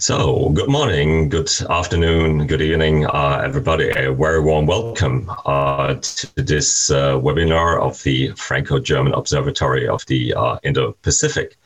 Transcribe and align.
So, 0.00 0.48
good 0.48 0.70
morning, 0.70 1.28
good 1.28 1.50
afternoon, 1.68 2.46
good 2.46 2.62
evening, 2.62 3.04
uh, 3.04 3.42
everybody. 3.44 3.90
A 3.90 4.10
very 4.14 4.40
warm 4.40 4.64
welcome 4.64 5.30
uh, 5.44 5.96
to 5.96 6.26
this 6.36 6.90
uh, 6.90 7.18
webinar 7.18 7.78
of 7.78 8.02
the 8.02 8.30
Franco 8.30 8.78
German 8.78 9.12
Observatory 9.12 9.86
of 9.86 10.06
the 10.06 10.32
uh, 10.32 10.58
Indo 10.62 10.92
Pacific. 11.02 11.58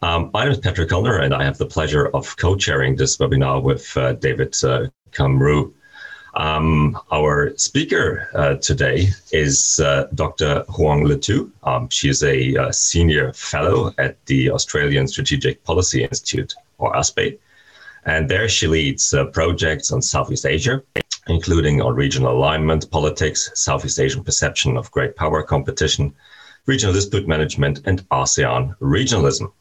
Um, 0.00 0.30
my 0.32 0.44
name 0.44 0.52
is 0.52 0.58
Patrick 0.60 0.90
Kellner, 0.90 1.18
and 1.18 1.34
I 1.34 1.42
have 1.42 1.58
the 1.58 1.66
pleasure 1.66 2.06
of 2.14 2.36
co 2.36 2.54
chairing 2.54 2.94
this 2.94 3.16
webinar 3.16 3.60
with 3.60 3.96
uh, 3.96 4.12
David 4.12 4.54
uh, 4.62 4.86
Camroux. 5.10 5.72
Um, 6.34 6.96
our 7.10 7.52
speaker 7.56 8.30
uh, 8.36 8.54
today 8.58 9.08
is 9.32 9.80
uh, 9.80 10.06
Dr. 10.14 10.64
Huong 10.68 11.02
Le 11.08 11.16
Thu. 11.16 11.50
Um, 11.64 11.88
she 11.88 12.10
is 12.10 12.22
a 12.22 12.56
uh, 12.56 12.70
senior 12.70 13.32
fellow 13.32 13.92
at 13.98 14.24
the 14.26 14.52
Australian 14.52 15.08
Strategic 15.08 15.64
Policy 15.64 16.04
Institute, 16.04 16.54
or 16.78 16.92
ASPI, 16.92 17.38
and 18.04 18.28
there 18.28 18.48
she 18.48 18.66
leads 18.66 19.14
uh, 19.14 19.26
projects 19.26 19.92
on 19.92 20.02
Southeast 20.02 20.46
Asia, 20.46 20.82
including 21.28 21.80
on 21.80 21.94
regional 21.94 22.36
alignment, 22.36 22.90
politics, 22.90 23.50
Southeast 23.54 24.00
Asian 24.00 24.24
perception 24.24 24.76
of 24.76 24.90
great 24.90 25.14
power 25.16 25.42
competition, 25.42 26.14
regional 26.66 26.94
dispute 26.94 27.28
management, 27.28 27.80
and 27.86 28.08
ASEAN 28.10 28.76
regionalism. 28.80 29.52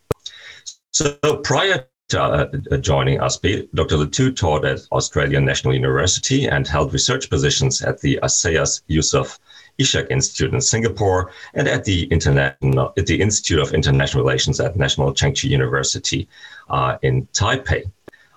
So 0.91 1.17
prior 1.43 1.85
to 2.09 2.21
uh, 2.21 2.77
joining 2.77 3.19
ASPI, 3.19 3.69
Dr. 3.73 3.97
Le 3.97 4.07
Thu 4.07 4.33
taught 4.33 4.65
at 4.65 4.81
Australian 4.91 5.45
National 5.45 5.73
University 5.73 6.47
and 6.47 6.67
held 6.67 6.93
research 6.93 7.29
positions 7.29 7.81
at 7.81 8.01
the 8.01 8.19
ISEAS 8.21 8.81
Yusof 8.89 9.39
Ishak 9.79 10.07
Institute 10.11 10.53
in 10.53 10.61
Singapore 10.61 11.31
and 11.53 11.67
at 11.67 11.85
the, 11.85 12.03
International, 12.05 12.93
at 12.97 13.05
the 13.05 13.21
Institute 13.21 13.59
of 13.59 13.73
International 13.73 14.23
Relations 14.23 14.59
at 14.59 14.75
National 14.75 15.13
Cheng 15.13 15.33
Kung 15.33 15.49
University 15.49 16.27
uh, 16.69 16.97
in 17.01 17.27
Taipei. 17.27 17.89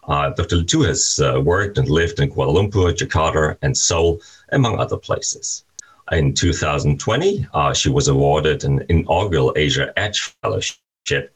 Uh, 0.07 0.31
Dr. 0.31 0.57
Le 0.57 0.65
Thu 0.65 0.83
has 0.83 1.19
uh, 1.21 1.41
worked 1.41 1.79
and 1.79 1.89
lived 1.89 2.21
in 2.21 2.31
Kuala 2.31 2.55
Lumpur, 2.55 2.93
Jakarta, 2.93 3.57
and 3.63 3.77
Seoul, 3.77 4.21
among 4.53 4.79
other 4.79 4.97
places. 4.97 5.65
In 6.13 6.35
2020, 6.35 7.47
uh, 7.55 7.73
she 7.73 7.89
was 7.89 8.09
awarded 8.09 8.65
an 8.65 8.85
inaugural 8.91 9.55
Asia 9.57 9.93
Edge 9.97 10.35
Fellowship 10.43 11.35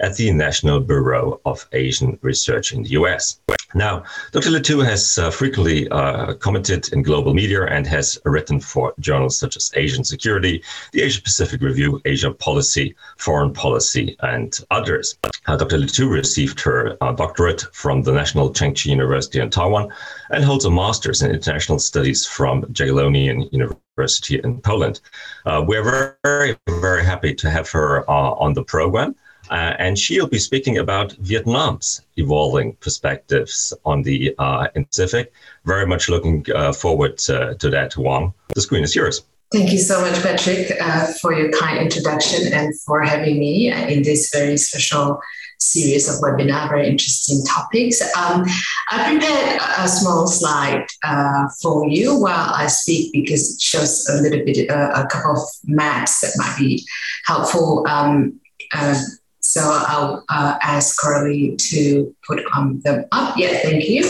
at 0.00 0.16
the 0.16 0.32
National 0.32 0.80
Bureau 0.80 1.40
of 1.44 1.66
Asian 1.72 2.18
Research 2.22 2.72
in 2.72 2.82
the 2.82 2.90
US. 2.90 3.40
Now, 3.74 4.04
Dr. 4.32 4.50
Le 4.50 4.84
has 4.84 5.18
uh, 5.18 5.30
frequently 5.30 5.88
uh, 5.90 6.34
commented 6.34 6.90
in 6.92 7.02
global 7.02 7.34
media 7.34 7.66
and 7.66 7.86
has 7.86 8.18
written 8.24 8.60
for 8.60 8.94
journals 8.98 9.36
such 9.36 9.56
as 9.56 9.70
Asian 9.76 10.04
Security, 10.04 10.62
the 10.92 11.02
Asia 11.02 11.20
Pacific 11.20 11.60
Review, 11.60 12.00
Asia 12.06 12.32
Policy, 12.32 12.94
Foreign 13.18 13.52
Policy, 13.52 14.16
and 14.20 14.58
others. 14.70 15.18
Uh, 15.46 15.56
Dr. 15.56 15.76
Le 15.76 16.08
received 16.08 16.60
her 16.60 16.96
uh, 17.02 17.12
doctorate 17.12 17.62
from 17.72 18.02
the 18.02 18.12
National 18.12 18.50
Cheng 18.52 18.74
Kung 18.74 18.90
University 18.90 19.38
in 19.38 19.50
Taiwan 19.50 19.90
and 20.30 20.44
holds 20.44 20.64
a 20.64 20.70
master's 20.70 21.20
in 21.20 21.30
international 21.30 21.78
studies 21.78 22.24
from 22.24 22.62
Jagiellonian 22.72 23.52
University 23.52 24.40
in 24.42 24.60
Poland. 24.62 25.00
Uh, 25.44 25.62
we're 25.66 26.16
very, 26.24 26.56
very 26.68 27.04
happy 27.04 27.34
to 27.34 27.50
have 27.50 27.70
her 27.70 28.08
uh, 28.08 28.30
on 28.32 28.54
the 28.54 28.64
program. 28.64 29.14
Uh, 29.50 29.74
and 29.78 29.98
she'll 29.98 30.26
be 30.26 30.38
speaking 30.38 30.78
about 30.78 31.12
Vietnam's 31.20 32.02
evolving 32.16 32.74
perspectives 32.74 33.72
on 33.84 34.02
the 34.02 34.34
uh, 34.38 34.66
Pacific. 34.74 35.32
Very 35.64 35.86
much 35.86 36.08
looking 36.08 36.44
uh, 36.54 36.72
forward 36.72 37.18
to, 37.18 37.54
to, 37.56 37.70
that, 37.70 37.92
Huong. 37.92 38.32
The 38.54 38.60
screen 38.60 38.84
is 38.84 38.94
yours. 38.94 39.22
Thank 39.50 39.72
you 39.72 39.78
so 39.78 40.02
much, 40.02 40.22
Patrick, 40.22 40.70
uh, 40.80 41.06
for 41.22 41.32
your 41.32 41.50
kind 41.52 41.78
introduction 41.78 42.52
and 42.52 42.78
for 42.80 43.02
having 43.02 43.38
me 43.38 43.72
in 43.72 44.02
this 44.02 44.30
very 44.30 44.58
special 44.58 45.20
series 45.58 46.08
of 46.08 46.20
webinar, 46.22 46.68
very 46.68 46.88
interesting 46.88 47.42
topics. 47.44 48.00
Um, 48.16 48.44
I 48.90 49.10
prepared 49.10 49.60
a 49.78 49.88
small 49.88 50.26
slide 50.26 50.86
uh, 51.04 51.48
for 51.60 51.88
you 51.88 52.20
while 52.20 52.52
I 52.54 52.66
speak 52.66 53.12
because 53.12 53.54
it 53.54 53.60
shows 53.60 54.06
a 54.08 54.20
little 54.20 54.44
bit, 54.44 54.70
uh, 54.70 54.92
a 54.94 55.06
couple 55.06 55.32
of 55.32 55.48
maps 55.64 56.20
that 56.20 56.32
might 56.36 56.56
be 56.58 56.86
helpful. 57.24 57.86
Um, 57.88 58.40
uh, 58.72 59.00
so 59.48 59.62
I'll 59.62 60.24
uh, 60.28 60.58
ask 60.60 61.00
Carly 61.00 61.56
to 61.56 62.14
put 62.26 62.44
um, 62.54 62.80
them 62.82 63.06
up. 63.12 63.34
Yeah, 63.38 63.56
thank 63.62 63.88
you. 63.88 64.04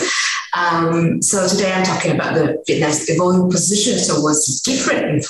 Um, 0.57 1.23
so 1.23 1.47
today 1.47 1.73
I'm 1.73 1.85
talking 1.85 2.13
about 2.13 2.35
the 2.35 2.61
Vietnam's 2.67 3.09
evolving 3.09 3.49
position. 3.49 3.95
What's 4.21 4.61
different 4.63 5.25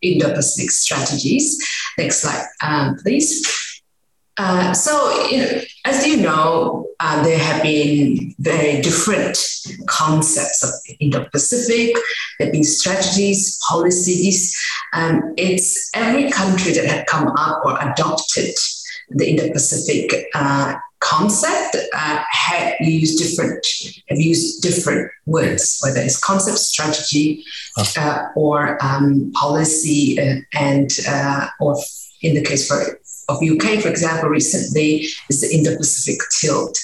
Indo-Pacific 0.00 0.70
strategies? 0.70 1.62
Next 1.98 2.22
slide, 2.22 2.46
um, 2.62 2.96
please. 3.02 3.46
Uh, 4.38 4.72
so, 4.72 5.28
you 5.28 5.36
know, 5.42 5.60
as 5.84 6.06
you 6.06 6.16
know, 6.16 6.86
uh, 7.00 7.22
there 7.22 7.38
have 7.38 7.62
been 7.62 8.34
very 8.38 8.80
different 8.80 9.36
concepts 9.86 10.64
of 10.64 10.70
Indo-Pacific. 10.98 11.94
There 12.38 12.46
have 12.46 12.52
been 12.52 12.64
strategies, 12.64 13.60
policies. 13.68 14.58
Um, 14.94 15.34
it's 15.36 15.90
every 15.94 16.30
country 16.30 16.72
that 16.72 16.86
had 16.86 17.06
come 17.06 17.28
up 17.36 17.62
or 17.66 17.78
adopted 17.82 18.54
the 19.14 19.28
Indo-Pacific 19.30 20.26
uh, 20.34 20.74
concept 21.00 21.76
uh, 21.94 22.22
have 22.30 22.74
used 22.80 23.18
different 23.18 23.66
have 24.08 24.18
used 24.18 24.62
different 24.62 25.10
words, 25.26 25.80
whether 25.82 26.00
it's 26.00 26.18
concept, 26.18 26.58
strategy, 26.58 27.44
uh, 27.98 28.26
or 28.36 28.82
um, 28.84 29.32
policy, 29.32 30.18
uh, 30.20 30.36
and 30.54 30.90
uh, 31.08 31.48
or 31.60 31.76
in 32.22 32.34
the 32.34 32.42
case 32.42 32.68
for 32.68 32.98
of 33.28 33.42
UK, 33.42 33.80
for 33.80 33.88
example, 33.88 34.28
recently 34.28 35.06
is 35.28 35.40
the 35.40 35.54
Indo-Pacific 35.54 36.20
tilt. 36.40 36.78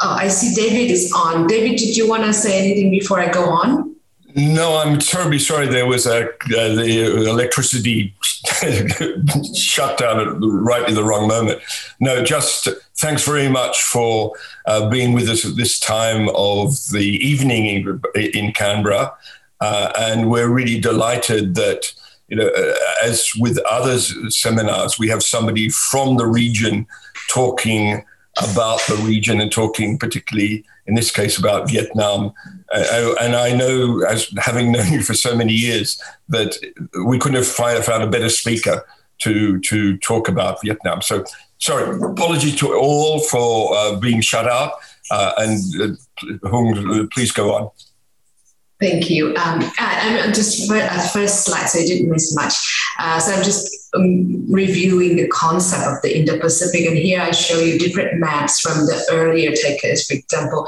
Oh, 0.00 0.16
I 0.18 0.28
see 0.28 0.54
David 0.54 0.90
is 0.90 1.12
on. 1.14 1.46
David, 1.46 1.78
did 1.78 1.96
you 1.96 2.08
want 2.08 2.24
to 2.24 2.32
say 2.32 2.58
anything 2.58 2.90
before 2.90 3.20
I 3.20 3.30
go 3.30 3.44
on? 3.44 3.94
No, 4.34 4.78
I'm 4.78 4.98
terribly 4.98 5.38
sorry. 5.38 5.68
There 5.68 5.86
was 5.86 6.06
a 6.06 6.28
uh, 6.28 6.30
the 6.48 7.28
electricity 7.28 8.14
shut 9.54 9.98
down 9.98 10.20
at 10.20 10.36
right 10.40 10.88
in 10.88 10.94
the 10.94 11.04
wrong 11.04 11.28
moment. 11.28 11.60
No, 12.00 12.24
just 12.24 12.68
thanks 12.96 13.24
very 13.24 13.48
much 13.48 13.82
for 13.82 14.32
uh, 14.66 14.88
being 14.88 15.12
with 15.12 15.28
us 15.28 15.44
at 15.44 15.56
this 15.56 15.78
time 15.78 16.28
of 16.34 16.76
the 16.92 17.18
evening 17.20 17.66
in, 17.66 18.30
in 18.34 18.52
Canberra, 18.52 19.12
uh, 19.60 19.92
and 19.98 20.30
we're 20.30 20.48
really 20.48 20.80
delighted 20.80 21.54
that 21.56 21.92
you 22.28 22.36
know, 22.36 22.48
uh, 22.48 22.74
as 23.02 23.30
with 23.38 23.58
other 23.70 23.98
seminars, 23.98 24.98
we 24.98 25.08
have 25.08 25.22
somebody 25.22 25.68
from 25.68 26.16
the 26.16 26.26
region 26.26 26.86
talking 27.30 28.04
about 28.42 28.80
the 28.88 28.96
region 29.04 29.40
and 29.40 29.52
talking 29.52 29.98
particularly 29.98 30.64
in 30.86 30.94
this 30.94 31.10
case 31.10 31.38
about 31.38 31.68
Vietnam. 31.68 32.32
Uh, 32.72 33.14
and 33.20 33.34
I 33.34 33.54
know, 33.54 34.02
as 34.02 34.32
having 34.38 34.72
known 34.72 34.92
you 34.92 35.02
for 35.02 35.14
so 35.14 35.36
many 35.36 35.52
years, 35.52 36.00
that 36.28 36.56
we 37.06 37.18
couldn't 37.18 37.42
have 37.42 37.84
found 37.84 38.02
a 38.02 38.10
better 38.10 38.28
speaker 38.28 38.84
to 39.18 39.60
to 39.60 39.96
talk 39.98 40.28
about 40.28 40.60
Vietnam. 40.62 41.00
So, 41.00 41.24
sorry, 41.58 41.98
apology 42.02 42.52
to 42.56 42.74
all 42.74 43.20
for 43.20 43.76
uh, 43.76 43.96
being 43.98 44.20
shut 44.20 44.48
out. 44.48 44.72
Uh, 45.10 45.32
and 45.38 45.98
uh, 46.42 47.06
please 47.12 47.30
go 47.30 47.54
on. 47.54 47.70
Thank 48.80 49.08
you. 49.08 49.28
Um, 49.36 49.62
I'm 49.78 50.32
just 50.32 50.68
at 50.70 51.12
first 51.12 51.44
slide, 51.44 51.66
so 51.66 51.78
I 51.78 51.86
didn't 51.86 52.10
miss 52.10 52.34
much. 52.34 52.54
Uh, 52.98 53.20
so 53.20 53.32
I'm 53.32 53.44
just 53.44 53.70
um, 53.94 54.50
reviewing 54.50 55.14
the 55.16 55.28
concept 55.28 55.86
of 55.86 56.02
the 56.02 56.18
Indo-Pacific, 56.18 56.84
and 56.84 56.98
here 56.98 57.20
I 57.20 57.30
show 57.30 57.60
you 57.60 57.78
different 57.78 58.18
maps 58.18 58.58
from 58.60 58.86
the 58.86 59.00
earlier 59.12 59.52
takers, 59.52 60.04
for 60.06 60.14
example, 60.14 60.66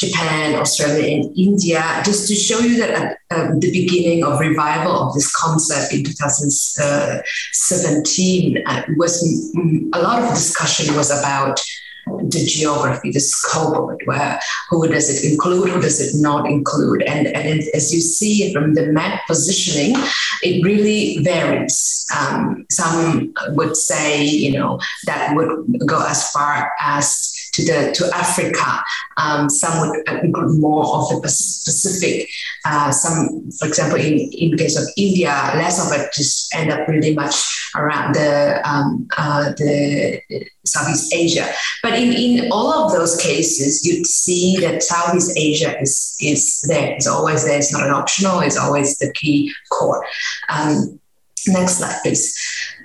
Japan, 0.00 0.56
Australia, 0.56 1.16
and 1.16 1.32
India, 1.38 2.02
just 2.04 2.26
to 2.28 2.34
show 2.34 2.58
you 2.58 2.76
that 2.78 2.90
at 2.90 3.18
um, 3.30 3.60
the 3.60 3.70
beginning 3.70 4.24
of 4.24 4.40
revival 4.40 4.90
of 4.92 5.14
this 5.14 5.32
concept 5.34 5.94
in 5.94 6.02
2017 6.02 8.66
uh, 8.66 8.82
was 8.96 9.22
um, 9.56 9.90
a 9.94 10.02
lot 10.02 10.20
of 10.20 10.30
discussion 10.30 10.92
was 10.96 11.16
about 11.16 11.60
the 12.06 12.44
geography, 12.46 13.10
the 13.10 13.20
scope 13.20 13.76
of 13.76 13.96
it, 13.98 14.06
where 14.06 14.40
who 14.70 14.86
does 14.88 15.10
it 15.10 15.30
include, 15.30 15.70
who 15.70 15.80
does 15.80 16.00
it 16.00 16.20
not 16.20 16.46
include. 16.46 17.02
And, 17.02 17.26
and 17.28 17.62
as 17.74 17.92
you 17.92 18.00
see 18.00 18.52
from 18.52 18.74
the 18.74 18.86
map 18.86 19.22
positioning, 19.26 19.96
it 20.42 20.64
really 20.64 21.18
varies. 21.22 22.06
Um, 22.16 22.66
some 22.70 23.32
would 23.48 23.76
say, 23.76 24.24
you 24.24 24.52
know, 24.52 24.78
that 25.06 25.34
would 25.34 25.66
go 25.86 26.04
as 26.06 26.30
far 26.30 26.72
as 26.80 27.33
to 27.54 27.64
the 27.64 27.92
to 27.94 28.10
Africa. 28.14 28.82
Um, 29.16 29.48
some 29.48 29.80
would 29.80 30.08
include 30.24 30.60
more 30.60 30.84
of 30.96 31.08
the 31.08 31.20
Pacific. 31.22 32.28
Uh, 32.64 32.90
some, 32.90 33.50
for 33.58 33.68
example, 33.68 33.98
in 33.98 34.18
in 34.32 34.56
case 34.56 34.76
of 34.76 34.86
India, 34.96 35.30
less 35.54 35.78
of 35.84 35.98
it 35.98 36.12
just 36.12 36.54
end 36.54 36.70
up 36.70 36.86
really 36.88 37.14
much 37.14 37.70
around 37.76 38.14
the 38.14 38.60
um, 38.68 39.06
uh, 39.16 39.52
the 39.56 40.20
Southeast 40.64 41.14
Asia. 41.14 41.48
But 41.82 41.94
in, 41.94 42.12
in 42.12 42.52
all 42.52 42.72
of 42.72 42.92
those 42.92 43.20
cases, 43.20 43.86
you'd 43.86 44.06
see 44.06 44.56
that 44.60 44.82
Southeast 44.82 45.32
Asia 45.36 45.80
is 45.80 46.16
is 46.20 46.60
there. 46.68 46.94
It's 46.94 47.06
always 47.06 47.44
there. 47.44 47.58
It's 47.58 47.72
not 47.72 47.86
an 47.86 47.94
optional. 47.94 48.40
It's 48.40 48.58
always 48.58 48.98
the 48.98 49.12
key 49.12 49.52
core. 49.70 50.04
Um, 50.48 50.98
next 51.46 51.78
slide, 51.78 52.00
please. 52.02 52.36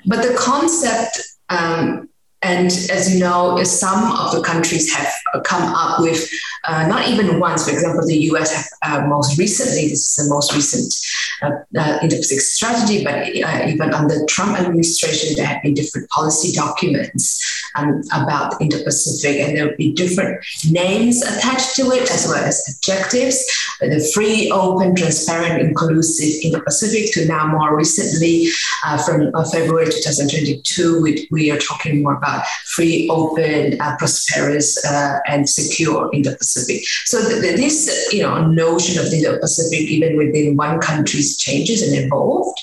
But 0.05 0.21
the 0.21 0.35
concept 0.37 1.21
um, 1.49 2.09
and 2.41 2.67
as 2.67 3.13
you 3.13 3.19
know, 3.19 3.61
some 3.63 4.11
of 4.17 4.31
the 4.33 4.41
countries 4.41 4.93
have 4.93 5.11
come 5.43 5.73
up 5.73 5.99
with 5.99 6.29
uh, 6.65 6.87
not 6.87 7.07
even 7.07 7.39
once. 7.39 7.65
For 7.65 7.71
example, 7.71 8.05
the 8.05 8.17
US 8.31 8.71
have 8.81 9.03
uh, 9.03 9.07
most 9.07 9.37
recently, 9.37 9.89
this 9.89 10.09
is 10.09 10.25
the 10.25 10.29
most 10.33 10.53
recent 10.55 10.93
uh, 11.41 11.51
uh 11.77 11.99
Indo-Pacific 12.01 12.41
strategy, 12.41 13.03
but 13.03 13.15
uh, 13.15 13.67
even 13.67 13.93
under 13.93 14.25
Trump 14.25 14.59
administration, 14.59 15.35
there 15.35 15.45
have 15.45 15.61
been 15.63 15.73
different 15.73 16.09
policy 16.09 16.53
documents 16.53 17.41
um, 17.75 18.01
about 18.13 18.59
Indo-Pacific, 18.61 19.39
and 19.41 19.55
there 19.55 19.67
will 19.67 19.77
be 19.77 19.93
different 19.93 20.43
names 20.69 21.21
attached 21.21 21.75
to 21.75 21.91
it 21.91 22.11
as 22.11 22.27
well 22.27 22.43
as 22.43 22.75
objectives. 22.75 23.45
The 23.79 24.11
free, 24.13 24.51
open, 24.51 24.95
transparent, 24.95 25.61
inclusive 25.61 26.43
Indo-Pacific 26.43 27.13
to 27.13 27.25
now 27.25 27.47
more 27.47 27.75
recently 27.75 28.47
uh, 28.85 28.97
from 28.97 29.31
February 29.51 29.85
2022, 29.85 31.01
we, 31.01 31.27
we, 31.31 31.51
are 31.51 31.57
talking 31.57 32.03
more 32.03 32.15
about 32.15 32.28
free, 32.65 33.09
open, 33.09 33.77
prosperous, 33.97 34.83
and 35.27 35.47
secure 35.47 36.09
Indo-Pacific. 36.13 36.81
So 37.05 37.21
the, 37.21 37.53
this, 37.55 38.09
you 38.13 38.21
know, 38.23 38.47
notion 38.47 39.03
of 39.03 39.09
the 39.11 39.17
Indo-Pacific, 39.17 39.87
even 39.89 40.17
within 40.17 40.55
one 40.55 40.79
country's 40.79 41.37
changes 41.37 41.81
and 41.81 41.93
evolved. 42.05 42.59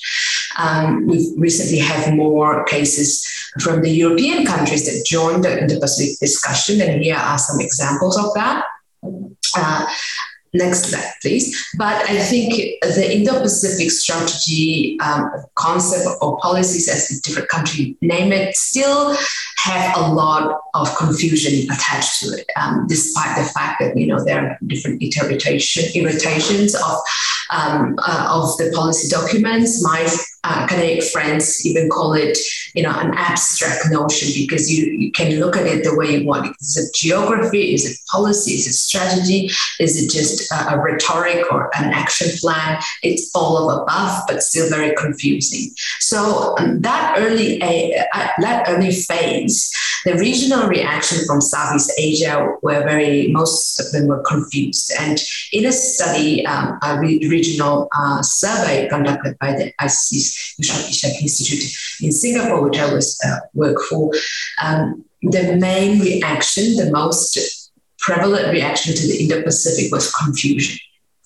Um, 0.59 1.07
we've 1.07 1.33
recently 1.37 1.79
had 1.79 2.15
more 2.15 2.65
cases 2.65 3.27
from 3.61 3.83
the 3.83 3.91
European 3.91 4.47
countries 4.47 4.85
that 4.87 5.05
joined 5.07 5.45
the 5.45 5.61
Indo-Pacific 5.61 6.19
discussion, 6.19 6.81
and 6.81 7.03
here 7.03 7.17
are 7.17 7.39
some 7.39 7.61
examples 7.61 8.17
of 8.19 8.33
that. 8.35 8.65
Uh, 9.57 9.87
Next 10.57 10.85
slide, 10.87 11.13
please. 11.23 11.47
But 11.77 11.97
I 12.09 12.19
think 12.19 12.55
the 12.83 13.17
Indo-Pacific 13.17 13.91
strategy 13.91 14.99
um, 15.01 15.31
concept 15.55 16.09
or 16.23 16.39
policies, 16.39 16.89
as 16.89 17.09
the 17.09 17.21
different 17.23 17.49
country 17.49 17.97
name 18.01 18.33
it, 18.33 18.57
still 18.57 19.17
have 19.59 19.97
a 19.97 20.13
lot 20.13 20.61
of 20.75 20.97
confusion 20.97 21.71
attached 21.71 22.21
to 22.21 22.27
it, 22.39 22.47
um, 22.57 22.87
despite 22.89 23.37
the 23.37 23.45
fact 23.45 23.81
that 23.81 23.97
you 23.97 24.07
know 24.07 24.25
there 24.25 24.41
are 24.41 24.59
different 24.67 25.03
interpretation 25.03 25.83
irritations 25.95 26.75
of 26.75 26.99
um, 27.51 27.97
uh, 27.99 28.29
of 28.31 28.57
the 28.59 28.73
policy 28.75 29.09
documents. 29.09 29.83
My 29.83 30.09
uh, 30.47 30.67
Canadian 30.67 31.05
friends 31.13 31.67
even 31.67 31.89
call 31.91 32.13
it, 32.13 32.39
you 32.75 32.83
know, 32.83 32.93
an 32.93 33.13
abstract 33.17 33.91
notion 33.91 34.29
because 34.35 34.71
you, 34.73 34.93
you 34.93 35.11
can 35.11 35.41
look 35.41 35.57
at 35.57 35.67
it 35.67 35.83
the 35.83 35.97
way 35.97 36.19
you 36.19 36.27
want. 36.27 36.55
Is 36.61 36.77
it 36.77 36.95
geography? 36.95 37.75
Is 37.75 37.85
it 37.91 37.99
policy? 38.11 38.53
Is 38.53 38.67
it 38.69 38.75
strategy? 38.75 39.51
Is 39.81 40.01
it 40.01 40.11
just 40.11 40.51
a, 40.53 40.75
a 40.75 40.83
rhetoric 40.83 41.53
or 41.53 41.71
an 41.77 41.93
action 41.93 42.29
plan? 42.39 42.81
It's 43.03 43.31
all 43.35 43.71
of 43.71 43.83
above, 43.83 44.23
but 44.29 44.43
still 44.43 44.69
very 44.71 44.95
confusing. 44.95 45.75
So 45.99 46.55
um, 46.59 46.81
that 46.83 47.17
early 47.19 47.61
uh, 47.61 48.29
that 48.41 48.65
early 48.69 48.93
phase, 48.93 49.73
the 50.05 50.15
regional 50.15 50.69
reaction 50.69 51.19
from 51.27 51.41
Southeast 51.41 51.93
Asia 51.99 52.47
were 52.63 52.83
very 52.85 53.29
most 53.33 53.81
of 53.81 53.91
them 53.93 54.07
were 54.07 54.23
confused. 54.23 54.93
And 55.01 55.19
in 55.53 55.67
a 55.67 55.73
study, 55.73 56.47
um, 56.47 56.79
a 56.83 56.99
regional 57.01 57.89
uh, 57.99 58.23
survey 58.23 58.89
conducted 58.89 59.39
by 59.39 59.53
the 59.53 59.73
ISEAS 59.81 60.36
Institute 61.21 61.65
in 62.03 62.13
Singapore, 62.13 62.63
which 62.63 62.79
I 62.79 62.93
was 62.93 63.19
uh, 63.27 63.39
work 63.55 63.81
for, 63.89 64.13
um, 64.63 65.05
the 65.23 65.57
main 65.57 66.01
reaction, 66.01 66.77
the 66.77 66.91
most 66.91 67.39
prevalent 67.99 68.53
reaction 68.53 68.95
to 68.95 69.07
the 69.07 69.23
Indo-Pacific 69.23 69.93
was 69.93 70.13
confusion. 70.13 70.79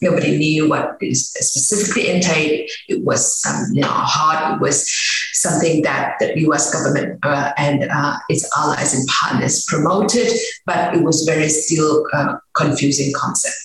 Nobody 0.02 0.38
knew 0.38 0.68
what 0.70 0.96
specifically 1.12 2.08
entailed. 2.08 2.70
It 2.88 3.04
was 3.04 3.44
um, 3.46 3.66
you 3.74 3.82
know 3.82 3.88
hard. 3.90 4.56
It 4.56 4.60
was 4.62 4.90
something 5.34 5.82
that 5.82 6.14
the 6.20 6.40
U.S. 6.40 6.72
government 6.72 7.18
uh, 7.22 7.52
and 7.58 7.84
uh, 7.84 8.16
its 8.30 8.48
allies 8.56 8.94
and 8.94 9.06
partners 9.08 9.66
promoted, 9.68 10.28
but 10.64 10.94
it 10.94 11.02
was 11.02 11.24
very 11.24 11.50
still 11.50 12.06
uh, 12.14 12.38
confusing 12.54 13.12
concept. 13.14 13.56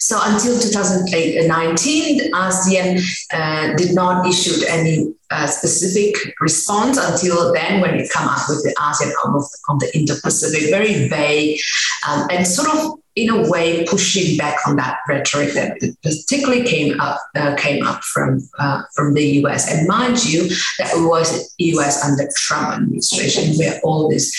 So 0.00 0.18
until 0.22 0.58
2019, 0.58 2.32
ASEAN 2.32 3.00
uh, 3.32 3.74
did 3.76 3.94
not 3.94 4.26
issue 4.26 4.64
any 4.68 5.14
uh, 5.30 5.46
specific 5.46 6.14
response 6.40 6.96
until 6.98 7.52
then 7.52 7.80
when 7.80 7.94
it 7.94 8.10
come 8.10 8.28
up 8.28 8.48
with 8.48 8.62
the 8.62 8.74
ASEAN 8.78 9.12
outlook 9.24 9.48
on 9.68 9.78
the 9.78 9.90
Indo-Pacific, 9.96 10.70
very 10.70 11.08
vague 11.08 11.60
um, 12.08 12.26
and 12.30 12.46
sort 12.46 12.68
of 12.68 12.98
in 13.18 13.30
a 13.30 13.50
way 13.50 13.84
pushing 13.84 14.36
back 14.36 14.56
on 14.66 14.76
that 14.76 14.98
rhetoric 15.08 15.52
that 15.52 15.76
particularly 16.02 16.62
came 16.62 17.00
up 17.00 17.20
uh, 17.34 17.54
came 17.56 17.84
up 17.84 18.02
from 18.04 18.48
uh, 18.58 18.82
from 18.94 19.14
the 19.14 19.24
US. 19.42 19.72
And 19.72 19.88
mind 19.88 20.24
you, 20.24 20.48
that 20.78 20.92
was 20.94 21.52
US 21.58 22.04
under 22.04 22.28
Trump 22.36 22.76
administration 22.76 23.56
where 23.56 23.80
all 23.82 24.08
this 24.08 24.32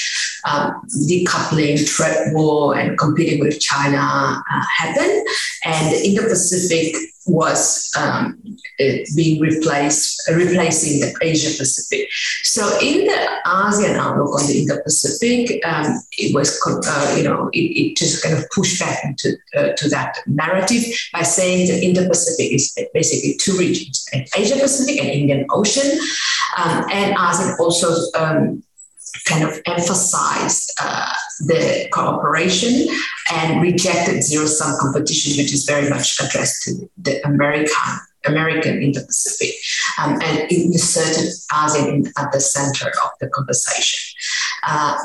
um, 0.49 0.81
decoupling, 1.09 1.85
trade 1.85 2.33
war, 2.33 2.77
and 2.77 2.97
competing 2.97 3.41
with 3.41 3.59
China 3.59 3.97
uh, 3.99 4.63
happened, 4.77 5.27
and 5.65 5.93
the 5.93 6.07
Indo-Pacific 6.07 6.95
was 7.27 7.91
um, 7.97 8.41
being 9.15 9.39
replaced, 9.41 10.21
replacing 10.33 11.01
the 11.01 11.13
Asia 11.21 11.49
Pacific. 11.57 12.07
So 12.43 12.79
in 12.79 13.05
the 13.05 13.27
ASEAN 13.45 13.95
outlook 13.95 14.39
on 14.39 14.47
the 14.47 14.61
Indo-Pacific, 14.61 15.65
um, 15.65 16.01
it 16.17 16.33
was, 16.33 16.59
uh, 16.65 17.15
you 17.17 17.23
know, 17.23 17.49
it, 17.53 17.59
it, 17.59 17.97
just 17.97 18.23
kind 18.23 18.37
of 18.37 18.49
pushed 18.51 18.79
back 18.79 19.03
into 19.03 19.35
uh, 19.57 19.73
to 19.75 19.89
that 19.89 20.17
narrative 20.27 20.83
by 21.11 21.23
saying 21.23 21.67
the 21.67 21.83
Indo-Pacific 21.83 22.51
is 22.51 22.77
basically 22.93 23.37
two 23.37 23.57
regions: 23.57 24.05
Asia 24.35 24.55
Pacific 24.55 25.01
and 25.01 25.09
Indian 25.09 25.45
Ocean, 25.49 25.99
um, 26.57 26.85
and 26.91 27.15
ASEAN 27.15 27.59
also 27.59 27.89
um, 28.17 28.63
kind 29.25 29.43
of 29.43 29.59
emphasized 29.65 30.71
uh, 30.81 31.13
the 31.39 31.87
cooperation 31.91 32.87
and 33.31 33.61
rejected 33.61 34.21
zero 34.23 34.45
sum 34.45 34.75
competition, 34.79 35.41
which 35.41 35.53
is 35.53 35.65
very 35.65 35.89
much 35.89 36.19
addressed 36.19 36.63
to 36.63 36.89
the 36.97 37.25
American 37.25 37.99
American 38.25 38.81
in 38.81 38.91
the 38.91 39.01
Pacific, 39.01 39.55
um, 39.97 40.19
and 40.21 40.51
inserted 40.51 41.31
ASEAN 41.53 42.11
at 42.17 42.31
the 42.33 42.39
center 42.39 42.89
of 42.89 43.11
the 43.21 43.29
conversation. 43.29 43.99
Uh, 44.67 44.97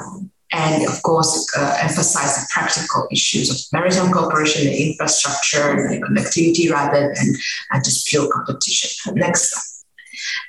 and 0.50 0.86
of 0.88 1.02
course, 1.02 1.52
uh, 1.56 1.78
emphasize 1.80 2.36
the 2.36 2.48
practical 2.52 3.08
issues 3.10 3.50
of 3.50 3.56
maritime 3.72 4.12
cooperation 4.12 4.64
the 4.64 4.90
infrastructure 4.90 5.70
and 5.70 6.02
connectivity 6.02 6.70
rather 6.70 7.12
than 7.14 7.34
uh, 7.72 7.80
just 7.82 8.06
pure 8.06 8.30
competition. 8.30 9.14
Next 9.14 9.50
slide. 9.50 9.73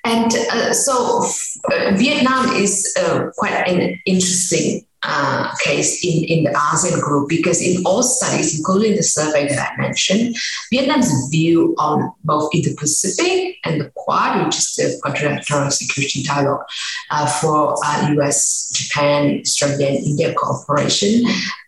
And 0.04 0.31
uh, 0.51 0.74
so 0.74 1.25
uh, 1.72 1.92
Vietnam 1.95 2.56
is 2.56 2.94
uh, 3.00 3.30
quite 3.38 3.54
an 3.68 4.00
interesting 4.06 4.86
uh, 5.07 5.54
case 5.57 6.04
in, 6.04 6.24
in 6.24 6.44
the 6.45 6.50
ASEAN 6.50 7.00
group 7.00 7.30
because 7.30 7.62
in 7.62 7.83
all 7.86 8.01
studies, 8.01 8.57
including 8.57 8.95
the 8.95 9.04
survey 9.04 9.48
that 9.48 9.73
I 9.73 9.81
mentioned, 9.81 10.35
Vietnam's 10.71 11.30
view 11.30 11.76
on 11.78 12.11
both 12.23 12.54
Indo 12.54 12.71
Pacific 12.78 13.57
and 13.64 13.80
the 13.80 13.92
Quad, 13.95 14.45
which 14.45 14.57
is 14.57 14.76
the 14.76 15.00
Quadrilateral 15.04 15.69
Security 15.69 16.23
Dialogue 16.23 16.66
uh, 17.11 17.28
for 17.28 17.76
US, 18.18 18.71
uh, 18.71 18.78
Japan, 18.78 19.40
Australia, 19.42 19.88
and 19.88 19.97
India 19.97 20.33
cooperation, 20.33 21.23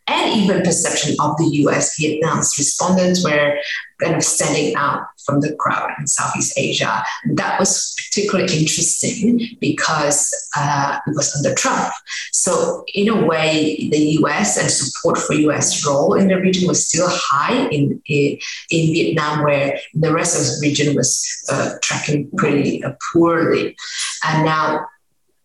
and 0.08 0.40
even 0.40 0.64
perception 0.64 1.16
of 1.20 1.38
the 1.38 1.48
US 1.64 1.98
Vietnam's 2.00 2.56
respondents 2.58 3.24
were 3.24 3.58
kind 4.02 4.16
of 4.16 4.24
standing 4.24 4.76
out 4.76 5.02
from 5.26 5.42
the 5.42 5.54
crowd 5.56 5.90
in 6.00 6.08
Southeast 6.08 6.54
Asia. 6.58 7.04
And 7.24 7.38
that 7.38 7.60
was 7.60 7.96
particularly 7.98 8.58
interesting 8.58 9.58
because 9.60 10.34
uh, 10.56 11.00
it 11.06 11.16
was 11.16 11.36
under 11.36 11.54
Trump. 11.56 11.92
So, 12.32 12.86
in 12.94 13.10
a 13.10 13.26
way, 13.26 13.90
the 13.92 14.18
US 14.22 14.58
and 14.58 14.70
support 14.70 15.18
for 15.18 15.34
US 15.34 15.86
role 15.86 16.14
in 16.14 16.28
the 16.28 16.40
region 16.40 16.68
was 16.68 16.88
still 16.88 17.10
high 17.10 17.68
in, 17.70 18.02
in, 18.06 18.38
in 18.70 18.94
Vietnam, 18.94 19.44
where 19.44 19.78
the 19.94 20.14
rest 20.14 20.40
of 20.40 20.46
the 20.46 20.68
region 20.68 20.96
was 20.96 21.28
uh, 21.52 21.74
tracking 21.82 22.30
pretty 22.38 22.84
uh, 22.84 22.94
poorly. 23.12 23.76
And 24.24 24.46
now, 24.46 24.86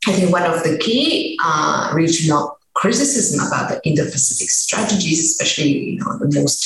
I 0.06 0.12
think 0.12 0.32
one 0.32 0.42
of 0.42 0.62
the 0.62 0.78
key 0.78 1.38
uh, 1.42 1.92
regional 1.94 2.58
criticism 2.82 3.46
about 3.46 3.68
the 3.68 3.80
Indo-Pacific 3.88 4.50
strategies, 4.50 5.20
especially 5.20 5.72
you 5.90 5.98
know 6.00 6.18
the 6.18 6.40
most 6.40 6.60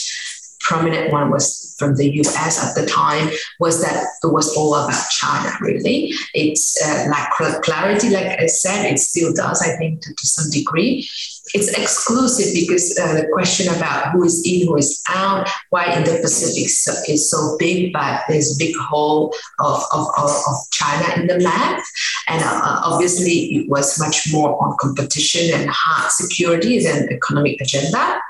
prominent 0.60 1.12
one 1.12 1.30
was 1.30 1.74
from 1.78 1.94
the 1.94 2.08
US 2.20 2.56
at 2.64 2.74
the 2.74 2.86
time, 2.86 3.28
was 3.60 3.82
that 3.82 4.02
it 4.24 4.32
was 4.32 4.56
all 4.56 4.74
about 4.74 5.10
China, 5.10 5.50
really. 5.60 6.10
It's 6.32 6.82
uh, 6.82 7.06
lack 7.10 7.32
clarity, 7.62 8.08
like 8.08 8.40
I 8.40 8.46
said, 8.46 8.90
it 8.90 8.98
still 8.98 9.34
does, 9.34 9.60
I 9.60 9.76
think, 9.76 10.00
to, 10.00 10.14
to 10.14 10.26
some 10.26 10.50
degree. 10.50 11.06
It's 11.54 11.68
exclusive 11.68 12.52
because 12.54 12.98
uh, 12.98 13.14
the 13.14 13.28
question 13.32 13.74
about 13.74 14.10
who 14.10 14.24
is 14.24 14.42
in, 14.44 14.66
who 14.66 14.76
is 14.76 15.02
out, 15.08 15.48
why 15.70 15.96
Indo-Pacific 15.96 16.64
is 17.08 17.30
so 17.30 17.56
big, 17.58 17.92
but 17.92 18.22
there's 18.28 18.56
a 18.56 18.58
big 18.58 18.74
hole 18.76 19.34
of, 19.60 19.82
of, 19.92 20.08
of 20.18 20.56
China 20.72 21.20
in 21.20 21.26
the 21.28 21.38
map. 21.38 21.82
And 22.28 22.42
uh, 22.42 22.80
obviously, 22.84 23.56
it 23.56 23.68
was 23.68 23.98
much 24.00 24.32
more 24.32 24.60
on 24.62 24.76
competition 24.80 25.58
and 25.58 25.70
hard 25.70 26.10
security 26.10 26.82
than 26.82 27.12
economic 27.12 27.60
agenda. 27.60 28.20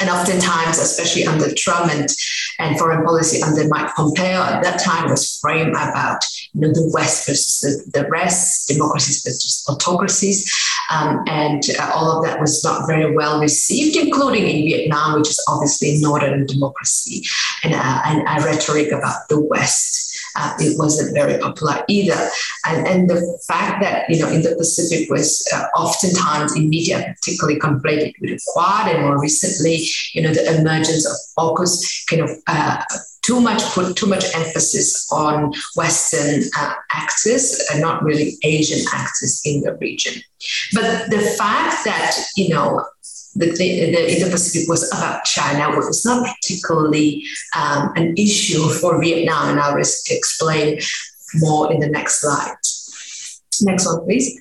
And 0.00 0.10
oftentimes, 0.10 0.78
especially 0.78 1.26
under 1.26 1.52
Trump 1.54 1.92
and, 1.92 2.08
and 2.58 2.78
foreign 2.78 3.04
policy 3.04 3.42
under 3.42 3.66
Mike 3.68 3.94
Pompeo 3.94 4.24
at 4.24 4.62
that 4.62 4.80
time 4.80 5.08
was 5.08 5.38
framed 5.40 5.70
about 5.70 6.24
you 6.52 6.60
know, 6.60 6.68
the 6.68 6.90
West 6.92 7.26
versus 7.26 7.60
the, 7.60 8.00
the 8.00 8.08
rest, 8.08 8.68
democracies 8.68 9.22
versus 9.22 9.64
autocracies. 9.68 10.50
Um, 10.90 11.24
and 11.26 11.62
uh, 11.78 11.92
all 11.94 12.16
of 12.16 12.24
that 12.24 12.40
was 12.40 12.62
not 12.62 12.86
very 12.86 13.14
well 13.14 13.40
received, 13.40 13.96
including 13.96 14.44
in 14.44 14.64
Vietnam, 14.64 15.18
which 15.18 15.30
is 15.30 15.44
obviously 15.48 15.98
northern 16.00 16.46
democracy, 16.46 17.24
and, 17.62 17.74
uh, 17.74 18.00
and 18.04 18.20
a 18.20 18.44
rhetoric 18.44 18.92
about 18.92 19.28
the 19.28 19.40
West. 19.40 20.13
Uh, 20.36 20.54
it 20.58 20.78
wasn't 20.78 21.14
very 21.14 21.38
popular 21.38 21.84
either. 21.88 22.28
And, 22.66 22.86
and 22.86 23.10
the 23.10 23.38
fact 23.46 23.82
that, 23.82 24.08
you 24.08 24.20
know, 24.20 24.30
Indo-Pacific 24.30 25.10
was 25.10 25.46
uh, 25.54 25.66
oftentimes 25.76 26.56
in 26.56 26.68
media 26.68 27.14
particularly 27.16 27.58
conflated 27.58 28.14
with 28.20 28.30
the 28.30 28.40
Quad, 28.48 28.88
and 28.88 29.02
more 29.02 29.20
recently, 29.20 29.86
you 30.12 30.22
know, 30.22 30.32
the 30.32 30.58
emergence 30.58 31.06
of 31.06 31.16
AUKUS 31.38 32.06
kind 32.08 32.22
of 32.22 32.30
uh, 32.46 32.82
too 33.22 33.40
much 33.40 33.62
put 33.72 33.96
too 33.96 34.06
much 34.06 34.24
emphasis 34.34 35.10
on 35.10 35.52
Western 35.76 36.42
uh, 36.58 36.74
actors 36.92 37.66
and 37.72 37.80
not 37.80 38.02
really 38.02 38.36
Asian 38.42 38.84
actors 38.92 39.40
in 39.44 39.62
the 39.62 39.74
region. 39.76 40.22
But 40.74 41.10
the 41.10 41.20
fact 41.38 41.84
that 41.84 42.16
you 42.36 42.50
know 42.50 42.84
the, 43.36 43.50
the, 43.56 44.14
Indo-Pacific 44.14 44.68
was 44.68 44.90
about 44.92 45.24
China 45.24 45.70
which 45.70 45.86
was 45.86 46.04
not 46.04 46.26
particularly 46.26 47.24
um, 47.56 47.92
an 47.96 48.14
issue 48.16 48.68
for 48.68 49.00
Vietnam, 49.00 49.50
and 49.50 49.60
I'll 49.60 49.76
explain 49.76 50.78
more 51.34 51.72
in 51.72 51.80
the 51.80 51.88
next 51.88 52.20
slide. 52.20 52.54
Next 53.62 53.86
one, 53.86 54.04
please. 54.04 54.38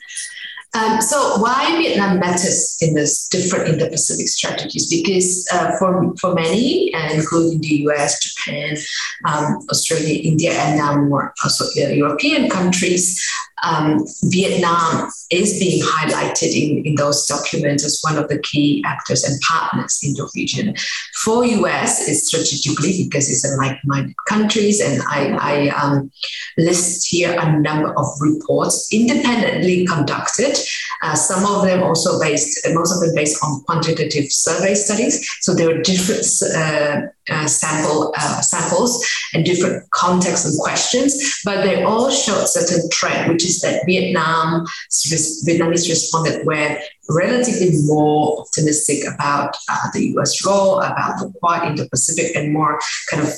Um, 0.75 1.01
so 1.01 1.37
why 1.37 1.77
Vietnam 1.77 2.19
matters 2.19 2.77
in 2.81 2.95
this 2.95 3.27
different 3.27 3.69
Indo-Pacific 3.69 4.27
strategies? 4.27 4.89
Because 4.89 5.47
uh, 5.53 5.77
for, 5.77 6.15
for 6.19 6.33
many, 6.33 6.91
including 7.13 7.61
the 7.61 7.83
US, 7.89 8.19
Japan, 8.19 8.77
um, 9.25 9.59
Australia, 9.69 10.19
India, 10.23 10.53
and 10.53 10.77
now 10.77 10.95
more 10.95 11.33
also 11.43 11.65
European 11.75 12.49
countries, 12.49 13.21
um, 13.63 14.05
Vietnam 14.25 15.09
is 15.31 15.57
being 15.59 15.81
highlighted 15.83 16.51
in, 16.53 16.85
in 16.85 16.95
those 16.95 17.25
documents 17.25 17.85
as 17.85 17.99
one 18.01 18.17
of 18.17 18.27
the 18.27 18.39
key 18.39 18.83
actors 18.85 19.23
and 19.23 19.39
partners 19.41 19.99
in 20.03 20.13
the 20.13 20.29
region. 20.35 20.75
For 21.23 21.45
US, 21.45 22.07
it's 22.07 22.27
strategically 22.27 23.05
because 23.05 23.29
it's 23.29 23.45
a 23.45 23.55
like-minded 23.55 24.15
countries, 24.27 24.81
and 24.81 25.01
I, 25.07 25.37
I 25.39 25.69
um, 25.69 26.11
list 26.57 27.09
here 27.09 27.37
a 27.39 27.59
number 27.59 27.93
of 27.97 28.05
reports 28.19 28.89
independently 28.91 29.85
conducted. 29.85 30.57
Uh, 31.01 31.15
some 31.15 31.45
of 31.45 31.65
them 31.65 31.83
also 31.83 32.19
based, 32.19 32.65
most 32.73 32.93
of 32.93 33.01
them 33.01 33.15
based 33.15 33.43
on 33.43 33.61
quantitative 33.63 34.31
survey 34.31 34.73
studies. 34.73 35.27
So 35.41 35.53
there 35.53 35.69
are 35.69 35.81
different 35.81 36.25
uh, 36.55 37.07
uh, 37.29 37.47
sample 37.47 38.13
uh, 38.17 38.41
samples 38.41 39.05
and 39.33 39.45
different 39.45 39.89
contexts 39.91 40.45
and 40.45 40.59
questions, 40.59 41.41
but 41.45 41.63
they 41.63 41.83
all 41.83 42.09
show 42.09 42.35
a 42.41 42.47
certain 42.47 42.89
trend, 42.89 43.31
which 43.31 43.45
is 43.45 43.61
that 43.61 43.85
Vietnam 43.85 44.65
Vietnamese 44.91 45.89
responded 45.89 46.45
were 46.45 46.79
relatively 47.09 47.71
more 47.83 48.41
optimistic 48.41 49.03
about 49.13 49.55
uh, 49.69 49.89
the 49.93 50.07
U.S. 50.15 50.45
role, 50.45 50.79
about 50.79 51.19
the 51.19 51.33
Quad 51.39 51.67
in 51.67 51.75
the 51.75 51.87
Pacific, 51.89 52.35
and 52.35 52.53
more 52.53 52.79
kind 53.09 53.23
of 53.23 53.33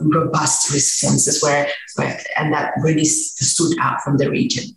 robust 0.00 0.72
responses 0.72 1.42
where, 1.42 1.68
where 1.96 2.20
and 2.36 2.52
that 2.52 2.72
really 2.82 3.04
stood 3.04 3.76
out 3.80 4.00
from 4.02 4.18
the 4.18 4.30
region 4.30 4.76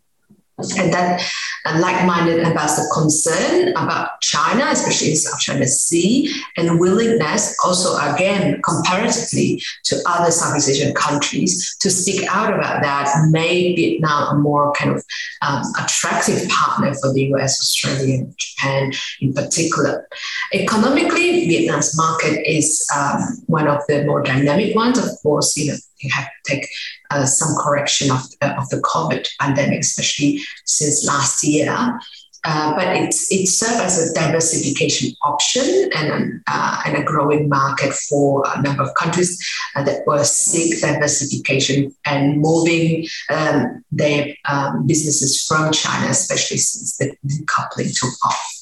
and 0.58 0.92
that 0.92 1.22
uh, 1.66 1.80
like-minded 1.80 2.40
ambassador 2.44 2.88
concern 2.94 3.70
about 3.70 4.20
China, 4.22 4.66
especially 4.72 5.12
in 5.12 5.16
South 5.16 5.40
China 5.40 5.68
Sea, 5.68 6.34
and 6.58 6.80
willingness 6.80 7.56
also 7.64 7.96
again 7.98 8.60
comparatively 8.64 9.62
to 9.84 10.02
other 10.08 10.32
Southeast 10.32 10.70
Asian 10.70 10.94
countries 10.96 11.76
to 11.80 11.92
speak 11.92 12.28
out 12.30 12.54
about 12.54 12.82
that 12.82 13.08
made 13.30 13.76
Vietnam 13.76 14.36
a 14.36 14.40
more 14.40 14.74
kind 14.74 14.92
of 14.92 15.04
um, 15.42 15.62
attractive 15.80 16.48
partner 16.50 16.94
for 16.96 17.14
the 17.14 17.26
US, 17.34 17.60
Australia, 17.60 18.16
and 18.16 18.38
Japan 18.38 18.92
in 19.22 19.34
particular. 19.34 20.08
Economically, 20.54 21.48
Vietnam's 21.48 21.96
market 21.96 22.50
is 22.50 22.86
um, 22.96 23.22
one 23.46 23.68
of 23.68 23.82
the 23.88 24.06
more 24.06 24.24
dynamic 24.24 24.76
ones. 24.76 24.98
Of 24.98 25.10
course, 25.22 25.56
you 25.56 25.72
know, 25.72 25.78
you 26.00 26.10
have 26.14 26.26
to 26.26 26.56
take 26.56 26.68
uh, 27.12 27.26
some 27.26 27.56
correction 27.62 28.12
of, 28.12 28.22
uh, 28.42 28.56
of 28.58 28.70
the 28.70 28.78
COVID 28.78 29.28
pandemic, 29.40 29.80
especially 29.80 30.42
since 30.66 31.06
last 31.06 31.44
year. 31.44 32.00
Uh, 32.44 32.74
but 32.76 32.96
it's 32.96 33.30
it 33.32 33.46
served 33.48 33.82
as 33.82 34.10
a 34.10 34.14
diversification 34.14 35.14
option 35.26 35.90
and, 35.96 36.42
uh, 36.48 36.82
and 36.86 36.96
a 36.96 37.04
growing 37.04 37.50
market 37.50 37.92
for 37.92 38.44
a 38.56 38.62
number 38.62 38.84
of 38.84 38.94
countries 38.96 39.38
uh, 39.76 39.84
that 39.84 40.06
were 40.08 40.24
seek 40.24 40.80
diversification 40.80 41.94
and 42.06 42.40
moving 42.40 43.06
um, 43.30 43.84
their 43.92 44.34
um, 44.48 44.88
businesses 44.88 45.44
from 45.46 45.74
China, 45.74 46.10
especially 46.10 46.58
since 46.58 46.96
the 46.98 47.14
decoupling 47.26 47.94
took 48.00 48.14
off. 48.26 48.57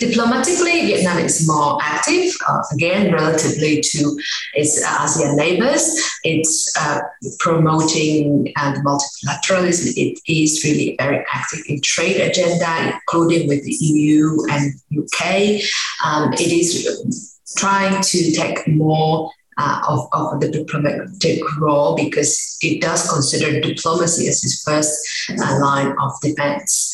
Diplomatically, 0.00 0.86
Vietnam 0.86 1.18
is 1.18 1.46
more 1.46 1.78
active, 1.82 2.32
uh, 2.48 2.62
again, 2.72 3.12
relatively 3.12 3.80
to 3.80 4.18
its 4.54 4.84
ASEAN 4.84 5.36
neighbors. 5.36 5.98
It's 6.22 6.72
uh, 6.78 7.00
promoting 7.40 8.52
uh, 8.56 8.74
multilateralism. 8.84 9.92
It 9.96 10.20
is 10.28 10.62
really 10.64 10.94
very 10.98 11.24
active 11.32 11.60
in 11.68 11.80
trade 11.80 12.20
agenda, 12.20 12.92
including 12.94 13.48
with 13.48 13.64
the 13.64 13.72
EU 13.72 14.38
and 14.50 14.74
UK. 14.96 15.60
Um, 16.04 16.32
it 16.34 16.52
is 16.52 17.38
trying 17.56 18.00
to 18.00 18.32
take 18.32 18.68
more 18.68 19.30
uh, 19.58 19.82
of, 19.88 20.08
of 20.12 20.40
the 20.40 20.48
diplomatic 20.48 21.40
role 21.58 21.96
because 21.96 22.56
it 22.62 22.80
does 22.80 23.10
consider 23.10 23.60
diplomacy 23.60 24.28
as 24.28 24.44
its 24.44 24.62
first 24.62 24.96
uh, 25.30 25.58
line 25.60 25.94
of 26.00 26.12
defense. 26.20 26.87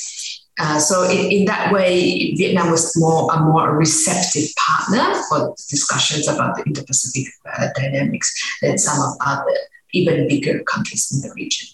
Uh, 0.58 0.78
so 0.78 1.02
in, 1.10 1.32
in, 1.32 1.44
that 1.46 1.72
way, 1.72 2.32
Vietnam 2.34 2.70
was 2.70 2.96
more 2.96 3.32
a 3.32 3.40
more 3.40 3.76
receptive 3.76 4.48
partner 4.56 5.20
for 5.28 5.52
discussions 5.68 6.28
about 6.28 6.56
the 6.56 6.62
Indo-Pacific 6.64 7.26
uh, 7.58 7.68
dynamics 7.74 8.32
than 8.62 8.78
some 8.78 9.00
of 9.00 9.16
other 9.20 9.56
even 9.92 10.28
bigger 10.28 10.62
countries 10.62 11.10
in 11.12 11.28
the 11.28 11.34
region. 11.34 11.68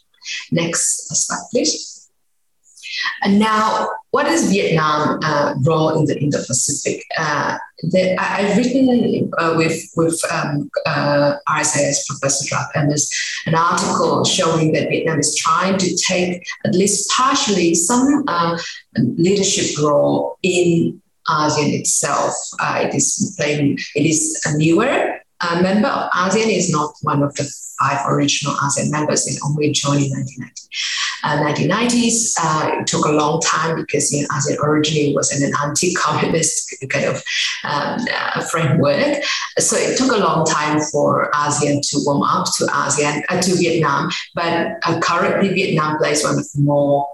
Next 0.50 1.08
slide, 1.08 1.44
please. 1.50 2.10
And 3.22 3.38
now, 3.38 3.88
what 4.10 4.26
is 4.26 4.50
Vietnam 4.50 5.20
uh, 5.22 5.54
role 5.62 5.98
in 5.98 6.06
the 6.06 6.18
Indo-Pacific? 6.18 7.04
I, 8.18 8.42
have 8.42 8.56
written 8.56 9.30
uh, 9.38 9.54
with 9.56 9.82
with 9.96 10.20
um, 10.32 10.70
uh, 10.86 11.36
Professor 11.46 12.54
Ralf 12.54 12.66
Emmers 12.74 13.08
an 13.46 13.54
article 13.54 14.24
showing 14.24 14.72
that 14.72 14.88
Vietnam 14.88 15.18
is 15.18 15.34
trying 15.36 15.78
to 15.78 15.96
take 15.96 16.46
at 16.64 16.74
least 16.74 17.10
partially 17.10 17.74
some 17.74 18.24
uh, 18.28 18.58
leadership 18.96 19.78
role 19.78 20.36
in 20.42 21.00
ASEAN 21.28 21.78
itself. 21.78 22.34
Uh, 22.60 22.86
it 22.86 22.94
is 22.94 23.34
playing. 23.38 23.78
It 23.94 24.06
is 24.06 24.40
a 24.44 24.56
newer 24.56 25.20
uh, 25.40 25.62
member 25.62 25.88
of 25.88 26.10
ASEAN. 26.12 26.48
Is 26.54 26.70
not 26.70 26.94
one 27.02 27.22
of 27.22 27.34
the 27.34 27.50
five 27.80 28.06
original 28.08 28.54
ASEAN 28.56 28.90
members. 28.90 29.26
It 29.26 29.40
only 29.44 29.70
joined 29.72 30.02
in 30.02 30.10
1990 30.10 30.68
uh, 31.22 31.38
1990s. 31.38 32.34
Uh, 32.40 32.80
it 32.80 32.86
took 32.86 33.06
a 33.06 33.10
long 33.10 33.40
time 33.40 33.76
because 33.76 34.12
you 34.12 34.22
know, 34.22 34.28
ASEAN 34.28 34.58
originally 34.62 35.14
was 35.14 35.36
in 35.36 35.46
an 35.46 35.54
anti-communist 35.62 36.74
kind 36.88 37.06
of 37.06 37.22
um, 37.64 38.00
uh, 38.12 38.42
framework. 38.42 39.22
So 39.58 39.76
it 39.76 39.96
took 39.96 40.12
a 40.12 40.16
long 40.16 40.46
time 40.46 40.80
for 40.80 41.30
ASEAN 41.34 41.80
to 41.90 42.00
warm 42.04 42.22
up 42.22 42.46
to 42.58 42.64
ASEAN 42.66 43.22
uh, 43.28 43.40
to 43.40 43.54
Vietnam. 43.56 44.10
But 44.34 44.78
uh, 44.84 45.00
currently, 45.00 45.48
Vietnam 45.48 45.98
plays 45.98 46.24
one 46.24 46.38
of 46.38 46.50
the 46.52 46.60
more 46.60 47.08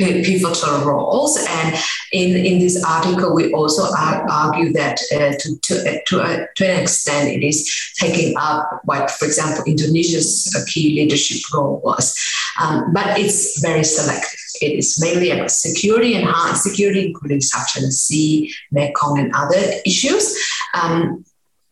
pivotal 0.00 0.84
roles. 0.84 1.38
And 1.48 1.76
in, 2.12 2.36
in 2.36 2.58
this 2.58 2.82
article, 2.84 3.34
we 3.34 3.52
also 3.52 3.82
argue 3.94 4.72
that 4.72 5.00
uh, 5.12 5.32
to, 5.38 5.58
to, 5.60 6.02
to, 6.06 6.20
uh, 6.20 6.46
to, 6.56 6.66
an 6.66 6.80
extent, 6.82 7.28
it 7.28 7.46
is 7.46 7.94
taking 7.98 8.34
up 8.38 8.80
what, 8.84 9.10
for 9.10 9.26
example, 9.26 9.64
Indonesia's 9.66 10.52
key 10.68 10.96
leadership 10.96 11.42
role 11.54 11.80
was. 11.84 12.14
Um, 12.60 12.92
but 12.92 13.18
it's 13.18 13.60
very 13.60 13.84
selective. 13.84 14.38
It 14.60 14.78
is 14.78 15.00
mainly 15.00 15.30
about 15.30 15.50
security 15.50 16.14
and 16.14 16.26
hard 16.26 16.56
security, 16.56 17.06
including 17.06 17.40
South 17.40 17.66
China 17.68 17.90
Sea, 17.90 18.52
Mekong, 18.72 19.18
and 19.18 19.32
other 19.34 19.60
issues. 19.86 20.36
Um, 20.74 21.24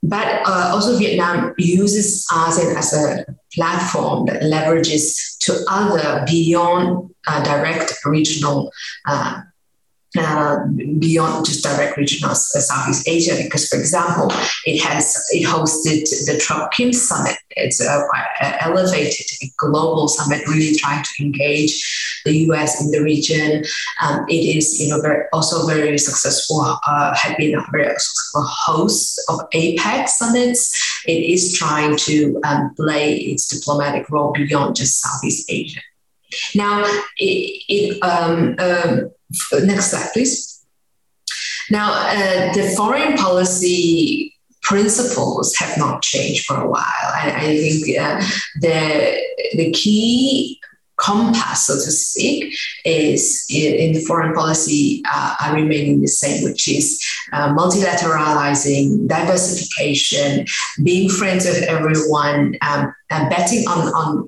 but 0.03 0.47
uh, 0.47 0.71
also, 0.73 0.97
Vietnam 0.97 1.55
uses 1.59 2.27
ASEAN 2.31 2.77
as 2.77 2.95
a 2.95 3.27
platform 3.53 4.27
that 4.27 4.43
leverages 4.43 5.37
to 5.41 5.65
other 5.69 6.25
beyond 6.27 7.11
uh, 7.18 7.18
direct 7.45 7.95
regional 8.05 8.71
uh, 9.07 9.43
uh, 10.17 10.65
beyond 10.99 11.45
just 11.45 11.63
direct 11.63 11.99
regional 11.99 12.31
uh, 12.31 12.35
Southeast 12.35 13.07
Asia, 13.07 13.37
because, 13.43 13.69
for 13.69 13.79
example, 13.79 14.29
it 14.65 14.81
has 14.83 15.23
it 15.31 15.47
hosted 15.47 16.09
the 16.27 16.39
Trump 16.41 16.73
Kim 16.73 16.95
Summit. 16.95 17.37
It's 17.51 17.81
a 17.81 18.07
quite 18.09 18.57
elevated 18.61 19.27
global 19.59 20.09
summit, 20.09 20.47
really 20.49 20.75
trying 20.77 21.05
to 21.05 21.23
engage 21.23 22.23
the 22.25 22.33
U.S. 22.49 22.83
in 22.83 22.91
the 22.91 23.03
region. 23.03 23.65
Um, 24.03 24.25
it 24.29 24.57
is, 24.57 24.81
you 24.81 24.89
know, 24.89 25.01
very, 25.03 25.27
also 25.33 25.67
very 25.67 25.99
successful. 25.99 26.79
Uh, 26.87 27.15
had 27.15 27.37
been 27.37 27.55
a 27.55 27.65
very 27.71 27.91
successful 27.91 28.45
host 28.45 29.21
of 29.29 29.41
APEC 29.51 30.09
summits. 30.09 31.03
It 31.07 31.23
is 31.23 31.53
trying 31.53 31.97
to 31.99 32.41
um, 32.45 32.75
play 32.77 33.17
its 33.17 33.47
diplomatic 33.49 34.09
role 34.09 34.33
beyond 34.33 34.77
just 34.77 35.03
Southeast 35.03 35.45
Asia. 35.51 35.81
Now, 36.55 36.85
it, 37.17 37.63
it 37.69 38.03
um, 38.03 38.55
uh, 38.59 39.01
next 39.65 39.91
slide, 39.91 40.11
please. 40.13 40.65
Now, 41.71 41.93
uh, 41.93 42.53
the 42.55 42.73
foreign 42.77 43.17
policy 43.17 44.35
principles 44.63 45.55
have 45.57 45.77
not 45.79 46.03
changed 46.03 46.47
for 46.47 46.61
a 46.61 46.69
while. 46.69 46.83
I, 46.83 47.33
I 47.37 47.57
think 47.57 47.99
uh, 47.99 48.23
the 48.61 49.23
the 49.55 49.71
key 49.73 50.61
compass, 50.99 51.67
so 51.67 51.75
to 51.75 51.91
speak, 51.91 52.55
is 52.85 53.47
in 53.49 53.93
the 53.93 54.01
foreign 54.01 54.35
policy 54.35 55.03
uh, 55.11 55.37
are 55.41 55.55
remaining 55.55 56.01
the 56.01 56.09
same, 56.09 56.45
which 56.45 56.69
is 56.69 57.03
uh, 57.33 57.55
multilateralizing, 57.55 59.07
diversification, 59.07 60.45
being 60.83 61.09
friends 61.09 61.47
with 61.47 61.63
everyone, 61.63 62.57
um, 62.63 62.93
uh, 63.11 63.29
betting 63.29 63.67
on, 63.69 63.89
on 63.95 64.27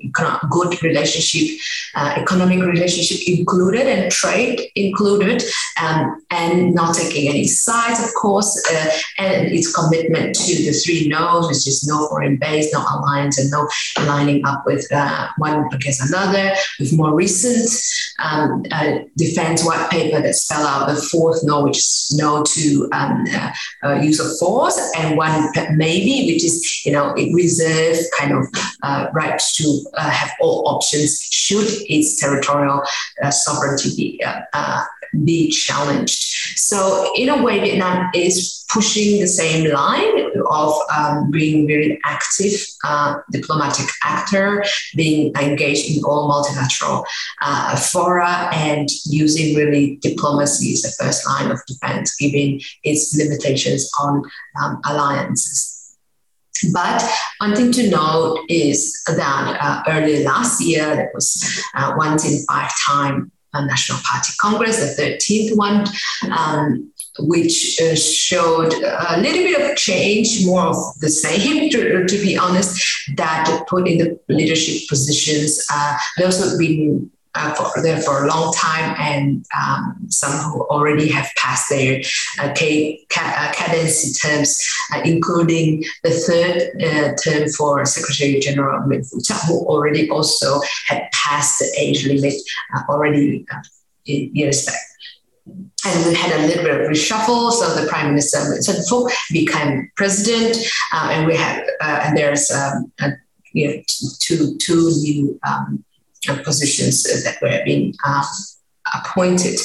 good 0.49 0.81
relationship, 0.83 1.57
uh, 1.95 2.15
economic 2.17 2.59
relationship 2.59 3.19
included 3.27 3.87
and 3.87 4.11
trade 4.11 4.59
included, 4.75 5.43
um, 5.81 6.23
and 6.31 6.73
not 6.73 6.95
taking 6.95 7.29
any 7.29 7.45
sides, 7.45 8.03
of 8.03 8.13
course, 8.19 8.61
uh, 8.71 8.89
and 9.19 9.47
its 9.47 9.73
commitment 9.73 10.35
to 10.35 10.55
the 10.63 10.71
three 10.71 11.07
no's, 11.07 11.47
which 11.47 11.67
is 11.67 11.85
no 11.87 12.07
foreign 12.07 12.37
base, 12.37 12.73
no 12.73 12.83
alliance, 12.91 13.37
and 13.39 13.51
no 13.51 13.67
lining 14.05 14.45
up 14.45 14.63
with 14.65 14.87
uh, 14.91 15.27
one 15.37 15.67
against 15.73 16.09
another. 16.09 16.53
With 16.79 16.95
more 16.95 17.13
recent 17.13 17.69
um, 18.19 18.63
uh, 18.71 18.99
defense 19.17 19.65
white 19.65 19.89
paper 19.89 20.21
that 20.21 20.33
spell 20.33 20.65
out 20.65 20.87
the 20.87 20.95
fourth 20.95 21.41
no, 21.43 21.63
which 21.63 21.77
is 21.77 22.15
no 22.17 22.43
to 22.43 22.89
um, 22.93 23.25
uh, 23.83 23.93
use 24.01 24.19
of 24.19 24.37
force, 24.39 24.79
and 24.97 25.17
one 25.17 25.49
maybe, 25.75 26.31
which 26.33 26.43
is 26.43 26.83
you 26.85 26.91
know 26.91 27.13
it 27.15 27.33
reserve 27.33 27.97
kind 28.19 28.33
of 28.33 28.45
uh, 28.83 29.07
right 29.13 29.41
to 29.55 29.85
uh, 29.95 30.09
have 30.09 30.31
all 30.39 30.67
options 30.67 31.19
should 31.21 31.67
its 31.89 32.19
territorial 32.19 32.81
uh, 33.23 33.31
sovereignty 33.31 33.95
be, 33.95 34.23
uh, 34.53 34.83
be 35.23 35.49
challenged. 35.51 36.57
So, 36.57 37.11
in 37.15 37.29
a 37.29 37.43
way, 37.43 37.59
Vietnam 37.59 38.09
is 38.15 38.61
pushing 38.71 39.19
the 39.19 39.27
same 39.27 39.69
line 39.71 40.31
of 40.49 40.73
um, 40.95 41.29
being 41.29 41.67
very 41.67 41.99
active 42.05 42.53
uh, 42.85 43.15
diplomatic 43.31 43.85
actor, 44.03 44.63
being 44.95 45.33
engaged 45.35 45.97
in 45.97 46.03
all 46.05 46.27
multilateral 46.27 47.05
uh, 47.41 47.75
fora, 47.75 48.49
and 48.53 48.87
using 49.05 49.55
really 49.55 49.97
diplomacy 49.97 50.71
as 50.73 50.81
the 50.81 51.03
first 51.03 51.27
line 51.27 51.51
of 51.51 51.59
defense, 51.67 52.15
given 52.15 52.59
its 52.83 53.15
limitations 53.17 53.89
on 53.99 54.23
um, 54.61 54.79
alliances. 54.85 55.80
But 56.73 57.03
one 57.39 57.55
thing 57.55 57.71
to 57.73 57.89
note 57.89 58.39
is 58.49 59.01
that 59.07 59.57
uh, 59.61 59.83
earlier 59.87 60.23
last 60.23 60.61
year, 60.61 60.95
there 60.95 61.11
was 61.13 61.63
uh, 61.75 61.93
once 61.97 62.29
in 62.29 62.43
five 62.45 62.71
time 62.87 63.31
uh, 63.53 63.65
National 63.65 63.99
Party 64.03 64.31
Congress, 64.39 64.95
the 64.95 65.01
13th 65.01 65.57
one, 65.57 65.85
um, 66.31 66.91
which 67.19 67.81
uh, 67.81 67.95
showed 67.95 68.73
a 68.73 69.19
little 69.19 69.43
bit 69.43 69.71
of 69.71 69.77
change, 69.77 70.45
more 70.45 70.67
of 70.67 70.77
the 70.99 71.09
same, 71.09 71.69
to, 71.69 72.05
to 72.07 72.17
be 72.21 72.37
honest, 72.37 72.81
that 73.17 73.65
put 73.67 73.87
in 73.87 73.97
the 73.97 74.19
leadership 74.29 74.87
positions. 74.87 75.65
Uh, 75.71 75.97
those 76.17 76.39
have 76.43 76.57
been 76.57 77.11
uh, 77.35 77.53
for 77.53 77.81
there 77.81 78.01
for 78.01 78.25
a 78.25 78.27
long 78.27 78.53
time, 78.53 78.95
and 78.99 79.45
um, 79.57 79.95
some 80.09 80.31
who 80.51 80.63
already 80.63 81.09
have 81.09 81.29
passed 81.37 81.69
their 81.69 82.01
uh, 82.39 82.49
uh, 82.49 83.51
terms, 84.21 84.59
uh, 84.93 85.01
including 85.05 85.83
the 86.03 86.11
third 86.11 86.71
uh, 86.83 87.15
term 87.15 87.49
for 87.49 87.85
Secretary 87.85 88.39
General 88.39 88.85
Min 88.87 89.03
who 89.47 89.65
already 89.65 90.09
also 90.09 90.61
had 90.87 91.09
passed 91.13 91.59
the 91.59 91.73
age 91.79 92.05
limit 92.05 92.33
uh, 92.75 92.81
already 92.89 93.45
years 94.05 94.65
back. 94.65 94.75
And 95.85 96.05
we 96.05 96.13
had 96.13 96.39
a 96.39 96.47
little 96.47 96.63
bit 96.63 96.81
of 96.81 96.87
reshuffle. 96.87 97.51
So 97.51 97.81
the 97.81 97.87
Prime 97.87 98.09
Minister 98.09 98.39
Phuc 98.39 99.11
became 99.31 99.89
president, 99.95 100.57
and 100.93 101.25
we 101.25 101.35
had 101.35 101.65
and 101.81 102.15
there's 102.15 102.51
um, 102.51 102.91
a, 102.99 103.11
you 103.53 103.67
know, 103.67 103.83
two 104.19 104.57
two 104.59 104.91
new 105.01 105.39
um, 105.47 105.83
positions 106.43 107.03
that 107.23 107.37
were 107.41 107.61
being 107.65 107.93
um, 108.05 108.23
appointed. 108.93 109.59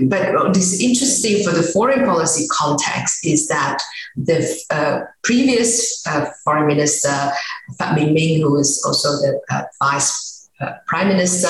But 0.00 0.32
what 0.34 0.56
is 0.56 0.82
interesting 0.82 1.44
for 1.44 1.50
the 1.50 1.62
foreign 1.62 2.04
policy 2.04 2.46
context 2.48 3.26
is 3.26 3.48
that 3.48 3.78
the 4.16 4.46
uh, 4.70 5.00
previous 5.22 6.06
uh, 6.06 6.30
foreign 6.44 6.66
minister, 6.66 7.08
Pham 7.78 7.96
Binh 7.96 8.14
Minh, 8.16 8.40
who 8.40 8.56
also 8.84 9.10
the 9.10 9.40
uh, 9.50 9.62
vice 9.82 10.39
uh, 10.60 10.72
prime 10.86 11.08
minister 11.08 11.48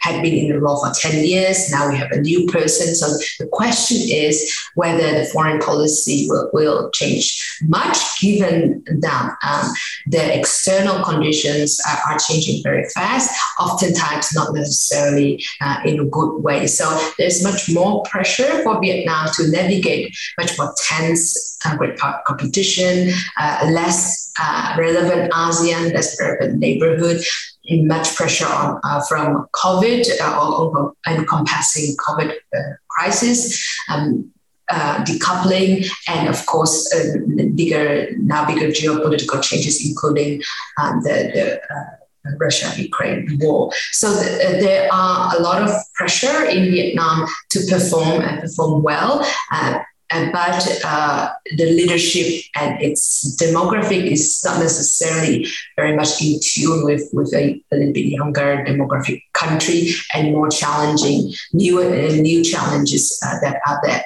had 0.00 0.22
been 0.22 0.34
in 0.34 0.48
the 0.48 0.60
role 0.60 0.84
for 0.84 0.92
10 0.94 1.24
years. 1.24 1.70
Now 1.70 1.88
we 1.88 1.96
have 1.96 2.10
a 2.12 2.20
new 2.20 2.46
person. 2.46 2.94
So 2.94 3.06
the 3.38 3.48
question 3.50 3.98
is 4.00 4.54
whether 4.74 5.18
the 5.18 5.24
foreign 5.26 5.60
policy 5.60 6.26
will, 6.28 6.50
will 6.52 6.90
change 6.90 7.58
much, 7.62 8.20
given 8.20 8.82
that 9.00 9.36
um, 9.42 9.72
the 10.06 10.38
external 10.38 11.04
conditions 11.04 11.80
are, 11.88 12.12
are, 12.12 12.18
changing 12.18 12.62
very 12.62 12.84
fast, 12.94 13.36
oftentimes 13.58 14.32
not 14.34 14.54
necessarily 14.54 15.42
uh, 15.60 15.80
in 15.84 15.98
a 15.98 16.04
good 16.04 16.38
way. 16.42 16.66
So 16.66 17.12
there's 17.18 17.42
much 17.42 17.68
more 17.72 18.02
pressure 18.04 18.62
for 18.62 18.80
Vietnam 18.80 19.28
to 19.34 19.50
navigate 19.50 20.16
much 20.38 20.56
more 20.56 20.72
tense 20.88 21.58
uh, 21.64 21.76
great 21.76 21.98
competition, 22.26 23.12
uh, 23.38 23.68
less 23.70 24.32
uh, 24.40 24.74
relevant 24.78 25.32
ASEAN, 25.32 25.92
less 25.94 26.20
relevant 26.20 26.58
neighborhood, 26.58 27.20
much 27.70 28.14
pressure 28.14 28.46
on 28.46 28.80
uh, 28.84 29.00
from 29.08 29.46
COVID 29.54 30.04
uh, 30.20 30.90
encompassing 31.06 31.96
COVID 31.96 32.32
uh, 32.54 32.58
crisis. 32.88 33.64
Um, 33.88 34.32
uh, 34.70 35.04
decoupling 35.04 35.86
and 36.08 36.28
of 36.28 36.46
course 36.46 36.94
uh, 36.94 37.18
bigger 37.54 38.10
now 38.18 38.46
bigger 38.46 38.68
geopolitical 38.68 39.42
changes 39.42 39.86
including 39.86 40.40
um, 40.80 41.02
the, 41.02 41.30
the 41.34 41.74
uh, 41.74 42.36
Russia-Ukraine 42.38 43.38
war. 43.40 43.70
So 43.90 44.14
the, 44.14 44.58
there 44.60 44.88
are 44.92 45.36
a 45.36 45.40
lot 45.40 45.60
of 45.60 45.70
pressure 45.94 46.44
in 46.44 46.70
Vietnam 46.70 47.26
to 47.50 47.60
perform 47.68 48.22
and 48.22 48.40
perform 48.40 48.82
well. 48.82 49.26
But 50.12 50.80
uh, 50.84 51.32
the 51.56 51.64
leadership 51.64 52.44
and 52.56 52.80
its 52.82 53.36
demographic 53.40 54.04
is 54.04 54.42
not 54.44 54.58
necessarily 54.58 55.46
very 55.76 55.96
much 55.96 56.20
in 56.22 56.38
tune 56.42 56.84
with, 56.84 57.08
with 57.12 57.32
a, 57.34 57.62
a 57.72 57.76
little 57.76 57.92
bit 57.92 58.06
younger 58.06 58.64
demographic 58.66 59.22
country 59.32 59.88
and 60.14 60.32
more 60.32 60.50
challenging 60.50 61.32
new 61.52 61.80
uh, 61.80 62.12
new 62.16 62.44
challenges 62.44 63.18
uh, 63.24 63.38
that 63.40 63.60
are 63.66 63.80
there. 63.84 64.04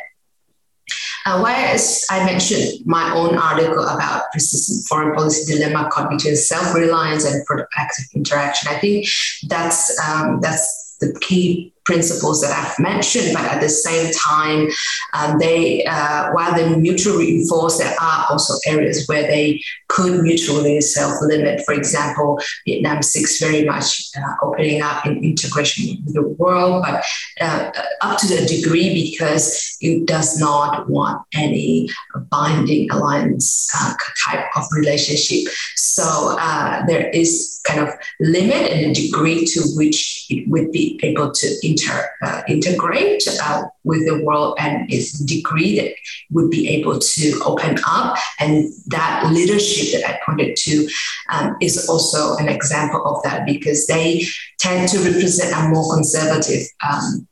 Uh, 1.27 1.41
whereas 1.41 2.07
I 2.09 2.25
mentioned 2.25 2.87
my 2.87 3.13
own 3.13 3.37
article 3.37 3.85
about 3.85 4.31
persistent 4.33 4.87
foreign 4.87 5.13
policy 5.13 5.53
dilemma 5.53 5.89
caught 5.91 6.09
between 6.09 6.37
self-reliance 6.37 7.25
and 7.25 7.45
productive 7.47 8.05
interaction, 8.15 8.73
I 8.73 8.79
think 8.79 9.09
that's 9.49 9.99
um, 9.99 10.39
that's 10.41 10.97
the 11.01 11.19
key 11.21 11.75
principles 11.87 12.41
that 12.43 12.53
I've 12.53 12.79
mentioned, 12.79 13.33
but 13.33 13.45
at 13.45 13.61
the 13.61 13.69
same 13.69 14.13
time, 14.13 14.69
um, 15.15 15.39
they 15.39 15.85
uh, 15.85 16.33
while 16.33 16.55
they 16.55 16.77
mutually 16.77 17.27
reinforce, 17.27 17.79
there 17.79 17.95
are 18.01 18.27
also 18.29 18.55
areas 18.67 19.07
where 19.07 19.23
they 19.23 19.63
could 19.89 20.23
mutually 20.23 20.81
self-limit. 20.81 21.63
For 21.65 21.75
example, 21.75 22.39
Vietnam 22.67 23.03
seeks 23.03 23.41
very 23.41 23.65
much 23.65 24.11
uh, 24.17 24.35
opening 24.43 24.83
up 24.83 25.07
in 25.07 25.25
integration 25.25 26.03
with 26.05 26.15
the 26.15 26.23
world, 26.23 26.85
but 26.87 27.05
uh, 27.41 27.71
up 28.03 28.19
to 28.19 28.27
the 28.27 28.45
degree 28.47 28.93
because 28.93 29.77
it 29.81 30.07
does 30.07 30.39
not 30.39 30.89
want 30.91 31.23
any 31.35 31.89
binding 32.31 32.91
alliance 32.91 33.71
uh, 33.79 33.95
type 34.27 34.45
of 34.57 34.65
relationship. 34.73 35.53
So 35.77 36.37
uh, 36.39 36.85
there 36.87 37.09
is 37.11 37.61
kind 37.65 37.81
of 37.81 37.91
limit 38.21 38.73
and 38.73 38.95
the 38.95 39.07
degree 39.07 39.45
to 39.45 39.61
which 39.75 40.27
it 40.31 40.49
would 40.49 40.73
be 40.73 40.99
able 41.03 41.33
to 41.33 41.57
inter, 41.77 42.09
uh, 42.23 42.43
integrate 42.49 43.23
uh, 43.43 43.65
with 43.85 44.07
the 44.07 44.23
world 44.25 44.57
and 44.59 44.91
its 44.93 45.19
degree 45.19 45.79
that 45.81 45.93
would 46.31 46.51
be 46.51 46.69
able 46.69 46.99
to 46.99 47.41
open 47.45 47.79
up. 47.87 48.17
And 48.41 48.73
that 48.87 49.31
leadership 49.33 50.01
that 50.01 50.11
I 50.11 50.19
pointed 50.25 50.57
to 50.57 50.89
um, 51.33 51.57
is 51.61 51.89
also 51.89 52.37
an 52.37 52.49
example 52.49 53.05
of 53.05 53.23
that 53.25 53.47
because 53.47 53.87
they 53.87 54.25
tend 54.59 54.89
to 54.91 54.99
represent 54.99 55.55
a 55.57 55.69
more 55.69 55.95
conservative 55.95 56.67
um, 56.89 57.29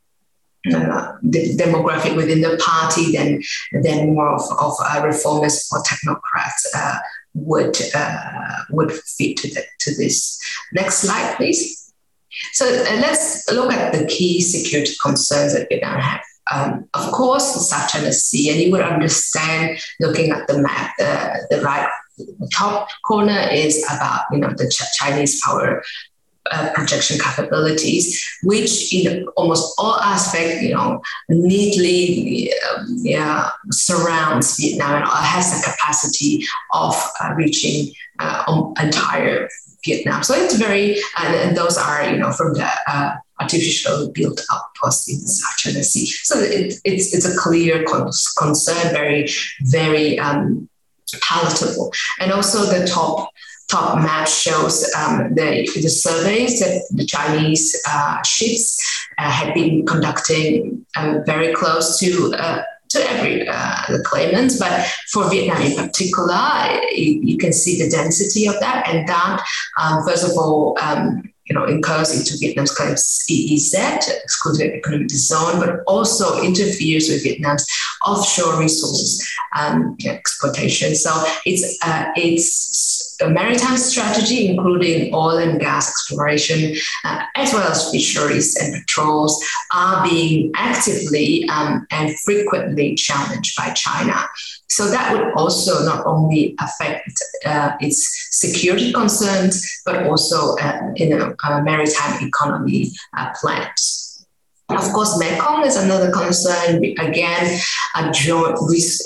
uh, 0.73 1.13
demographic 1.23 2.15
within 2.15 2.41
the 2.41 2.57
party 2.57 3.11
than 3.15 3.39
than 3.83 4.15
more 4.15 4.29
of, 4.29 4.41
of 4.59 4.73
uh, 4.83 5.01
reformers 5.05 5.69
or 5.71 5.83
technocrats 5.83 6.65
uh, 6.75 6.97
would 7.35 7.77
uh, 7.93 8.63
would 8.71 8.91
fit 8.91 9.37
to 9.37 9.53
the, 9.53 9.63
to 9.79 9.95
this. 9.95 10.39
Next 10.73 10.99
slide, 10.99 11.35
please. 11.37 11.84
So 12.53 12.65
uh, 12.65 12.99
let's 13.01 13.49
look 13.51 13.71
at 13.71 13.93
the 13.93 14.05
key 14.05 14.41
security 14.41 14.93
concerns 15.01 15.53
that 15.53 15.67
we 15.69 15.77
Vietnam 15.77 15.99
have. 15.99 16.21
Um, 16.53 16.87
of 16.93 17.11
course, 17.11 17.53
the 17.53 17.59
South 17.59 17.89
China 17.89 18.13
Sea, 18.13 18.51
and 18.51 18.61
you 18.61 18.71
would 18.71 18.81
understand 18.81 19.79
looking 19.99 20.31
at 20.31 20.47
the 20.47 20.59
map, 20.59 20.93
the, 20.97 21.47
the 21.49 21.61
right 21.61 21.89
the 22.17 22.49
top 22.53 22.87
corner 23.03 23.47
is 23.51 23.83
about 23.93 24.21
you 24.31 24.37
know 24.37 24.49
the 24.55 24.69
Ch- 24.69 24.97
Chinese 24.97 25.41
power 25.43 25.83
uh, 26.51 26.69
projection 26.73 27.17
capabilities, 27.19 28.23
which 28.43 28.93
in 28.93 29.25
almost 29.35 29.73
all 29.79 29.99
aspects, 29.99 30.61
you 30.61 30.73
know, 30.73 31.01
neatly 31.29 32.51
um, 32.69 32.97
yeah, 33.01 33.49
surrounds 33.71 34.57
Vietnam 34.57 34.95
and 34.95 35.05
has 35.05 35.51
the 35.51 35.71
capacity 35.71 36.45
of 36.73 36.95
uh, 37.21 37.33
reaching 37.33 37.93
uh, 38.19 38.71
entire 38.81 39.49
Vietnam. 39.85 40.23
So 40.23 40.33
it's 40.33 40.55
very, 40.55 40.97
and, 41.17 41.35
and, 41.35 41.57
those 41.57 41.77
are, 41.77 42.09
you 42.09 42.17
know, 42.17 42.31
from 42.31 42.53
the 42.53 42.69
uh, 42.87 43.15
artificial 43.39 44.11
built 44.11 44.41
outpost 44.51 45.09
in 45.09 45.21
the 45.21 45.27
South 45.27 45.57
China 45.57 45.83
Sea. 45.83 46.05
So 46.05 46.39
it, 46.39 46.75
it's, 46.83 47.13
it's 47.13 47.25
a 47.25 47.37
clear 47.37 47.85
concern, 48.37 48.93
very, 48.93 49.27
very 49.61 50.19
um, 50.19 50.67
palatable. 51.21 51.93
And 52.19 52.31
also 52.31 52.65
the 52.65 52.85
top 52.87 53.29
top 53.67 53.97
map 53.97 54.27
shows 54.27 54.91
um, 54.95 55.33
the, 55.33 55.67
the 55.81 55.89
surveys 55.89 56.59
that 56.59 56.83
the 56.91 57.05
Chinese 57.05 57.75
uh, 57.89 58.21
ships 58.21 58.79
uh, 59.17 59.29
had 59.29 59.53
been 59.55 59.85
conducting 59.85 60.85
uh, 60.95 61.19
very 61.25 61.51
close 61.53 61.99
to 61.99 62.33
uh, 62.37 62.61
to 62.89 62.99
every 63.11 63.47
uh, 63.47 63.81
the 63.89 64.03
claimants, 64.03 64.59
but 64.59 64.85
for 65.11 65.29
Vietnam 65.29 65.61
in 65.61 65.75
particular, 65.75 66.79
you, 66.91 67.19
you, 67.21 67.37
can 67.37 67.51
see 67.53 67.81
the 67.81 67.89
density 67.89 68.47
of 68.47 68.59
that, 68.59 68.87
and 68.87 69.07
that 69.07 69.43
um, 69.81 70.03
first 70.05 70.23
of 70.23 70.31
all. 70.37 70.77
Um, 70.81 71.31
you 71.47 71.53
know, 71.53 71.65
incurs 71.65 72.17
into 72.17 72.35
Vietnam's 72.39 72.71
of 72.71 72.97
EEZ, 73.29 74.09
exclusive 74.23 74.73
economic 74.73 75.11
zone, 75.11 75.59
but 75.59 75.81
also 75.85 76.41
interferes 76.41 77.07
with 77.07 77.21
Vietnam's 77.21 77.67
offshore 78.03 78.59
resources 78.59 79.23
um, 79.55 79.95
exploitation. 80.05 80.95
So 80.95 81.11
it's 81.45 81.77
uh, 81.83 82.05
it's 82.15 82.94
maritime 83.23 83.77
strategy, 83.77 84.47
including 84.47 85.13
oil 85.13 85.37
and 85.37 85.59
gas 85.59 85.89
exploration, 85.89 86.75
uh, 87.03 87.23
as 87.35 87.53
well 87.53 87.63
as 87.63 87.91
fisheries 87.91 88.55
and 88.57 88.73
patrols, 88.73 89.43
are 89.73 90.03
being 90.07 90.51
actively 90.55 91.47
um, 91.49 91.85
and 91.91 92.17
frequently 92.19 92.95
challenged 92.95 93.55
by 93.57 93.69
China. 93.71 94.25
So 94.67 94.89
that 94.89 95.13
would 95.13 95.33
also 95.33 95.85
not 95.85 96.05
only 96.05 96.55
affect 96.59 97.11
uh, 97.45 97.71
its 97.79 98.27
security 98.31 98.91
concerns, 98.91 99.81
but 99.85 100.07
also 100.07 100.57
uh, 100.57 100.91
in 100.95 101.13
a, 101.13 101.35
a 101.49 101.63
maritime 101.63 102.27
economy 102.27 102.91
uh, 103.17 103.31
plans. 103.39 103.94
Of 104.69 104.91
course, 104.93 105.19
Mekong 105.19 105.63
is 105.65 105.77
another 105.77 106.11
concern. 106.11 106.83
Again, 106.83 107.59
a 107.95 108.11
joint 108.11 108.57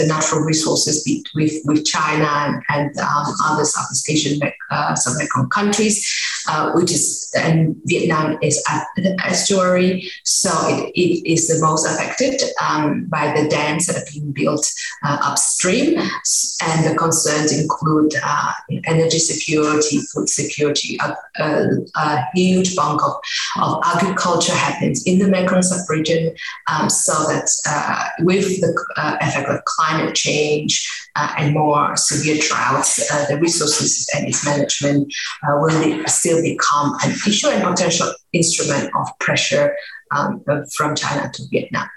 natural 0.08 0.41
resources 0.41 1.04
with, 1.36 1.62
with 1.65 1.86
China 1.86 2.26
and, 2.26 2.63
and 2.69 2.98
um, 3.00 3.26
other 3.43 3.65
Southeast 3.65 4.10
Asian 4.10 4.39
uh, 4.72 4.95
sub-Mekong 4.95 5.50
countries, 5.50 6.08
uh, 6.48 6.72
which 6.72 6.91
is, 6.91 7.30
and 7.38 7.76
Vietnam 7.86 8.38
is 8.41 8.63
at 8.69 8.86
the 8.95 9.19
estuary, 9.26 10.10
so 10.24 10.50
it, 10.69 10.93
it 10.95 11.30
is 11.30 11.50
the 11.50 11.62
most 11.62 11.86
affected 11.86 12.41
um, 12.65 13.06
by 13.06 13.34
the 13.34 13.50
dams 13.50 13.86
that 13.88 13.98
are 13.98 14.06
being 14.13 14.32
built 14.32 14.65
uh, 15.04 15.17
upstream. 15.22 15.98
And 15.98 16.86
the 16.86 16.95
concerns 16.98 17.52
include 17.60 18.13
uh, 18.24 18.54
energy 18.86 19.19
security, 19.19 20.00
food 20.13 20.30
security, 20.30 20.98
a, 21.39 21.67
a, 21.95 22.25
huge 22.34 22.75
bulk 22.75 23.02
of, 23.04 23.13
of 23.62 23.82
agriculture 23.86 24.54
happens 24.54 25.06
in 25.06 25.19
the 25.19 25.28
Mekong 25.28 25.62
Mekong 25.62 25.89
region, 25.89 26.36
um, 26.67 26.89
so 26.89 27.13
that 27.28 27.49
uh, 27.67 28.10
with 28.19 28.62
the 28.62 28.86
uh, 28.97 29.17
effect 29.21 29.49
of 29.49 29.63
climate 29.65 30.15
change 30.15 30.88
uh, 31.15 31.34
and 31.38 31.54
more 31.54 31.95
severe 31.95 32.38
droughts, 32.41 33.12
uh, 33.12 33.25
the 33.30 33.38
resources 33.39 34.08
and 34.15 34.28
its 34.28 34.45
management 34.45 35.12
uh, 35.43 35.56
will 35.60 35.84
be, 35.84 36.06
still 36.08 36.41
become 36.41 36.95
an 37.04 37.12
issue 37.12 37.47
and 37.47 37.63
potential 37.63 38.12
instrument 38.34 38.89
of 38.95 39.08
pressure 39.19 39.75
um, 40.15 40.43
from 40.75 40.95
China 40.95 41.30
to 41.34 41.43
Vietnam. 41.52 41.88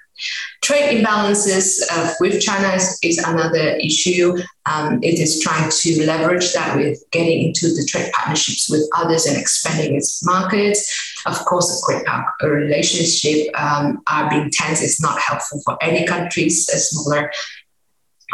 Trade 0.63 1.03
imbalances 1.03 1.81
uh, 1.91 2.15
with 2.21 2.41
China 2.41 2.69
is, 2.75 2.99
is 3.03 3.19
another 3.19 3.77
issue. 3.77 4.37
Um, 4.67 5.01
it 5.03 5.19
is 5.19 5.41
trying 5.41 5.71
to 5.71 6.07
leverage 6.07 6.53
that 6.53 6.77
with 6.77 7.03
getting 7.11 7.49
into 7.49 7.69
the 7.75 7.85
trade 7.89 8.13
partnerships 8.13 8.71
with 8.71 8.89
others 8.97 9.27
and 9.27 9.37
expanding 9.37 9.97
its 9.97 10.25
markets. 10.25 10.81
Of 11.27 11.45
course, 11.45 11.69
a 11.89 12.25
a 12.41 12.49
relationship 12.49 13.49
um, 13.59 14.03
are 14.11 14.31
being 14.31 14.51
tense 14.51 14.83
is 14.83 15.01
not 15.01 15.19
helpful 15.21 15.61
for 15.65 15.83
any 15.83 16.07
countries, 16.07 16.67
smaller 16.67 17.31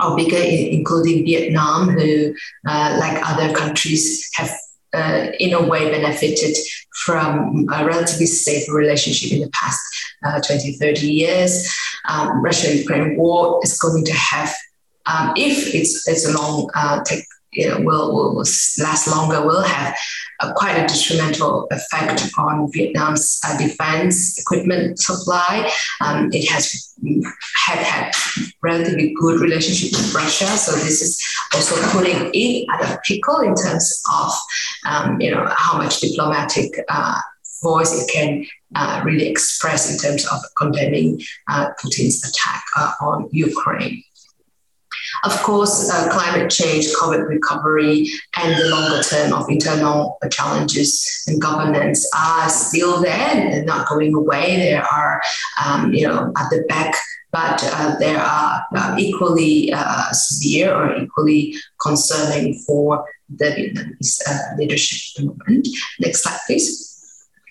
or 0.03 0.17
bigger, 0.17 0.37
including 0.39 1.25
Vietnam, 1.25 1.89
who, 1.89 2.35
uh, 2.67 2.97
like 3.01 3.21
other 3.27 3.53
countries, 3.55 4.29
have 4.35 4.51
uh, 4.95 5.27
in 5.39 5.53
a 5.53 5.63
way 5.63 5.91
benefited 5.91 6.57
from 7.05 7.67
a 7.73 7.85
relatively 7.85 8.27
stable 8.27 8.75
relationship 8.75 9.33
in 9.33 9.41
the 9.41 9.51
past 9.51 9.81
uh, 10.25 10.41
20, 10.41 10.73
30 10.73 11.07
years. 11.07 11.73
Um, 12.09 12.43
Russia-Ukraine 12.43 13.17
war 13.17 13.61
is 13.63 13.79
going 13.79 14.05
to 14.05 14.13
have, 14.13 14.53
um, 15.07 15.33
if 15.37 15.75
it's, 15.75 16.09
it's 16.09 16.27
a 16.29 16.37
long 16.37 16.71
uh, 16.75 17.03
take, 17.05 17.25
you 17.53 17.69
know, 17.69 17.81
will, 17.81 18.15
will, 18.15 18.35
last 18.35 19.09
longer, 19.09 19.47
will 19.47 19.63
have 19.63 19.97
quite 20.55 20.77
a 20.77 20.87
detrimental 20.87 21.67
effect 21.71 22.31
on 22.39 22.71
Vietnam's 22.73 23.41
uh, 23.45 23.57
defense 23.59 24.39
equipment 24.39 24.99
supply. 24.99 25.71
Um, 26.01 26.31
it 26.33 26.49
has 26.49 26.95
had 27.67 27.79
had 27.79 28.15
relatively 28.63 29.15
good 29.19 29.41
relationship 29.41 29.99
with 29.99 30.15
Russia, 30.15 30.47
so 30.47 30.73
this 30.73 31.03
is 31.03 31.23
also 31.55 31.77
putting 31.91 32.31
it 32.33 32.67
at 32.73 32.93
a 32.93 33.01
pickle 33.05 33.41
in 33.41 33.55
terms 33.55 34.03
of 34.13 34.33
um, 34.87 35.21
you 35.21 35.31
know 35.31 35.49
how 35.57 35.79
much 35.79 36.01
diplomatic. 36.01 36.71
Uh, 36.89 37.21
voice 37.61 37.93
it 38.01 38.09
can 38.13 38.47
uh, 38.77 39.03
really 39.05 39.29
express 39.29 39.91
in 39.91 39.99
terms 39.99 40.25
of 40.27 40.39
condemning 40.57 41.21
uh, 41.49 41.69
Putin's 41.83 42.25
attack 42.29 42.63
uh, 42.77 42.93
on 43.01 43.29
Ukraine. 43.33 44.03
Of 45.25 45.37
course, 45.43 45.91
uh, 45.91 46.11
climate 46.11 46.51
change, 46.51 46.87
COVID 47.01 47.29
recovery, 47.29 48.09
and 48.37 48.61
the 48.61 48.69
longer 48.69 49.03
term 49.03 49.33
of 49.33 49.49
internal 49.49 50.19
challenges 50.31 51.25
and 51.27 51.41
governance 51.41 52.09
are 52.17 52.49
still 52.49 53.01
there 53.01 53.31
and 53.37 53.67
not 53.67 53.89
going 53.89 54.15
away. 54.15 54.57
They 54.57 54.75
are, 54.75 55.23
um, 55.65 55.93
you 55.93 56.07
know, 56.07 56.33
at 56.37 56.51
the 56.51 56.65
back 56.69 56.95
but 57.31 57.63
uh, 57.63 57.95
they 57.99 58.15
are 58.15 58.67
uh, 58.75 58.97
equally 58.99 59.71
uh, 59.73 60.11
severe 60.13 60.75
or 60.75 60.97
equally 60.97 61.55
concerning 61.81 62.55
for 62.67 63.05
the 63.29 63.45
Vietnamese 63.45 64.21
uh, 64.27 64.57
leadership 64.57 65.21
at 65.21 65.23
the 65.23 65.29
moment. 65.29 65.69
Next 66.01 66.23
slide, 66.23 66.39
please. 66.47 66.98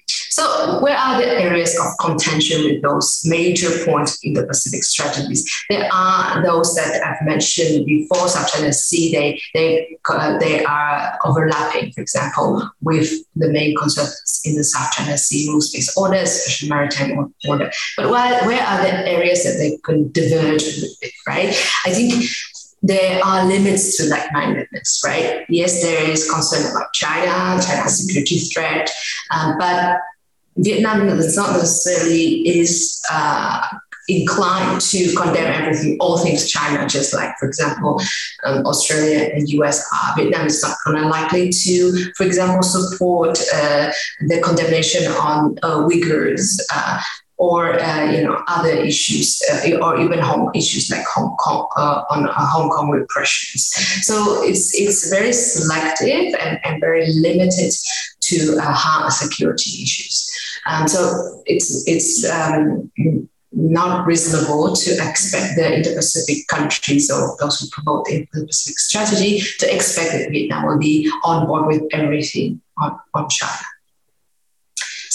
So, 0.08 0.80
where 0.82 0.98
are 0.98 1.20
the 1.20 1.28
areas 1.28 1.78
of 1.80 1.88
contention 2.00 2.64
with 2.64 2.82
those 2.82 3.22
major 3.26 3.70
points 3.86 4.20
Indo-Pacific 4.24 4.84
strategies? 4.84 5.44
There 5.70 5.90
are 5.92 6.44
those 6.44 6.76
that 6.76 7.02
I've 7.04 7.26
mentioned 7.26 7.86
before, 7.86 8.28
such 8.28 8.60
as 8.62 8.84
Sea. 8.84 9.12
They 9.12 9.42
they 9.54 9.98
uh, 10.10 10.38
they 10.40 10.64
are 10.64 11.18
overlapping. 11.26 11.92
For 11.92 12.02
example, 12.02 12.70
with 12.82 13.12
the 13.36 13.50
main 13.50 13.76
concerns 13.76 14.42
in 14.46 14.56
the 14.56 14.64
South 14.64 14.92
China 14.92 15.18
Sea 15.18 15.50
rules-based 15.50 15.98
order, 15.98 16.18
especially 16.18 16.70
maritime 16.70 17.34
order. 17.48 17.72
But 17.98 18.10
where, 18.10 18.46
where 18.46 18.64
are 18.64 18.82
the 18.82 19.10
areas 19.10 19.44
that 19.44 19.58
they 19.58 19.78
can 19.84 20.12
diverge 20.12 20.64
a 20.64 20.82
bit? 21.02 21.12
Right? 21.28 21.50
I 21.86 21.92
think 21.92 22.24
there 22.82 23.24
are 23.24 23.46
limits 23.46 23.98
to 23.98 24.10
like-mindedness, 24.10 25.02
right? 25.06 25.46
Yes, 25.50 25.82
there 25.82 26.10
is 26.10 26.30
concern 26.30 26.72
about 26.72 26.94
China, 26.94 27.62
China's 27.62 28.06
security 28.06 28.40
threat, 28.40 28.90
um, 29.32 29.58
but 29.58 30.00
Vietnam 30.58 31.08
is 31.08 31.36
not 31.36 31.52
necessarily 31.54 32.48
is 32.48 33.02
uh, 33.12 33.68
inclined 34.08 34.80
to 34.82 35.14
condemn 35.16 35.54
everything, 35.54 35.98
all 36.00 36.18
things 36.18 36.50
China, 36.50 36.88
just 36.88 37.14
like, 37.14 37.36
for 37.40 37.48
example, 37.48 38.02
um, 38.46 38.66
Australia 38.66 39.30
and 39.34 39.50
US 39.50 39.86
are. 39.94 40.16
Vietnam 40.16 40.48
is 40.48 40.64
not 40.64 40.78
likely 41.10 41.50
to, 41.50 42.12
for 42.16 42.26
example, 42.26 42.64
support 42.64 43.38
uh, 43.54 43.92
the 44.28 44.40
condemnation 44.42 45.12
on 45.12 45.58
uh, 45.62 45.88
Uyghurs. 45.88 46.60
Uh, 47.40 47.44
or 47.44 47.80
uh, 47.80 48.12
you 48.12 48.24
know 48.24 48.44
other 48.48 48.70
issues, 48.70 49.42
uh, 49.52 49.78
or 49.82 50.00
even 50.00 50.20
home 50.20 50.50
issues 50.56 50.90
like 50.90 51.06
Hong 51.06 51.36
Kong 51.38 51.68
uh, 51.76 52.04
on 52.10 52.28
Hong 52.32 52.70
Kong 52.70 52.90
repressions. 52.90 53.68
So 54.02 54.44
it's 54.44 54.74
it's 54.74 55.10
very 55.10 55.34
selective 55.34 56.36
and, 56.40 56.60
and 56.64 56.82
very 56.82 57.08
limited 57.14 57.74
to 58.22 58.58
uh, 58.62 59.10
security 59.10 59.84
issues. 59.84 60.30
Um, 60.66 60.88
so 60.88 61.42
it's 61.46 61.88
it's 61.88 62.26
um, 62.30 62.92
not 63.52 64.06
reasonable 64.06 64.76
to 64.76 64.92
expect 64.92 65.56
the 65.56 65.76
Indo-Pacific 65.78 66.48
countries 66.48 67.10
or 67.10 67.36
those 67.40 67.60
who 67.60 67.68
promote 67.72 68.06
the 68.06 68.28
Indo-Pacific 68.34 68.78
strategy 68.78 69.42
to 69.60 69.74
expect 69.74 70.12
that 70.12 70.30
Vietnam 70.30 70.66
will 70.66 70.78
be 70.78 71.10
on 71.24 71.48
board 71.48 71.68
with 71.68 71.84
everything 71.92 72.62
on, 72.78 73.00
on 73.14 73.30
China. 73.30 73.66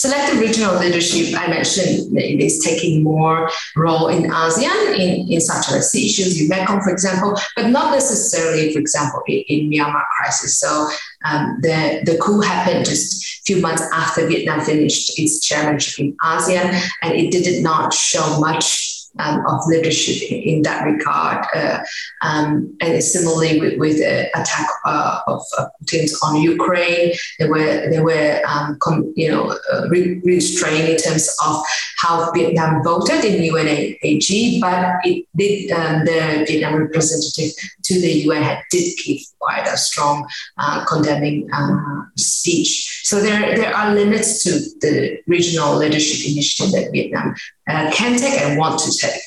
Selective 0.02 0.40
regional 0.40 0.80
leadership, 0.80 1.32
I 1.38 1.46
mentioned, 1.46 2.18
is 2.18 2.58
taking 2.58 3.04
more 3.04 3.48
role 3.76 4.08
in 4.08 4.24
ASEAN 4.24 4.98
in, 4.98 5.32
in 5.32 5.40
such 5.40 5.70
as 5.70 5.94
issues 5.94 6.40
in 6.40 6.48
Mekong, 6.48 6.80
for 6.82 6.90
example, 6.90 7.38
but 7.54 7.68
not 7.68 7.92
necessarily, 7.92 8.72
for 8.72 8.80
example, 8.80 9.22
in, 9.28 9.44
in 9.46 9.70
Myanmar 9.70 10.02
crisis. 10.18 10.58
So 10.58 10.90
um, 11.24 11.60
the, 11.62 12.02
the 12.04 12.18
coup 12.20 12.40
happened 12.40 12.84
just 12.84 13.22
a 13.22 13.42
few 13.46 13.62
months 13.62 13.84
after 13.92 14.26
Vietnam 14.26 14.62
finished 14.62 15.20
its 15.20 15.38
chairmanship 15.38 16.00
in 16.00 16.16
ASEAN, 16.16 16.82
and 17.02 17.12
it 17.12 17.30
did 17.30 17.62
not 17.62 17.94
show 17.94 18.40
much 18.40 18.91
um, 19.18 19.44
of 19.46 19.60
leadership 19.66 20.30
in, 20.30 20.62
that 20.62 20.84
regard. 20.84 21.44
Uh, 21.54 21.78
um, 22.22 22.76
and 22.80 23.02
similarly 23.02 23.60
with, 23.60 23.78
with 23.78 23.98
the 23.98 24.28
attack 24.38 24.68
uh, 24.84 25.20
of 25.26 25.42
uh, 25.58 25.66
Putin 25.84 26.08
on 26.22 26.40
Ukraine, 26.40 27.12
they 27.38 27.48
were 27.48 27.90
they 27.90 28.00
were 28.00 28.40
um, 28.46 28.78
com, 28.80 29.12
you 29.16 29.30
know 29.30 29.56
uh, 29.72 29.88
re- 29.88 30.20
restrained 30.24 30.88
in 30.88 30.96
terms 30.96 31.28
of 31.44 31.62
how 31.98 32.30
Vietnam 32.32 32.82
voted 32.82 33.24
in 33.24 33.42
UNAG, 33.42 34.60
but 34.60 34.96
it 35.04 35.26
did 35.36 35.70
um, 35.72 36.04
the 36.04 36.44
Vietnam 36.46 36.76
representative 36.76 37.52
the 38.00 38.12
UN 38.26 38.62
did 38.70 38.94
give 39.04 39.18
quite 39.38 39.66
a 39.66 39.76
strong 39.76 40.26
uh, 40.58 40.84
condemning 40.86 41.48
uh, 41.52 42.02
speech. 42.16 43.02
So 43.04 43.20
there 43.20 43.56
there 43.56 43.74
are 43.74 43.94
limits 43.94 44.42
to 44.44 44.50
the 44.80 45.18
regional 45.26 45.76
leadership 45.76 46.30
initiative 46.30 46.72
that 46.72 46.92
Vietnam 46.92 47.34
uh, 47.68 47.90
can 47.92 48.18
take 48.18 48.40
and 48.40 48.58
want 48.58 48.80
to 48.80 48.90
take. 48.96 49.22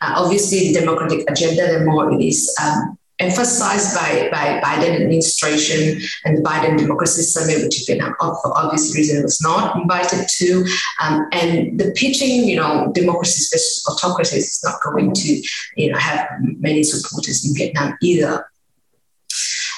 Uh, 0.00 0.14
obviously, 0.16 0.72
the 0.72 0.80
democratic 0.80 1.30
agenda, 1.30 1.78
the 1.78 1.84
more 1.84 2.12
it 2.12 2.20
is 2.22 2.54
um, 2.62 2.98
emphasized 3.22 3.94
by, 3.94 4.28
by 4.30 4.60
Biden 4.60 5.00
administration 5.00 6.00
and 6.24 6.38
the 6.38 6.42
Biden 6.42 6.76
Democracy 6.76 7.22
Summit, 7.22 7.62
which 7.62 7.84
Vietnam, 7.86 8.14
for 8.18 8.56
obvious 8.56 8.94
reasons, 8.96 9.22
was 9.22 9.40
not 9.40 9.76
invited 9.76 10.26
to. 10.38 10.66
Um, 11.00 11.26
and 11.32 11.78
the 11.78 11.92
pitching, 11.92 12.44
you 12.48 12.56
know, 12.56 12.90
democracy 12.94 13.42
versus 13.52 13.84
autocracy 13.88 14.38
is 14.38 14.60
not 14.64 14.76
going 14.82 15.12
to, 15.12 15.42
you 15.76 15.92
know, 15.92 15.98
have 15.98 16.28
many 16.40 16.82
supporters 16.82 17.46
in 17.46 17.54
Vietnam 17.54 17.96
either. 18.02 18.46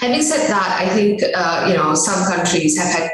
Having 0.04 0.22
said 0.22 0.48
that, 0.48 0.80
I 0.82 0.88
think 0.90 1.22
uh, 1.34 1.64
you 1.66 1.74
know 1.78 1.94
some 1.94 2.30
countries 2.30 2.76
have 2.76 2.92
had 2.92 3.10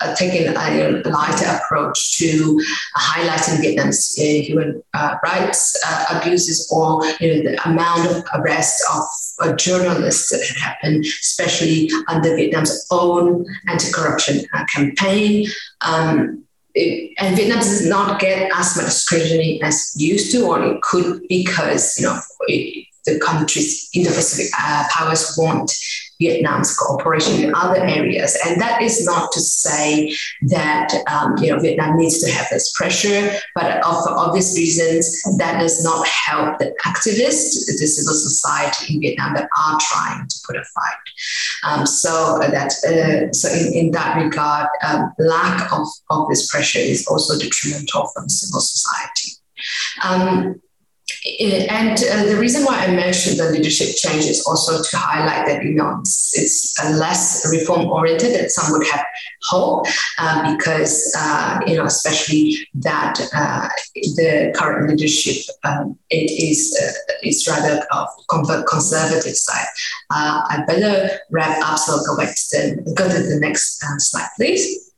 uh, 0.00 0.14
taken 0.14 0.54
a 0.54 1.10
lighter 1.10 1.58
approach 1.58 2.18
to 2.18 2.62
highlighting 2.96 3.60
Vietnam's 3.60 4.16
uh, 4.16 4.22
human 4.22 4.80
uh, 4.94 5.16
rights 5.24 5.76
uh, 5.84 6.20
abuses 6.20 6.70
or 6.70 7.04
you 7.18 7.34
know, 7.34 7.50
the 7.50 7.68
amount 7.68 8.06
of 8.06 8.22
arrests 8.34 8.80
of 8.94 9.02
uh, 9.40 9.56
journalists 9.56 10.30
that 10.30 10.40
had 10.46 10.56
happened, 10.56 11.04
especially 11.04 11.90
under 12.06 12.36
Vietnam's 12.36 12.86
own 12.92 13.44
anti-corruption 13.66 14.46
campaign. 14.72 15.48
Um, 15.80 16.44
it, 16.76 17.12
and 17.18 17.34
Vietnam 17.34 17.58
does 17.58 17.84
not 17.88 18.20
get 18.20 18.52
as 18.54 18.76
much 18.76 18.86
scrutiny 18.86 19.60
as 19.64 19.92
used 19.96 20.30
to, 20.30 20.46
or 20.46 20.62
it 20.62 20.80
could 20.82 21.26
because 21.28 21.98
you 21.98 22.06
know 22.06 22.20
it, 22.46 22.86
the 23.04 23.18
countries 23.18 23.90
Indo-Pacific 23.94 24.52
uh, 24.56 24.84
powers 24.92 25.34
want 25.36 25.72
Vietnam's 26.20 26.76
cooperation 26.76 27.42
in 27.42 27.54
other 27.54 27.82
areas. 27.82 28.38
And 28.46 28.60
that 28.60 28.82
is 28.82 29.04
not 29.06 29.32
to 29.32 29.40
say 29.40 30.14
that 30.42 30.92
um, 31.10 31.36
you 31.42 31.50
know 31.50 31.58
Vietnam 31.58 31.96
needs 31.96 32.22
to 32.22 32.30
have 32.30 32.46
this 32.50 32.72
pressure, 32.72 33.32
but 33.54 33.82
for 33.82 34.10
obvious 34.10 34.56
reasons, 34.56 35.22
that 35.38 35.58
does 35.60 35.82
not 35.82 36.06
help 36.06 36.58
the 36.58 36.74
activists, 36.84 37.66
the 37.66 37.86
civil 37.86 38.14
society 38.14 38.94
in 38.94 39.00
Vietnam 39.00 39.34
that 39.34 39.48
are 39.58 39.78
trying 39.80 40.28
to 40.28 40.36
put 40.46 40.56
a 40.56 40.64
fight. 40.64 41.06
Um, 41.64 41.86
so 41.86 42.38
that 42.40 42.72
uh, 42.84 43.32
so 43.32 43.48
in, 43.48 43.72
in, 43.72 43.90
that 43.92 44.16
regard, 44.16 44.68
um, 44.86 45.12
lack 45.18 45.72
of, 45.72 45.86
of 46.10 46.28
this 46.28 46.50
pressure 46.50 46.78
is 46.78 47.06
also 47.06 47.38
detrimental 47.38 48.08
from 48.14 48.28
civil 48.28 48.60
society. 48.60 49.32
Um, 50.04 50.60
and 51.24 51.98
uh, 52.10 52.24
the 52.24 52.36
reason 52.38 52.64
why 52.64 52.78
I 52.84 52.94
mentioned 52.94 53.38
the 53.38 53.50
leadership 53.50 53.94
change 53.96 54.24
is 54.24 54.42
also 54.46 54.82
to 54.82 54.96
highlight 54.96 55.46
that 55.46 55.62
you 55.62 55.74
know 55.74 55.98
it's, 56.00 56.38
it's 56.38 56.98
less 56.98 57.46
reform 57.50 57.86
oriented 57.86 58.34
than 58.34 58.48
some 58.48 58.72
would 58.72 58.86
have 58.86 59.04
hoped, 59.42 59.90
uh, 60.18 60.56
because 60.56 61.14
uh, 61.18 61.60
you 61.66 61.76
know 61.76 61.84
especially 61.84 62.56
that 62.74 63.20
uh, 63.34 63.68
the 63.94 64.52
current 64.56 64.90
leadership 64.90 65.42
um, 65.64 65.98
it 66.08 66.30
is 66.30 66.78
uh, 66.82 67.12
is 67.22 67.46
rather 67.46 67.84
of 67.92 68.08
conservative 68.28 69.36
side. 69.36 69.66
Uh, 70.10 70.42
I 70.48 70.64
better 70.66 71.18
wrap 71.30 71.58
up, 71.62 71.78
so 71.78 71.92
I'll 71.92 72.06
go 72.06 72.16
back 72.16 72.34
to 72.34 72.82
the 72.84 72.94
go 72.96 73.08
to 73.08 73.22
the 73.22 73.38
next 73.40 73.80
slide, 73.98 74.28
please. 74.36 74.89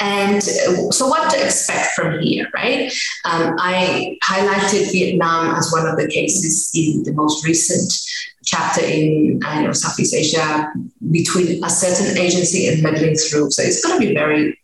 And 0.00 0.42
so, 0.42 1.08
what 1.08 1.28
to 1.30 1.44
expect 1.44 1.88
from 1.96 2.20
here, 2.20 2.46
right? 2.54 2.92
Um, 3.24 3.56
I 3.58 4.16
highlighted 4.24 4.92
Vietnam 4.92 5.56
as 5.56 5.72
one 5.72 5.88
of 5.88 5.96
the 5.96 6.06
cases 6.06 6.70
in 6.74 7.02
the 7.02 7.12
most 7.12 7.44
recent 7.44 7.92
chapter 8.44 8.84
in 8.84 9.40
I 9.44 9.62
know 9.62 9.72
Southeast 9.72 10.14
Asia 10.14 10.72
between 11.10 11.64
a 11.64 11.70
certain 11.70 12.16
agency 12.16 12.68
and 12.68 12.82
meddling 12.82 13.16
through. 13.16 13.50
So 13.50 13.62
it's 13.62 13.84
going 13.84 14.00
to 14.00 14.06
be 14.06 14.14
very 14.14 14.58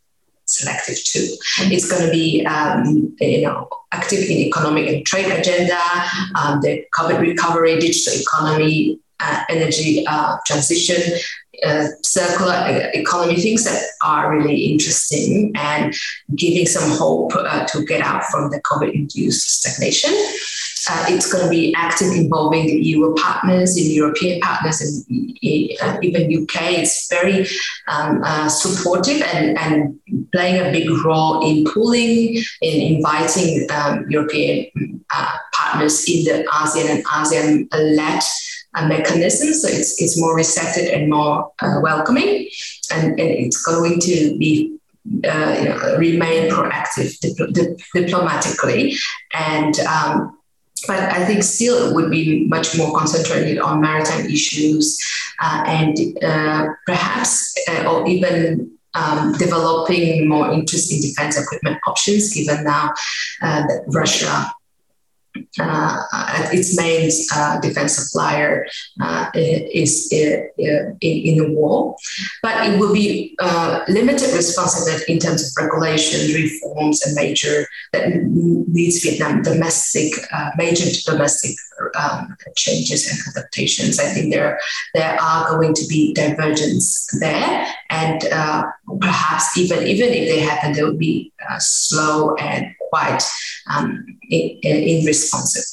selective 0.47 1.03
too. 1.03 1.37
It's 1.73 1.91
going 1.91 2.07
to 2.07 2.13
be 2.13 2.47
um, 2.47 3.17
you 3.21 3.43
know 3.43 3.69
active 3.93 4.25
in 4.25 4.39
economic 4.39 4.89
and 4.89 5.07
trade 5.07 5.31
agenda, 5.31 5.81
um, 6.37 6.61
the 6.61 6.85
COVID 6.95 7.21
recovery, 7.21 7.79
digital 7.79 8.21
economy, 8.21 9.01
uh, 9.21 9.43
energy 9.49 10.05
uh, 10.07 10.37
transition, 10.47 11.19
uh, 11.65 11.87
circular 12.03 12.91
economy, 12.95 13.37
things 13.37 13.65
that 13.65 13.83
are 14.03 14.37
really 14.37 14.67
interesting 14.67 15.53
and 15.55 15.95
giving 16.35 16.67
some 16.67 16.91
hope 16.91 17.33
uh, 17.35 17.65
to 17.67 17.85
get 17.85 18.01
out 18.01 18.25
from 18.25 18.51
the 18.51 18.61
COVID 18.63 18.93
induced 18.93 19.61
stagnation. 19.61 20.13
Uh, 20.91 21.07
it's 21.09 21.33
going 21.33 21.45
to 21.45 21.51
be 21.51 21.75
active 21.75 22.13
involving 22.13 22.67
the 22.67 22.75
EU 22.75 23.15
partners, 23.15 23.77
in 23.79 23.91
European 23.91 24.41
partners, 24.41 24.81
and 24.83 25.39
uh, 25.83 25.99
even 26.03 26.43
UK. 26.43 26.79
It's 26.79 27.09
very 27.09 27.47
um, 27.89 28.23
uh, 28.23 28.49
supportive 28.49 29.23
and, 29.23 29.59
and 29.59 29.99
playing 30.33 30.61
a 30.61 30.71
big 30.71 30.91
role 31.05 31.49
in 31.49 31.65
pulling, 31.65 32.37
in 32.61 32.97
inviting 32.97 33.67
um, 33.71 34.05
European 34.11 35.03
uh, 35.11 35.37
partners 35.55 36.05
in 36.09 36.25
the 36.25 36.47
ASEAN 36.53 36.91
and 36.91 37.05
ASEAN-led 37.07 38.23
mechanism. 38.83 39.53
So 39.55 39.69
it's, 39.69 40.01
it's 40.03 40.21
more 40.21 40.37
receptive 40.37 40.93
and 40.93 41.11
more 41.11 41.53
uh, 41.61 41.81
welcoming. 41.83 42.49
And, 42.93 43.19
and 43.21 43.31
it's 43.31 43.63
going 43.63 44.01
to 44.01 44.37
be 44.39 44.79
uh, 45.25 45.57
you 45.59 45.69
know, 45.69 45.97
remain 45.99 46.51
proactive 46.51 47.19
dip- 47.21 47.53
dip- 47.53 47.79
diplomatically. 47.95 48.97
And 49.35 49.79
um, 49.81 50.39
but 50.87 50.99
I 50.99 51.25
think 51.25 51.43
still 51.43 51.89
it 51.89 51.95
would 51.95 52.11
be 52.11 52.47
much 52.47 52.77
more 52.77 52.97
concentrated 52.97 53.59
on 53.59 53.81
maritime 53.81 54.27
issues 54.27 54.99
uh, 55.43 55.65
and 55.67 55.97
uh, 56.23 56.69
perhaps 56.87 57.55
uh, 57.69 57.91
or 57.91 58.07
even 58.07 58.71
um, 58.95 59.33
developing 59.39 60.29
more 60.29 60.53
interesting 60.53 61.01
defense 61.01 61.41
equipment 61.41 61.79
options, 61.87 62.33
given 62.33 62.65
now 62.65 62.93
uh, 63.43 63.67
that 63.67 63.85
Russia 63.89 64.53
uh, 65.61 66.03
its 66.53 66.77
main 66.77 67.11
uh, 67.35 67.61
defense 67.61 67.97
supplier 67.97 68.67
uh, 69.01 69.31
is 69.35 70.09
in, 70.13 70.49
in, 71.01 71.39
the 71.39 71.49
war. 71.51 71.97
But 72.43 72.69
it 72.69 72.79
will 72.79 72.93
be 72.93 73.37
uh, 73.41 73.85
limited 73.89 74.33
responsibility 74.35 75.13
in 75.13 75.19
terms 75.19 75.43
of 75.43 75.65
regulations, 75.65 76.35
reforms, 76.35 77.05
and 77.05 77.15
major 77.15 77.67
that 77.93 78.09
needs 78.09 79.03
Vietnam 79.03 79.43
domestic, 79.43 80.13
uh, 80.33 80.51
major 80.57 80.87
domestic 81.05 81.57
um, 82.01 82.37
changes 82.57 83.11
and 83.11 83.37
adaptations. 83.37 83.99
I 83.99 84.05
think 84.05 84.33
there 84.33 84.61
there 84.95 85.21
are 85.21 85.51
going 85.51 85.75
to 85.75 85.87
be 85.89 86.15
divergence 86.15 87.09
there, 87.21 87.67
and 87.91 88.25
uh, 88.33 88.65
perhaps 89.01 89.57
even 89.59 89.87
even 89.87 90.11
if 90.11 90.29
they 90.29 90.41
happen, 90.41 90.73
they 90.73 90.83
will 90.83 90.97
be 90.97 91.33
slow 91.59 92.35
and 92.37 92.75
quite 92.95 93.23
um, 93.73 94.07
in, 94.31 94.59
in 94.63 95.07
responsive. 95.07 95.65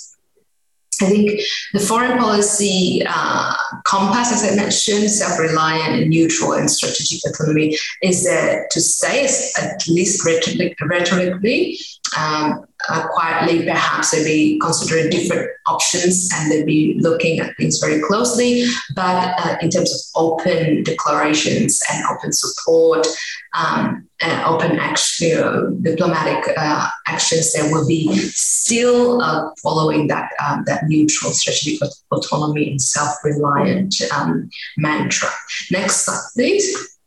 I 1.02 1.10
think 1.10 1.42
the 1.74 1.80
foreign 1.80 2.18
policy 2.20 3.04
uh, 3.08 3.54
compass, 3.86 4.32
as 4.32 4.44
I 4.52 4.56
mentioned, 4.56 5.10
self-reliant 5.10 5.94
and 6.02 6.10
neutral 6.10 6.54
and 6.54 6.70
strategic 6.70 7.20
autonomy, 7.28 7.76
is 8.04 8.24
there 8.24 8.68
to 8.72 8.80
stay, 8.80 9.26
at 9.26 9.88
least 9.88 10.24
rhetorically. 10.26 11.80
Um, 12.18 12.66
uh, 12.89 13.08
quietly, 13.08 13.65
perhaps 13.65 14.12
they'll 14.12 14.24
be 14.24 14.60
considering 14.60 15.10
different 15.10 15.50
options 15.67 16.30
and 16.34 16.52
they'll 16.52 16.65
be 16.65 16.98
looking 17.00 17.39
at 17.39 17.56
things 17.58 17.80
very 17.80 18.02
closely. 18.02 18.65
But 18.96 19.34
uh, 19.39 19.58
in 19.62 19.70
terms 19.70 19.91
of 19.94 20.22
open 20.22 20.84
declarations 20.84 21.82
and 21.91 22.04
open 22.06 22.32
support, 22.32 23.08
um, 23.54 24.08
and 24.22 24.46
open 24.46 24.80
action, 24.80 25.36
know, 25.36 25.70
diplomatic 25.82 26.54
uh, 26.58 26.89
actions, 27.08 27.54
there 27.54 27.72
will 27.72 27.88
be 27.88 28.13
still 28.30 29.22
uh, 29.22 29.50
following 29.62 30.08
that 30.08 30.30
um, 30.46 30.63
that 30.67 30.84
neutral 30.88 31.32
strategic 31.32 31.82
autonomy 32.12 32.72
and 32.72 32.82
self-reliant 32.82 33.96
um, 34.13 34.50
mantra. 34.78 35.30
Next 35.72 36.06
slide, 36.06 36.22
please. 36.34 37.00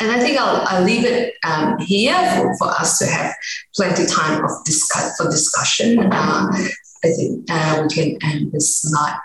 And 0.00 0.10
I 0.10 0.20
think 0.20 0.38
I'll, 0.38 0.64
I'll 0.66 0.84
leave 0.84 1.04
it 1.04 1.34
um, 1.44 1.78
here 1.78 2.14
for, 2.36 2.56
for 2.58 2.68
us 2.68 2.98
to 2.98 3.06
have 3.06 3.34
plenty 3.74 4.06
time 4.06 4.44
of 4.44 4.50
discuss, 4.64 5.16
for 5.16 5.30
discussion. 5.30 5.98
Uh, 5.98 6.48
I 7.04 7.08
think 7.08 7.44
uh, 7.50 7.82
we 7.82 7.94
can 7.94 8.18
end 8.22 8.52
this 8.52 8.80
slide 8.80 9.18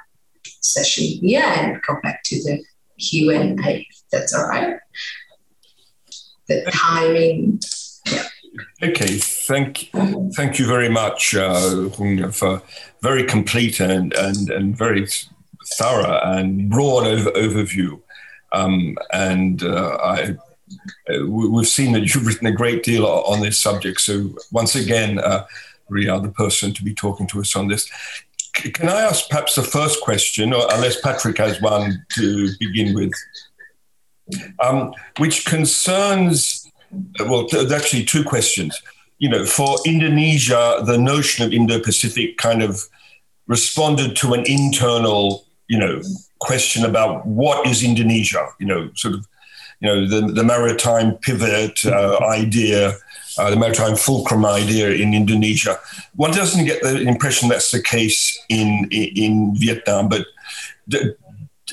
session 0.61 1.03
here 1.03 1.43
and 1.43 1.81
go 1.83 1.97
back 2.03 2.23
to 2.25 2.35
the 2.43 2.63
Q&A, 2.99 3.87
that's 4.11 4.33
all 4.33 4.47
right. 4.47 4.77
The 6.47 6.63
timing, 6.71 7.59
yeah. 8.05 8.23
Okay, 8.81 9.17
thank 9.17 9.89
thank 10.35 10.57
you 10.57 10.65
very 10.65 10.89
much 10.89 11.35
uh, 11.35 11.89
for 11.89 12.61
very 13.01 13.23
complete 13.25 13.79
and, 13.79 14.13
and, 14.13 14.49
and 14.49 14.77
very 14.77 15.07
thorough 15.77 16.19
and 16.23 16.69
broad 16.69 17.05
over, 17.05 17.31
overview. 17.31 18.01
Um, 18.53 18.97
and 19.11 19.61
uh, 19.63 19.97
I 20.01 20.37
we've 21.27 21.67
seen 21.67 21.93
that 21.93 22.01
you've 22.01 22.25
written 22.25 22.47
a 22.47 22.51
great 22.51 22.83
deal 22.83 23.05
on 23.05 23.41
this 23.41 23.57
subject. 23.57 24.01
So 24.01 24.29
once 24.51 24.75
again, 24.75 25.19
uh, 25.19 25.45
Ria, 25.89 26.19
the 26.19 26.29
person 26.29 26.73
to 26.73 26.83
be 26.83 26.93
talking 26.93 27.27
to 27.27 27.39
us 27.39 27.55
on 27.55 27.67
this. 27.67 27.89
Can 28.53 28.89
I 28.89 29.01
ask 29.01 29.29
perhaps 29.29 29.55
the 29.55 29.63
first 29.63 30.01
question, 30.01 30.51
or 30.51 30.65
unless 30.71 30.99
Patrick 31.01 31.37
has 31.37 31.61
one 31.61 32.05
to 32.15 32.49
begin 32.59 32.93
with, 32.95 33.13
um, 34.63 34.93
which 35.19 35.45
concerns, 35.45 36.69
well, 37.19 37.47
actually 37.73 38.03
two 38.03 38.23
questions. 38.23 38.81
You 39.19 39.29
know, 39.29 39.45
for 39.45 39.77
Indonesia, 39.85 40.81
the 40.85 40.97
notion 40.97 41.45
of 41.45 41.53
Indo-Pacific 41.53 42.37
kind 42.37 42.61
of 42.61 42.81
responded 43.47 44.15
to 44.17 44.33
an 44.33 44.43
internal, 44.45 45.45
you 45.67 45.77
know, 45.77 46.01
question 46.39 46.83
about 46.83 47.25
what 47.25 47.65
is 47.65 47.83
Indonesia. 47.83 48.49
You 48.59 48.67
know, 48.67 48.89
sort 48.95 49.13
of 49.13 49.27
you 49.79 49.87
know, 49.87 50.07
the, 50.07 50.33
the 50.33 50.43
maritime 50.43 51.15
pivot 51.17 51.85
uh, 51.85 52.17
idea, 52.23 52.93
uh, 53.37 53.49
the 53.49 53.55
maritime 53.55 53.95
fulcrum 53.95 54.45
idea 54.45 54.89
in 54.91 55.13
Indonesia. 55.13 55.77
One 56.15 56.31
doesn't 56.31 56.65
get 56.65 56.81
the 56.81 57.01
impression 57.01 57.49
that's 57.49 57.71
the 57.71 57.81
case 57.81 58.39
in 58.49 58.87
in, 58.91 59.55
Vietnam, 59.55 60.09
but 60.09 60.25
the, 60.87 61.15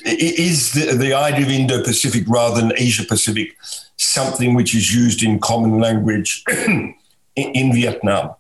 is 0.05 0.73
the, 0.73 0.97
the 0.97 1.15
idea 1.15 1.47
of 1.47 1.51
Indo-Pacific 1.51 2.25
rather 2.29 2.61
than 2.61 2.73
Asia-Pacific 2.77 3.57
something 3.97 4.55
which 4.55 4.75
is 4.75 4.95
used 4.95 5.23
in 5.23 5.39
common 5.39 5.79
language 5.81 6.45
in, 6.67 6.95
in 7.37 7.73
Vietnam? 7.73 8.35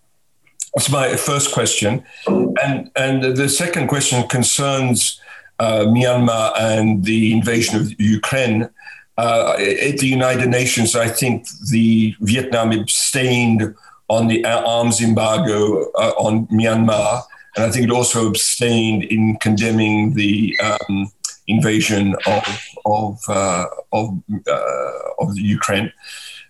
That's 0.74 0.90
my 0.90 1.16
first 1.16 1.54
question, 1.54 2.04
and 2.26 2.90
and 2.96 3.36
the 3.36 3.48
second 3.48 3.86
question 3.86 4.26
concerns 4.28 5.20
uh, 5.58 5.84
Myanmar 5.86 6.52
and 6.58 7.04
the 7.04 7.32
invasion 7.32 7.80
of 7.80 8.00
Ukraine. 8.00 8.68
Uh, 9.16 9.54
at 9.58 9.98
the 9.98 10.08
United 10.08 10.48
Nations, 10.48 10.96
I 10.96 11.08
think 11.08 11.46
the 11.70 12.16
Vietnam 12.20 12.72
abstained 12.72 13.74
on 14.08 14.26
the 14.26 14.44
arms 14.44 15.00
embargo 15.00 15.90
uh, 15.92 16.12
on 16.18 16.46
Myanmar, 16.48 17.22
and 17.56 17.64
I 17.64 17.70
think 17.70 17.84
it 17.84 17.90
also 17.92 18.26
abstained 18.26 19.04
in 19.04 19.36
condemning 19.36 20.14
the 20.14 20.58
um, 20.60 21.12
invasion 21.46 22.16
of 22.26 22.44
of 22.84 23.20
uh, 23.28 23.66
of, 23.92 24.22
uh, 24.48 24.90
of 25.20 25.38
Ukraine. 25.38 25.92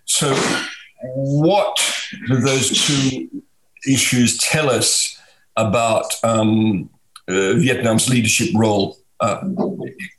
So, 0.05 0.33
what 1.15 1.77
do 2.27 2.37
those 2.37 2.69
two 2.85 3.43
issues 3.87 4.37
tell 4.37 4.69
us 4.69 5.19
about 5.55 6.05
um, 6.23 6.89
uh, 7.27 7.53
Vietnam's 7.53 8.09
leadership 8.09 8.49
role 8.55 8.97
uh, 9.19 9.41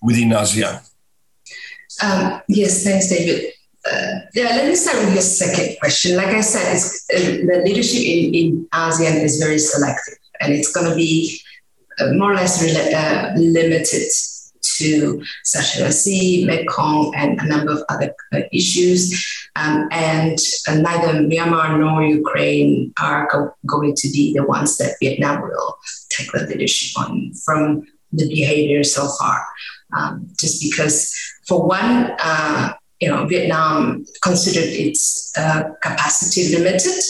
within 0.03 0.31
ASEAN? 0.31 0.89
Um, 2.03 2.43
yes, 2.49 2.85
thanks, 2.85 3.09
David. 3.09 3.53
Uh, 3.91 4.21
yeah, 4.35 4.49
let 4.57 4.67
me 4.67 4.75
start 4.75 4.99
with 5.05 5.15
your 5.15 5.23
second 5.23 5.79
question. 5.79 6.17
Like 6.17 6.35
I 6.35 6.41
said, 6.41 6.77
uh, 7.15 7.37
the 7.47 7.63
leadership 7.65 8.03
in, 8.03 8.35
in 8.35 8.69
ASEAN 8.75 9.23
is 9.23 9.39
very 9.39 9.59
selective, 9.59 10.19
and 10.41 10.53
it's 10.53 10.73
going 10.73 10.91
to 10.91 10.97
be 10.97 11.41
uh, 12.01 12.13
more 12.13 12.33
or 12.33 12.35
less 12.35 12.63
uh, 12.63 13.33
limited 13.37 14.09
to 14.77 15.23
South 15.45 15.93
Sea, 15.93 16.45
Mekong, 16.45 17.15
and 17.17 17.41
a 17.41 17.47
number 17.47 17.73
of 17.73 17.83
other 17.89 18.15
uh, 18.35 18.41
issues. 18.53 19.25
Um, 19.55 19.89
and 19.91 20.39
uh, 20.69 20.75
neither 20.75 21.21
Myanmar 21.21 21.79
nor 21.79 22.03
Ukraine 22.03 22.93
are 23.01 23.29
go- 23.33 23.55
going 23.67 23.95
to 23.95 24.09
be 24.09 24.35
the 24.35 24.45
ones 24.45 24.77
that 24.79 24.97
Vietnam 25.01 25.43
will 25.43 25.79
take 26.11 26.31
the 26.33 26.47
leadership 26.47 26.99
on 26.99 27.33
from 27.45 27.87
the 28.13 28.29
behavior 28.29 28.83
so 28.85 29.09
far. 29.19 29.47
Um, 29.97 30.29
just 30.39 30.63
because 30.63 31.13
for 31.47 31.67
one, 31.67 32.15
uh, 32.21 32.75
you 33.01 33.09
know, 33.09 33.27
Vietnam 33.27 34.05
considered 34.23 34.69
its 34.69 35.33
uh, 35.39 35.65
capacity 35.83 36.57
limited, 36.57 37.03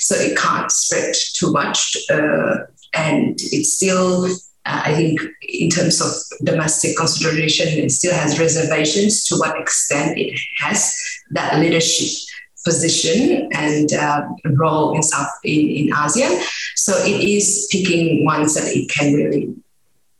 so 0.00 0.14
it 0.16 0.36
can't 0.36 0.70
spread 0.70 1.14
too 1.34 1.52
much, 1.52 1.96
uh, 2.10 2.56
and 2.94 3.36
it's 3.40 3.74
still, 3.74 4.24
uh, 4.24 4.82
I 4.84 4.94
think, 4.94 5.20
in 5.42 5.68
terms 5.68 6.00
of 6.00 6.12
domestic 6.44 6.96
consideration, 6.96 7.68
it 7.68 7.90
still 7.90 8.14
has 8.14 8.38
reservations 8.38 9.24
to 9.26 9.36
what 9.36 9.60
extent 9.60 10.18
it 10.18 10.38
has 10.58 10.96
that 11.32 11.58
leadership 11.58 12.08
position 12.64 13.48
and 13.52 13.92
uh, 13.92 14.22
role 14.46 14.96
in 14.96 15.02
South 15.02 15.28
in, 15.44 15.68
in 15.68 15.86
ASEAN. 15.92 16.42
So 16.74 16.92
it 17.04 17.22
is 17.22 17.68
picking 17.70 18.24
ones 18.24 18.54
that 18.54 18.66
it 18.74 18.90
can 18.90 19.14
really 19.14 19.54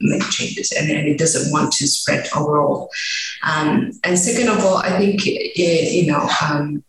make 0.00 0.22
changes 0.30 0.72
and, 0.72 0.90
and 0.90 1.08
it 1.08 1.18
doesn't 1.18 1.52
want 1.52 1.72
to 1.72 1.86
spread 1.86 2.26
overall. 2.36 2.90
Um, 3.42 3.92
and 4.04 4.18
second 4.18 4.48
of 4.48 4.64
all, 4.64 4.78
I 4.78 4.98
think, 4.98 5.24
you 5.24 6.06
know, 6.06 6.28
um, 6.42 6.84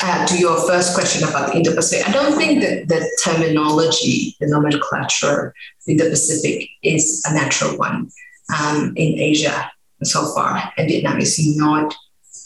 uh, 0.00 0.26
to 0.26 0.38
your 0.38 0.56
first 0.66 0.94
question 0.94 1.28
about 1.28 1.48
the 1.48 1.56
Indo-Pacific, 1.56 2.08
I 2.08 2.12
don't 2.12 2.36
think 2.36 2.62
that 2.62 2.88
the 2.88 3.08
terminology, 3.24 4.36
the 4.40 4.46
nomenclature 4.46 5.54
Indo-Pacific 5.86 6.68
is 6.82 7.22
a 7.28 7.34
natural 7.34 7.76
one 7.76 8.08
um, 8.56 8.92
in 8.96 9.18
Asia 9.18 9.70
so 10.04 10.32
far, 10.34 10.72
and 10.76 10.88
Vietnam 10.88 11.18
is 11.18 11.56
not 11.56 11.94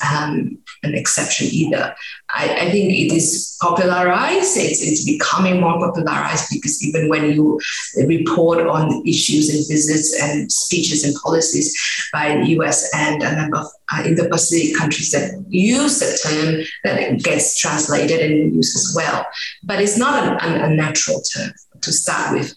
um, 0.02 0.58
an 0.82 0.94
exception 0.94 1.48
either. 1.50 1.94
I, 2.30 2.44
I, 2.66 2.70
think 2.70 2.90
it 2.92 3.12
is 3.14 3.56
popularized. 3.60 4.56
It's, 4.56 4.82
it's 4.82 5.04
becoming 5.04 5.60
more 5.60 5.78
popularized 5.78 6.48
because 6.50 6.82
even 6.84 7.08
when 7.08 7.30
you 7.30 7.60
report 8.06 8.66
on 8.66 9.06
issues 9.06 9.48
and 9.48 9.66
visits 9.68 10.20
and 10.20 10.50
speeches 10.50 11.04
and 11.04 11.14
policies 11.22 11.76
by 12.12 12.36
the 12.36 12.46
US 12.58 12.90
and 12.94 13.22
a 13.22 13.36
number 13.36 13.58
of 13.58 13.66
uh, 13.92 14.02
Indo-Pacific 14.04 14.76
countries 14.76 15.12
that 15.12 15.44
use 15.48 16.00
the 16.00 16.18
term, 16.28 16.64
that 16.84 17.00
it 17.00 17.22
gets 17.22 17.58
translated 17.58 18.20
and 18.20 18.54
used 18.54 18.76
as 18.76 18.92
well. 18.96 19.26
But 19.62 19.80
it's 19.80 19.98
not 19.98 20.42
a, 20.42 20.64
a 20.64 20.68
natural 20.70 21.20
term 21.20 21.52
to 21.80 21.92
start 21.92 22.38
with. 22.38 22.54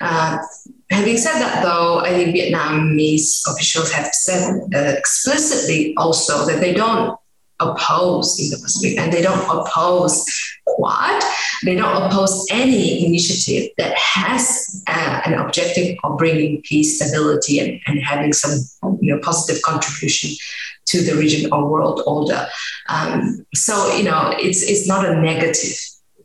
Uh, 0.00 0.38
having 0.98 1.16
said 1.16 1.38
that, 1.38 1.62
though, 1.62 2.00
I 2.00 2.10
think 2.10 2.34
Vietnamese 2.34 3.42
officials 3.48 3.92
have 3.92 4.12
said 4.12 4.60
uh, 4.74 4.78
explicitly 4.98 5.94
also 5.96 6.44
that 6.46 6.60
they 6.60 6.74
don't 6.74 7.18
oppose 7.60 8.38
Indo-Pacific 8.40 8.98
and 8.98 9.12
they 9.12 9.22
don't 9.22 9.44
oppose 9.44 10.24
Quad. 10.66 11.22
They 11.64 11.74
don't 11.74 12.02
oppose 12.04 12.46
any 12.50 13.04
initiative 13.04 13.70
that 13.78 13.96
has 13.96 14.82
uh, 14.86 15.20
an 15.24 15.34
objective 15.34 15.96
of 16.04 16.18
bringing 16.18 16.62
peace, 16.62 17.00
stability, 17.00 17.58
and, 17.58 17.80
and 17.86 18.00
having 18.02 18.32
some 18.32 18.58
you 19.00 19.14
know, 19.14 19.20
positive 19.20 19.62
contribution 19.62 20.30
to 20.86 21.02
the 21.02 21.14
region 21.14 21.52
or 21.52 21.68
world 21.68 22.02
order. 22.06 22.46
Um, 22.88 23.44
so, 23.54 23.94
you 23.96 24.04
know, 24.04 24.32
it's, 24.36 24.62
it's 24.62 24.86
not 24.86 25.04
a 25.04 25.20
negative 25.20 25.76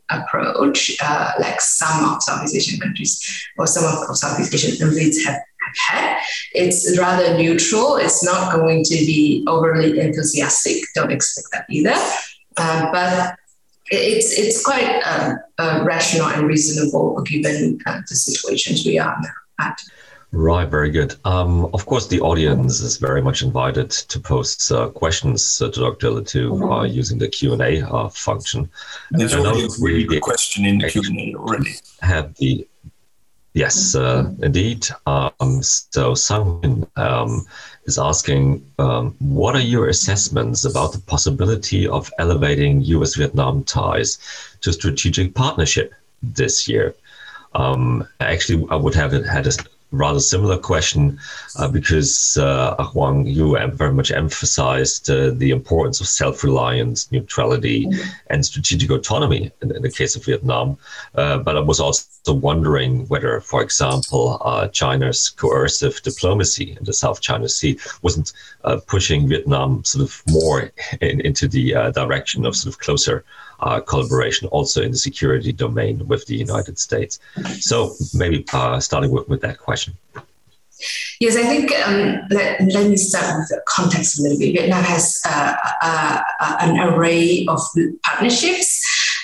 approach, 0.10 0.96
uh, 1.02 1.32
like 1.40 1.60
some 1.62 2.14
of 2.14 2.24
Southeast 2.24 2.56
Asian 2.56 2.80
countries 2.80 3.48
or 3.58 3.68
some 3.68 3.86
of 3.86 4.18
Southeast 4.18 4.54
Asian 4.54 4.88
elites 4.88 5.24
have, 5.26 5.36
have 5.36 5.78
had. 5.90 6.22
It's 6.54 6.98
rather 6.98 7.38
neutral. 7.38 7.96
It's 7.96 8.24
not 8.24 8.54
going 8.54 8.84
to 8.84 8.96
be 8.96 9.44
overly 9.48 10.00
enthusiastic. 10.00 10.84
Don't 10.96 11.12
expect 11.12 11.48
that 11.52 11.66
either. 11.70 11.96
Uh, 12.58 12.92
but 12.92 13.36
it's 13.88 14.38
it's 14.38 14.64
quite 14.64 15.02
uh, 15.06 15.36
uh, 15.58 15.84
rational 15.86 16.28
and 16.28 16.48
reasonable 16.48 17.22
given 17.24 17.80
uh, 17.86 18.02
the 18.08 18.16
situations 18.16 18.86
we 18.86 18.98
are 19.00 19.18
now 19.22 19.68
at. 19.68 19.82
Right, 20.36 20.68
very 20.68 20.90
good. 20.90 21.16
Um, 21.26 21.66
of 21.76 21.86
course, 21.86 22.08
the 22.08 22.20
audience 22.20 22.82
is 22.82 22.98
very 22.98 23.22
much 23.22 23.44
invited 23.44 23.92
to 23.92 24.20
post 24.20 24.72
uh, 24.72 24.90
questions 24.90 25.62
uh, 25.62 25.70
to 25.70 25.80
Dr. 25.80 26.10
Le 26.10 26.24
Thu 26.24 26.72
uh, 26.72 26.84
using 26.86 27.20
the 27.20 27.28
Q 27.28 27.54
and 27.54 27.62
A 27.62 27.88
uh, 27.88 28.10
function. 28.10 28.68
There's 29.12 29.36
already 29.36 30.18
a 30.18 30.20
question 30.20 30.66
in 30.66 30.80
the 30.80 30.90
Q 30.90 31.04
and 31.06 31.20
A 31.20 31.36
already. 31.36 31.76
Have 32.02 32.34
the 32.38 32.68
yes, 33.54 33.94
uh, 33.94 34.32
indeed. 34.42 34.88
Um, 35.06 35.62
so 35.62 36.16
someone 36.16 36.88
um, 36.96 37.46
is 37.86 38.00
asking, 38.00 38.66
um, 38.80 39.16
what 39.20 39.54
are 39.54 39.62
your 39.62 39.90
assessments 39.90 40.66
about 40.66 40.94
the 40.94 41.00
possibility 41.02 41.88
of 41.88 42.12
elevating 42.18 42.82
U.S.-Vietnam 42.82 43.68
ties 43.68 44.18
to 44.62 44.74
strategic 44.74 45.36
partnership 45.36 45.94
this 46.24 46.68
year? 46.68 46.96
Um, 47.54 48.08
actually, 48.20 48.66
I 48.72 48.76
would 48.76 48.96
have 48.96 49.12
had 49.26 49.46
a 49.46 49.52
rather 49.94 50.20
similar 50.20 50.58
question 50.58 51.20
uh, 51.58 51.68
because 51.68 52.36
uh, 52.38 52.76
Huong 52.78 53.32
Yu 53.32 53.56
very 53.74 53.94
much 53.94 54.12
emphasized 54.12 55.10
uh, 55.10 55.30
the 55.30 55.52
importance 55.52 56.02
of 56.02 56.08
self-reliance, 56.08 57.12
neutrality, 57.12 57.86
mm-hmm. 57.86 58.10
and 58.28 58.46
strategic 58.46 58.90
autonomy 58.90 59.52
in, 59.62 59.76
in, 59.76 59.82
the 59.84 59.92
case 59.92 60.16
of 60.16 60.26
Vietnam. 60.26 60.78
Uh, 61.16 61.38
but 61.38 61.56
I 61.56 61.60
was 61.60 61.80
also 61.80 62.34
wondering 62.34 63.08
whether, 63.08 63.40
for 63.40 63.62
example, 63.62 64.42
uh, 64.44 64.68
China's 64.70 65.30
coercive 65.30 66.02
diplomacy 66.02 66.76
in 66.78 66.84
the 66.84 66.94
South 66.94 67.22
China 67.22 67.48
Sea 67.48 67.78
wasn't 68.02 68.34
uh, 68.64 68.80
pushing 68.88 69.28
Vietnam 69.28 69.84
sort 69.84 70.04
of 70.04 70.24
more 70.28 70.72
in, 71.02 71.22
into 71.22 71.48
the 71.48 71.92
direction 71.94 72.46
of 72.46 72.56
sort 72.56 72.74
of 72.74 72.80
closer 72.80 73.24
uh, 73.60 73.80
collaboration 73.80 74.48
also 74.50 74.82
in 74.82 74.92
the 74.92 74.98
security 74.98 75.52
domain 75.52 76.08
with 76.08 76.26
the 76.26 76.36
United 76.36 76.78
States. 76.80 77.20
So 77.60 77.96
maybe 78.14 78.46
uh, 78.54 78.80
starting 78.80 79.12
with, 79.12 79.28
with 79.30 79.42
that 79.42 79.58
question. 79.58 79.94
Yes, 81.20 81.38
I 81.38 81.44
think 81.44 81.72
um, 81.88 82.20
let, 82.30 82.62
let 82.62 82.90
me 82.90 82.98
start 82.98 83.40
with 83.40 83.48
the 83.50 83.62
context 83.68 84.20
a 84.20 84.24
little 84.24 84.38
bit. 84.38 84.54
Vietnam 84.54 84.84
has 84.84 85.22
uh, 85.26 85.56
uh, 85.82 86.22
an 86.60 86.80
array 86.80 87.46
of 87.48 87.62
partnerships. 88.04 88.82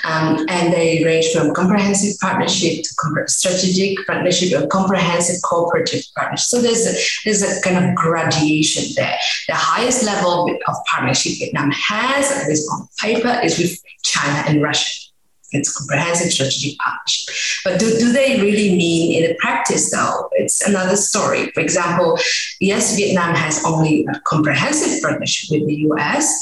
Um, 0.10 0.46
and 0.50 0.74
they 0.74 1.04
range 1.06 1.28
from 1.34 1.54
comprehensive 1.54 2.20
partnership 2.20 2.84
to 2.84 3.24
strategic 3.28 4.06
partnership 4.08 4.60
or 4.60 4.66
comprehensive 4.68 5.42
cooperative 5.44 6.04
partnership. 6.18 6.46
So 6.46 6.62
there's 6.62 6.88
a, 6.88 6.94
there's 7.26 7.44
a 7.44 7.62
kind 7.62 7.86
of 7.86 7.96
graduation 7.96 8.94
there. 8.96 9.18
The 9.48 9.56
highest 9.56 10.04
level 10.04 10.50
of 10.68 10.76
partnership 10.90 11.34
Vietnam 11.38 11.72
has, 11.72 12.32
at 12.32 12.48
least 12.48 12.68
on 12.72 12.88
paper, 13.00 13.40
is 13.44 13.60
with 13.60 13.80
China 14.04 14.44
and 14.48 14.64
Russia. 14.64 15.10
It's 15.52 15.76
comprehensive 15.76 16.32
strategic 16.32 16.80
partnership. 16.80 17.36
But 17.64 17.80
do, 17.80 18.00
do 18.00 18.12
they 18.12 18.40
really 18.42 18.76
mean 18.76 19.24
in 19.24 19.36
practice, 19.38 19.92
though? 19.92 20.30
It's 20.34 20.68
another 20.68 20.96
story. 20.96 21.52
For 21.52 21.62
example, 21.62 22.18
yes, 22.60 22.96
Vietnam 22.96 23.36
has 23.36 23.64
only 23.66 24.06
a 24.06 24.20
comprehensive 24.22 25.02
partnership 25.02 25.52
with 25.52 25.68
the 25.68 25.76
US, 25.92 26.34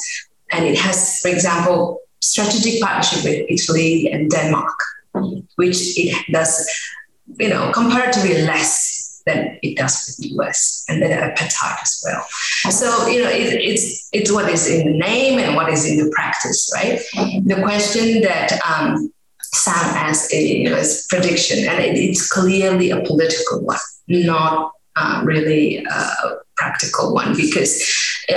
and 0.52 0.66
it 0.66 0.78
has, 0.78 1.20
for 1.20 1.30
example, 1.30 2.02
strategic 2.22 2.82
partnership 2.82 3.24
with 3.24 3.46
Italy 3.50 4.10
and 4.12 4.30
Denmark, 4.30 4.78
which 5.56 5.98
it 5.98 6.16
does, 6.32 6.68
you 7.40 7.50
know, 7.50 7.72
comparatively 7.72 8.42
less 8.44 9.22
than 9.26 9.60
it 9.62 9.78
does 9.78 10.06
with 10.08 10.18
the 10.18 10.36
US 10.38 10.86
and 10.88 11.02
then 11.02 11.12
apartheid 11.12 11.82
as 11.82 12.02
well. 12.06 12.26
So, 12.72 13.08
you 13.08 13.24
know, 13.24 13.30
it, 13.30 13.54
it's, 13.54 14.10
it's 14.14 14.32
what 14.32 14.50
is 14.50 14.68
in 14.70 14.92
the 14.92 14.98
name 14.98 15.40
and 15.40 15.56
what 15.56 15.70
is 15.70 15.86
in 15.86 15.98
the 15.98 16.12
practice, 16.16 16.72
right? 16.74 17.00
The 17.46 17.62
question 17.62 18.22
that 18.22 18.58
um, 18.66 19.12
Sam 19.42 19.76
asked 19.76 20.34
is 20.34 20.72
was 20.72 21.08
prediction, 21.10 21.68
and 21.68 21.80
it, 21.84 21.98
it's 21.98 22.30
clearly 22.30 22.92
a 22.92 23.02
political 23.02 23.62
one, 23.62 23.78
not 24.08 24.72
uh, 24.96 25.22
really 25.24 25.86
a 25.86 26.12
practical 26.58 27.14
one, 27.14 27.36
because 27.36 27.82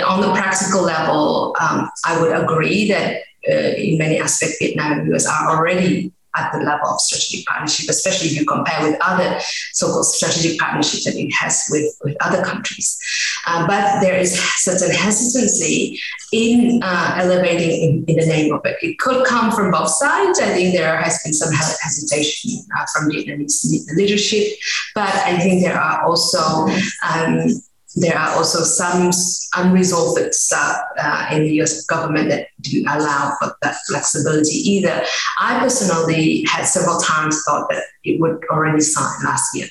on 0.07 0.20
the 0.20 0.33
practical 0.33 0.83
level, 0.83 1.57
um, 1.61 1.89
I 2.05 2.20
would 2.20 2.33
agree 2.33 2.89
that 2.89 3.22
in 3.45 3.99
many 3.99 4.18
aspects, 4.18 4.57
Vietnam 4.59 5.01
and 5.01 5.14
US 5.14 5.26
are 5.26 5.57
already 5.57 6.12
at 6.36 6.53
the 6.53 6.59
level 6.61 6.88
of 6.88 7.01
strategic 7.01 7.47
partnership, 7.47 7.88
especially 7.91 8.28
if 8.28 8.38
you 8.38 8.47
compare 8.47 8.88
with 8.88 8.97
other 9.01 9.38
so-called 9.72 10.07
strategic 10.07 10.59
partnerships 10.59 11.05
that 11.05 11.16
it 11.16 11.30
has 11.32 11.66
with, 11.70 11.93
with 12.05 12.16
other 12.20 12.43
countries. 12.45 12.99
Uh, 13.47 13.66
but 13.66 14.01
there 14.01 14.16
is 14.16 14.38
certain 14.57 14.95
hesitancy 14.95 15.99
in 16.32 16.80
uh, 16.82 17.14
elevating 17.16 17.70
in, 17.70 18.05
in, 18.07 18.16
the 18.16 18.26
name 18.26 18.55
of 18.55 18.61
it. 18.64 18.76
It 18.82 18.99
could 18.99 19.26
come 19.26 19.51
from 19.51 19.72
both 19.72 19.88
sides. 19.88 20.38
I 20.38 20.55
think 20.55 20.74
there 20.74 20.97
has 21.01 21.20
been 21.24 21.32
some 21.32 21.53
hesitation 21.53 22.62
uh, 22.78 22.86
from 22.93 23.11
Vietnamese 23.11 23.64
leadership, 23.97 24.57
but 24.95 25.09
I 25.09 25.38
think 25.41 25.64
there 25.64 25.80
are 25.80 26.05
also 26.05 26.68
um, 27.12 27.49
there 27.97 28.16
are 28.16 28.36
also 28.36 28.62
some 28.62 29.11
unresolved 29.57 30.32
stuff 30.32 30.76
uh, 30.99 31.26
in 31.32 31.43
the 31.43 31.61
US 31.61 31.84
government 31.86 32.28
that 32.28 32.49
do 32.61 32.82
allow 32.88 33.34
for 33.41 33.55
that 33.62 33.76
flexibility 33.88 34.57
either. 34.57 35.03
I 35.41 35.59
personally 35.59 36.45
had 36.49 36.64
several 36.64 36.99
times 36.99 37.43
thought 37.47 37.68
that 37.70 37.82
it 38.05 38.20
would 38.20 38.45
already 38.51 38.80
sign 38.80 39.24
last 39.24 39.57
year. 39.57 39.68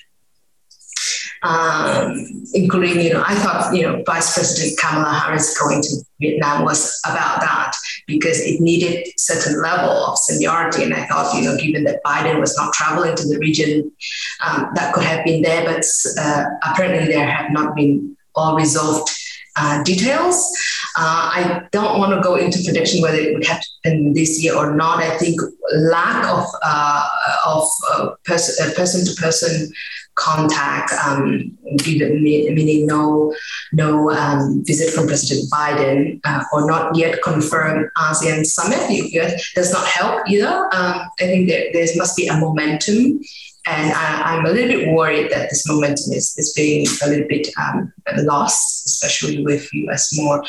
Um, 1.42 2.44
including, 2.54 3.00
you 3.00 3.14
know, 3.14 3.24
I 3.26 3.34
thought, 3.36 3.74
you 3.74 3.84
know, 3.84 4.04
Vice 4.06 4.34
President 4.34 4.78
Kamala 4.78 5.14
Harris 5.14 5.58
going 5.58 5.82
to 5.82 5.90
Vietnam 6.20 6.66
was 6.66 7.00
about 7.06 7.40
that 7.40 7.74
because 8.08 8.40
it 8.42 8.60
needed 8.60 9.08
certain 9.18 9.62
level 9.62 9.90
of 9.90 10.18
seniority. 10.18 10.84
And 10.84 10.94
I 10.94 11.06
thought, 11.06 11.34
you 11.36 11.44
know, 11.44 11.58
given 11.58 11.86
that 11.86 12.04
Biden 12.04 12.40
was 12.40 12.58
not 12.58 12.74
traveling 12.74 13.16
to 13.16 13.28
the 13.28 13.38
region, 13.40 13.90
um, 14.46 14.70
that 14.76 14.94
could 14.94 15.04
have 15.04 15.24
been 15.24 15.42
there. 15.42 15.64
But 15.64 15.86
uh, 16.20 16.44
apparently, 16.64 17.08
there 17.08 17.30
have 17.30 17.52
not 17.52 17.76
been 17.76 18.18
all 18.36 18.56
resolved 18.56 19.10
uh, 19.56 19.84
details. 19.84 20.36
Uh, 20.98 21.32
I 21.34 21.68
don't 21.72 22.00
want 22.00 22.14
to 22.14 22.22
go 22.22 22.36
into 22.36 22.64
prediction 22.64 23.02
whether 23.02 23.18
it 23.18 23.34
would 23.34 23.46
happen 23.46 24.14
this 24.14 24.42
year 24.42 24.56
or 24.56 24.76
not. 24.76 25.00
I 25.00 25.18
think 25.18 25.40
lack 25.74 26.26
of 26.26 26.46
uh, 26.64 27.08
of 27.46 27.68
person 28.24 29.06
to 29.06 29.22
person 29.22 29.72
contact, 30.20 30.92
um, 31.06 31.58
meaning 31.86 32.86
no 32.86 33.34
no 33.74 34.12
um, 34.12 34.64
visit 34.66 34.94
from 34.94 35.08
President 35.08 35.50
Biden 35.52 36.20
uh, 36.26 36.44
or 36.54 36.68
not 36.68 36.96
yet 36.96 37.22
confirmed 37.24 37.90
ASEAN 37.98 38.46
summit 38.46 38.82
does 39.56 39.72
not 39.72 39.88
help 39.88 40.30
either. 40.30 40.48
Um, 40.48 41.10
I 41.20 41.24
think 41.24 41.50
there, 41.50 41.66
there 41.74 41.88
must 41.96 42.18
be 42.18 42.28
a 42.28 42.38
momentum 42.38 43.20
and 43.70 43.94
I, 43.94 44.38
am 44.38 44.46
a 44.46 44.50
little 44.50 44.68
bit 44.68 44.94
worried 44.94 45.32
that 45.32 45.50
this 45.50 45.68
momentum 45.68 46.14
is, 46.14 46.36
is 46.38 46.54
being 46.54 46.88
a 47.04 47.08
little 47.08 47.28
bit 47.28 47.48
um, 47.58 47.94
lost, 48.24 48.86
especially 48.86 49.44
with 49.44 49.72
US 49.74 50.18
more 50.18 50.44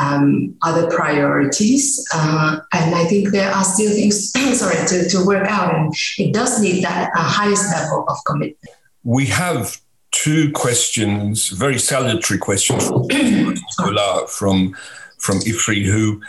um, 0.00 0.56
other 0.62 0.88
priorities. 0.88 2.06
Uh, 2.14 2.60
and 2.72 2.94
I 2.94 3.04
think 3.04 3.30
there 3.30 3.50
are 3.50 3.64
still 3.64 3.90
things, 3.90 4.30
sorry, 4.58 4.86
to, 4.86 5.08
to 5.08 5.26
work 5.26 5.46
out. 5.48 5.74
And 5.74 5.92
it 6.18 6.32
does 6.32 6.62
need 6.62 6.82
that 6.84 7.10
uh, 7.14 7.22
highest 7.22 7.70
level 7.72 8.04
of 8.08 8.16
commitment. 8.24 8.70
We 9.04 9.26
have 9.26 9.80
two 10.10 10.50
questions, 10.52 11.48
very 11.48 11.78
salutary 11.78 12.38
questions 12.38 12.86
from 12.86 13.08
from, 14.28 14.74
from 15.18 15.38
IFRI, 15.40 15.84
who 15.84 16.22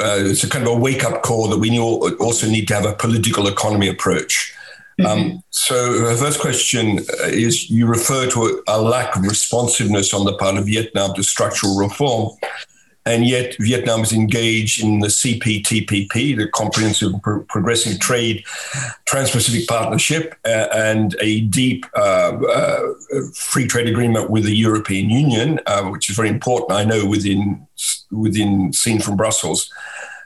uh, 0.00 0.18
it's 0.18 0.42
a 0.42 0.48
kind 0.48 0.66
of 0.66 0.72
a 0.72 0.76
wake 0.76 1.04
up 1.04 1.22
call 1.22 1.48
that 1.48 1.58
we 1.58 1.78
also 1.78 2.48
need 2.48 2.66
to 2.68 2.74
have 2.74 2.86
a 2.86 2.94
political 2.94 3.46
economy 3.46 3.88
approach. 3.88 4.52
Um, 5.00 5.06
mm-hmm. 5.06 5.30
Um, 5.36 5.42
so, 5.50 6.08
the 6.08 6.16
first 6.16 6.40
question 6.40 7.00
is 7.24 7.70
you 7.70 7.86
refer 7.86 8.28
to 8.30 8.62
a, 8.66 8.80
lack 8.80 9.14
of 9.14 9.22
responsiveness 9.22 10.14
on 10.14 10.24
the 10.24 10.36
part 10.38 10.56
of 10.56 10.66
Vietnam 10.66 11.14
to 11.14 11.22
structural 11.22 11.76
reform. 11.78 12.30
And 13.06 13.26
yet, 13.26 13.56
Vietnam 13.60 14.00
is 14.00 14.12
engaged 14.12 14.82
in 14.82 15.00
the 15.00 15.06
CPTPP, 15.06 16.36
the 16.36 16.48
Comprehensive 16.48 17.12
Pro- 17.22 17.44
Progressive 17.44 18.00
Trade 18.00 18.44
Trans 19.06 19.30
Pacific 19.30 19.66
Partnership, 19.68 20.34
uh, 20.44 20.66
and 20.74 21.16
a 21.20 21.42
deep 21.42 21.86
uh, 21.94 22.36
uh, 22.36 22.82
free 23.34 23.66
trade 23.66 23.88
agreement 23.88 24.28
with 24.28 24.44
the 24.44 24.56
European 24.56 25.08
Union, 25.08 25.60
uh, 25.66 25.84
which 25.84 26.10
is 26.10 26.16
very 26.16 26.28
important, 26.28 26.72
I 26.72 26.84
know, 26.84 27.06
within, 27.06 27.66
within 28.10 28.72
seen 28.72 29.00
from 29.00 29.16
Brussels. 29.16 29.72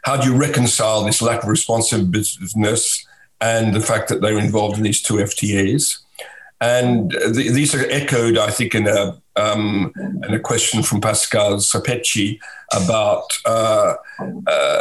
How 0.03 0.16
do 0.16 0.31
you 0.31 0.37
reconcile 0.37 1.05
this 1.05 1.20
lack 1.20 1.43
of 1.43 1.49
responsiveness? 1.51 3.07
and 3.41 3.74
the 3.74 3.81
fact 3.81 4.09
that 4.09 4.20
they're 4.20 4.39
involved 4.39 4.76
in 4.76 4.83
these 4.83 5.03
two 5.03 5.14
FTAs. 5.14 5.99
And 6.61 7.11
th- 7.11 7.53
these 7.53 7.74
are 7.74 7.87
echoed, 7.91 8.37
I 8.37 8.51
think, 8.51 8.74
in 8.74 8.87
a, 8.87 9.19
um, 9.37 9.93
in 9.97 10.35
a 10.35 10.41
question 10.41 10.83
from 10.83 11.01
Pascal 11.01 11.57
Sapecci 11.57 12.39
about 12.72 13.26
uh, 13.47 13.95
uh, 14.47 14.74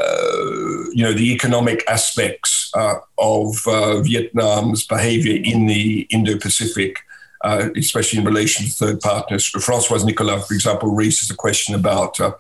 you 0.93 1.04
know 1.04 1.14
the 1.14 1.32
economic 1.34 1.84
aspects 1.88 2.72
uh, 2.76 2.95
of 3.18 3.56
uh, 3.68 4.02
Vietnam's 4.02 4.86
behavior 4.86 5.41
in 5.43 5.68
the 5.68 6.08
Indo-Pacific, 6.10 7.00
uh, 7.43 7.70
especially 7.76 8.20
in 8.20 8.26
relation 8.26 8.66
to 8.66 8.72
third 8.72 9.00
partners. 9.00 9.50
Françoise 9.52 10.06
Nicolas, 10.06 10.47
for 10.47 10.54
example, 10.54 10.93
raises 10.93 11.30
a 11.30 11.36
question 11.36 11.76
about 11.76 12.20
uh, 12.20 12.32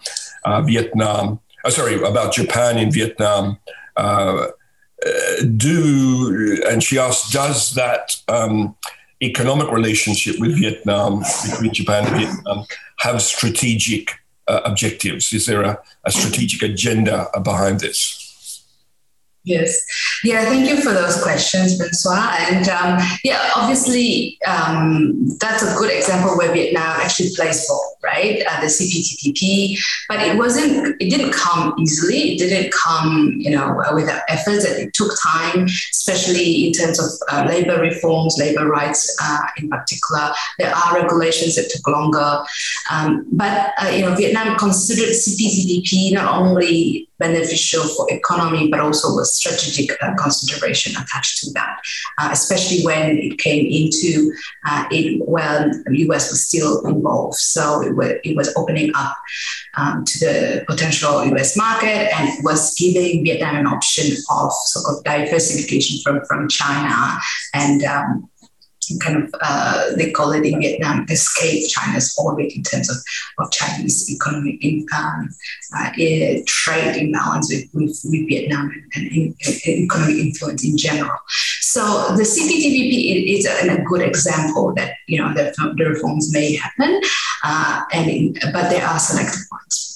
Vietnam. 0.61 1.39
sorry, 1.69 2.01
about 2.01 2.33
Japan 2.33 2.77
in 2.77 2.91
Vietnam 2.91 3.57
do, 5.55 6.61
and 6.67 6.83
she 6.83 6.99
asked, 6.99 7.31
does 7.31 7.73
that 7.75 8.15
um, 8.27 8.75
economic 9.21 9.71
relationship 9.71 10.39
with 10.39 10.57
Vietnam, 10.57 11.23
between 11.49 11.73
Japan 11.73 12.05
and 12.07 12.15
Vietnam, 12.15 12.65
have 12.99 13.21
strategic 13.21 14.11
uh, 14.47 14.61
objectives? 14.65 15.33
Is 15.33 15.45
there 15.45 15.61
a, 15.61 15.79
a 16.05 16.11
strategic 16.11 16.63
agenda 16.63 17.27
behind 17.43 17.79
this? 17.79 18.65
Yes. 19.45 19.79
Yeah, 20.23 20.43
thank 20.43 20.69
you 20.69 20.81
for 20.81 20.93
those 20.93 21.23
questions, 21.23 21.77
Francois. 21.77 22.35
And 22.39 22.67
um, 22.69 22.99
yeah, 23.23 23.51
obviously, 23.55 24.37
um, 24.45 25.37
that's 25.39 25.63
a 25.63 25.75
good 25.77 25.91
example 25.91 26.37
where 26.37 26.51
Vietnam 26.51 26.99
actually 26.99 27.29
plays 27.35 27.65
ball, 27.67 27.97
right? 28.03 28.41
Uh, 28.49 28.61
the 28.61 28.67
CPTPP, 28.67 29.77
but 30.07 30.19
it 30.21 30.37
wasn't, 30.37 30.95
it 31.01 31.09
didn't 31.09 31.33
come 31.33 31.75
easily. 31.79 32.33
It 32.33 32.37
didn't 32.39 32.71
come, 32.73 33.35
you 33.37 33.51
know, 33.51 33.81
without 33.93 34.21
efforts. 34.29 34.65
It 34.65 34.93
took 34.93 35.11
time, 35.21 35.65
especially 35.65 36.67
in 36.67 36.73
terms 36.73 36.99
of 36.99 37.09
uh, 37.31 37.45
labor 37.47 37.79
reforms, 37.79 38.37
labor 38.37 38.67
rights 38.67 39.15
uh, 39.21 39.39
in 39.57 39.69
particular. 39.69 40.31
There 40.57 40.73
are 40.73 41.01
regulations 41.01 41.55
that 41.55 41.69
took 41.69 41.87
longer. 41.87 42.43
Um, 42.91 43.25
but, 43.31 43.73
uh, 43.81 43.89
you 43.89 44.01
know, 44.01 44.15
Vietnam 44.15 44.57
considered 44.57 45.09
CPTPP 45.09 46.13
not 46.13 46.39
only 46.39 47.09
beneficial 47.19 47.83
for 47.83 48.07
economy, 48.09 48.69
but 48.69 48.79
also 48.79 49.15
with 49.15 49.27
strategic 49.27 49.91
uh, 50.01 50.15
consideration 50.15 50.93
attached 50.93 51.43
to 51.43 51.51
that, 51.51 51.79
uh, 52.17 52.29
especially 52.31 52.83
when 52.83 53.17
it 53.17 53.37
came 53.37 53.65
into 53.65 54.33
uh, 54.67 54.85
it 54.89 55.21
when 55.27 55.83
the 55.85 55.99
US 56.07 56.31
was 56.31 56.45
still 56.45 56.85
involved. 56.87 57.35
So 57.35 57.88
it 57.89 57.95
was, 57.95 58.11
it 58.23 58.35
was 58.35 58.53
opening 58.55 58.91
up 58.95 59.17
um, 59.75 60.05
to 60.05 60.19
the 60.19 60.65
potential 60.67 61.25
US 61.25 61.57
market 61.57 62.13
and 62.15 62.43
was 62.43 62.73
giving 62.75 63.23
Vietnam 63.23 63.55
an 63.55 63.67
option 63.67 64.15
of 64.31 64.51
sort 64.51 64.95
of 64.97 65.03
diversification 65.03 65.99
from, 66.03 66.25
from 66.25 66.47
China 66.49 67.17
and 67.53 67.83
um, 67.83 68.29
kind 68.97 69.23
of 69.23 69.35
uh, 69.41 69.95
they 69.95 70.11
call 70.11 70.31
it 70.31 70.45
in 70.45 70.59
Vietnam 70.59 71.05
escape 71.09 71.69
China's 71.69 72.15
orbit 72.17 72.51
in 72.55 72.63
terms 72.63 72.89
of, 72.89 72.97
of 73.37 73.51
Chinese 73.51 74.09
economic 74.09 74.63
in, 74.63 74.85
um, 74.97 75.29
uh, 75.77 75.91
trade 76.47 76.95
imbalance 76.95 77.53
with, 77.53 77.65
with, 77.73 78.01
with 78.05 78.27
Vietnam 78.27 78.71
and, 78.71 78.91
and 78.95 79.11
in 79.11 79.35
economic 79.67 80.15
influence 80.15 80.65
in 80.65 80.77
general. 80.77 81.17
So 81.71 82.15
the 82.17 82.23
CPTPP 82.23 83.37
is 83.37 83.45
a, 83.45 83.83
good 83.83 84.01
example 84.01 84.73
that 84.75 84.93
you 85.07 85.19
know 85.19 85.33
the, 85.33 85.53
the 85.77 85.85
reforms 85.85 86.33
may 86.33 86.55
happen, 86.55 86.99
uh, 87.43 87.81
and 87.93 88.09
in, 88.09 88.33
but 88.53 88.69
there 88.69 88.85
are 88.85 88.99
selective 88.99 89.45
ones 89.51 89.89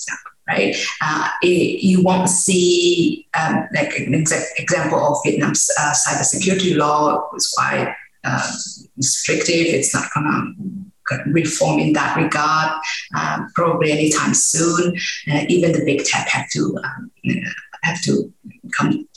right? 0.47 0.75
Uh, 1.01 1.29
it, 1.41 1.83
you 1.83 2.03
won't 2.03 2.29
see 2.29 3.27
um, 3.39 3.67
like 3.73 3.97
an 3.97 4.13
exact 4.13 4.59
example 4.59 4.99
of 4.99 5.17
Vietnam's 5.25 5.69
uh, 5.79 5.93
cybersecurity 5.93 6.75
law 6.75 7.29
was 7.31 7.47
quite 7.57 7.95
uh, 8.25 8.51
restrictive. 8.97 9.67
It's 9.67 9.93
not 9.93 10.09
going 10.13 10.85
to 11.09 11.31
reform 11.31 11.79
in 11.79 11.93
that 11.93 12.17
regard 12.17 12.81
um, 13.15 13.49
probably 13.55 13.91
anytime 13.91 14.33
soon. 14.33 14.95
Uh, 15.31 15.45
even 15.47 15.71
the 15.71 15.83
big 15.85 16.03
tech 16.03 16.27
have 16.29 16.49
to 16.51 16.77
um, 16.83 17.11
have 17.83 18.01
to 18.01 18.32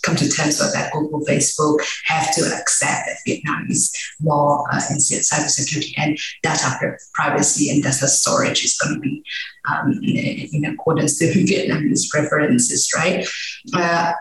come 0.06 0.16
to 0.16 0.28
terms 0.28 0.60
with 0.60 0.72
that. 0.72 0.92
Google, 0.92 1.20
Facebook 1.26 1.80
have 2.06 2.32
to 2.34 2.42
accept 2.42 3.08
that 3.08 3.18
Vietnamese 3.26 3.92
law 4.22 4.64
uh, 4.72 4.80
in 4.90 4.98
cybersecurity 4.98 5.92
and 5.96 6.18
data 6.42 6.96
privacy 7.12 7.70
and 7.70 7.82
data 7.82 8.06
storage 8.06 8.64
is 8.64 8.78
going 8.78 8.94
to 8.94 9.00
be 9.00 9.22
um, 9.68 9.92
in 10.02 10.64
accordance 10.64 11.20
with 11.20 11.34
Vietnamese 11.48 12.08
preferences, 12.08 12.90
right? 12.94 13.26
Uh, 13.74 14.12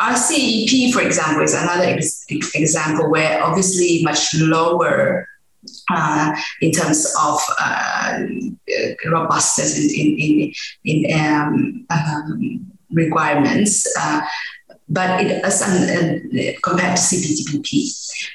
RCEP, 0.00 0.92
for 0.92 1.02
example, 1.02 1.42
is 1.42 1.54
another 1.54 1.84
ex- 1.84 2.24
example 2.54 3.10
where 3.10 3.42
obviously 3.42 4.02
much 4.04 4.34
lower 4.36 5.28
uh, 5.90 6.34
in 6.60 6.70
terms 6.70 7.12
of 7.20 7.40
uh, 7.58 8.20
robustness 9.10 9.78
in 9.78 9.90
in 9.90 10.52
in, 10.84 11.04
in 11.04 11.20
um, 11.20 11.86
um, 11.90 12.66
requirements. 12.90 13.86
Uh, 13.98 14.20
but 14.88 15.20
it 15.20 15.42
does 15.42 15.62
uh, 15.62 16.52
compared 16.62 16.96
to 16.96 17.02
CPTPP. 17.02 17.90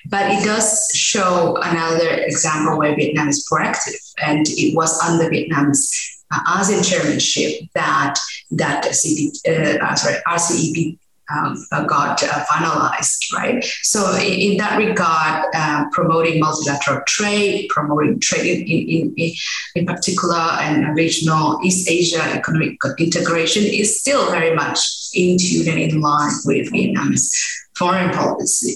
But 0.08 0.32
it 0.32 0.44
does 0.44 0.90
show 0.94 1.58
another 1.62 2.10
example 2.10 2.78
where 2.78 2.96
Vietnam 2.96 3.30
is 3.30 3.48
proactive, 3.52 3.96
and 4.26 4.46
it 4.50 4.76
was 4.76 5.00
under 5.00 5.30
Vietnam's 5.30 5.92
uh, 6.32 6.60
ASEAN 6.60 6.88
chairmanship 6.88 7.70
that 7.74 8.16
that 8.52 8.84
CP, 8.86 9.30
uh, 9.48 9.84
uh, 9.84 9.96
sorry, 9.96 10.18
RCEP 10.28 10.98
um, 11.32 11.64
got 11.88 12.24
uh, 12.24 12.46
finalized, 12.46 13.32
right? 13.34 13.64
So 13.84 14.16
in, 14.16 14.52
in 14.52 14.58
that 14.58 14.78
regard, 14.78 15.46
uh, 15.54 15.86
promoting 15.92 16.40
multilateral 16.40 17.02
trade, 17.08 17.70
promoting 17.70 18.20
trade 18.20 18.68
in, 18.68 19.14
in, 19.16 19.34
in, 19.76 19.86
particular 19.86 20.40
and 20.60 20.96
regional 20.96 21.60
East 21.64 21.90
Asia 21.90 22.22
economic 22.22 22.78
integration 22.98 23.64
is 23.64 24.00
still 24.00 24.32
very 24.32 24.56
much 24.56 24.80
in 25.14 25.38
tune 25.38 25.68
and 25.68 25.80
in 25.80 26.02
line 26.02 26.32
with 26.46 26.72
Vietnam's 26.72 27.32
foreign 27.76 28.12
policy. 28.12 28.76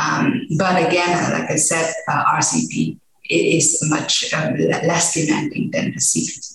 Um, 0.00 0.46
but 0.56 0.88
again, 0.88 1.32
like 1.32 1.50
I 1.50 1.56
said, 1.56 1.92
uh, 2.08 2.24
RCP 2.36 2.98
is 3.30 3.78
much 3.88 4.32
um, 4.32 4.56
less 4.56 5.14
demanding 5.14 5.70
than 5.70 5.92
the 5.92 6.00
CPT. 6.00 6.54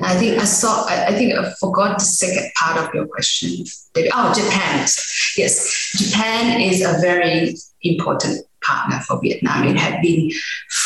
I 0.00 0.14
think 0.14 0.38
I 0.38 0.44
saw. 0.44 0.84
I, 0.86 1.06
I, 1.06 1.12
think 1.12 1.32
I 1.34 1.52
forgot 1.58 1.98
the 1.98 2.04
second 2.04 2.50
part 2.58 2.76
of 2.76 2.92
your 2.94 3.06
question. 3.06 3.64
Oh, 4.12 4.32
Japan. 4.34 4.86
Yes, 5.36 5.92
Japan 5.96 6.60
is 6.60 6.82
a 6.82 6.98
very 7.00 7.54
important 7.82 8.46
partner 8.66 9.00
for 9.00 9.20
Vietnam. 9.20 9.66
It 9.66 9.76
had 9.76 10.02
been 10.02 10.30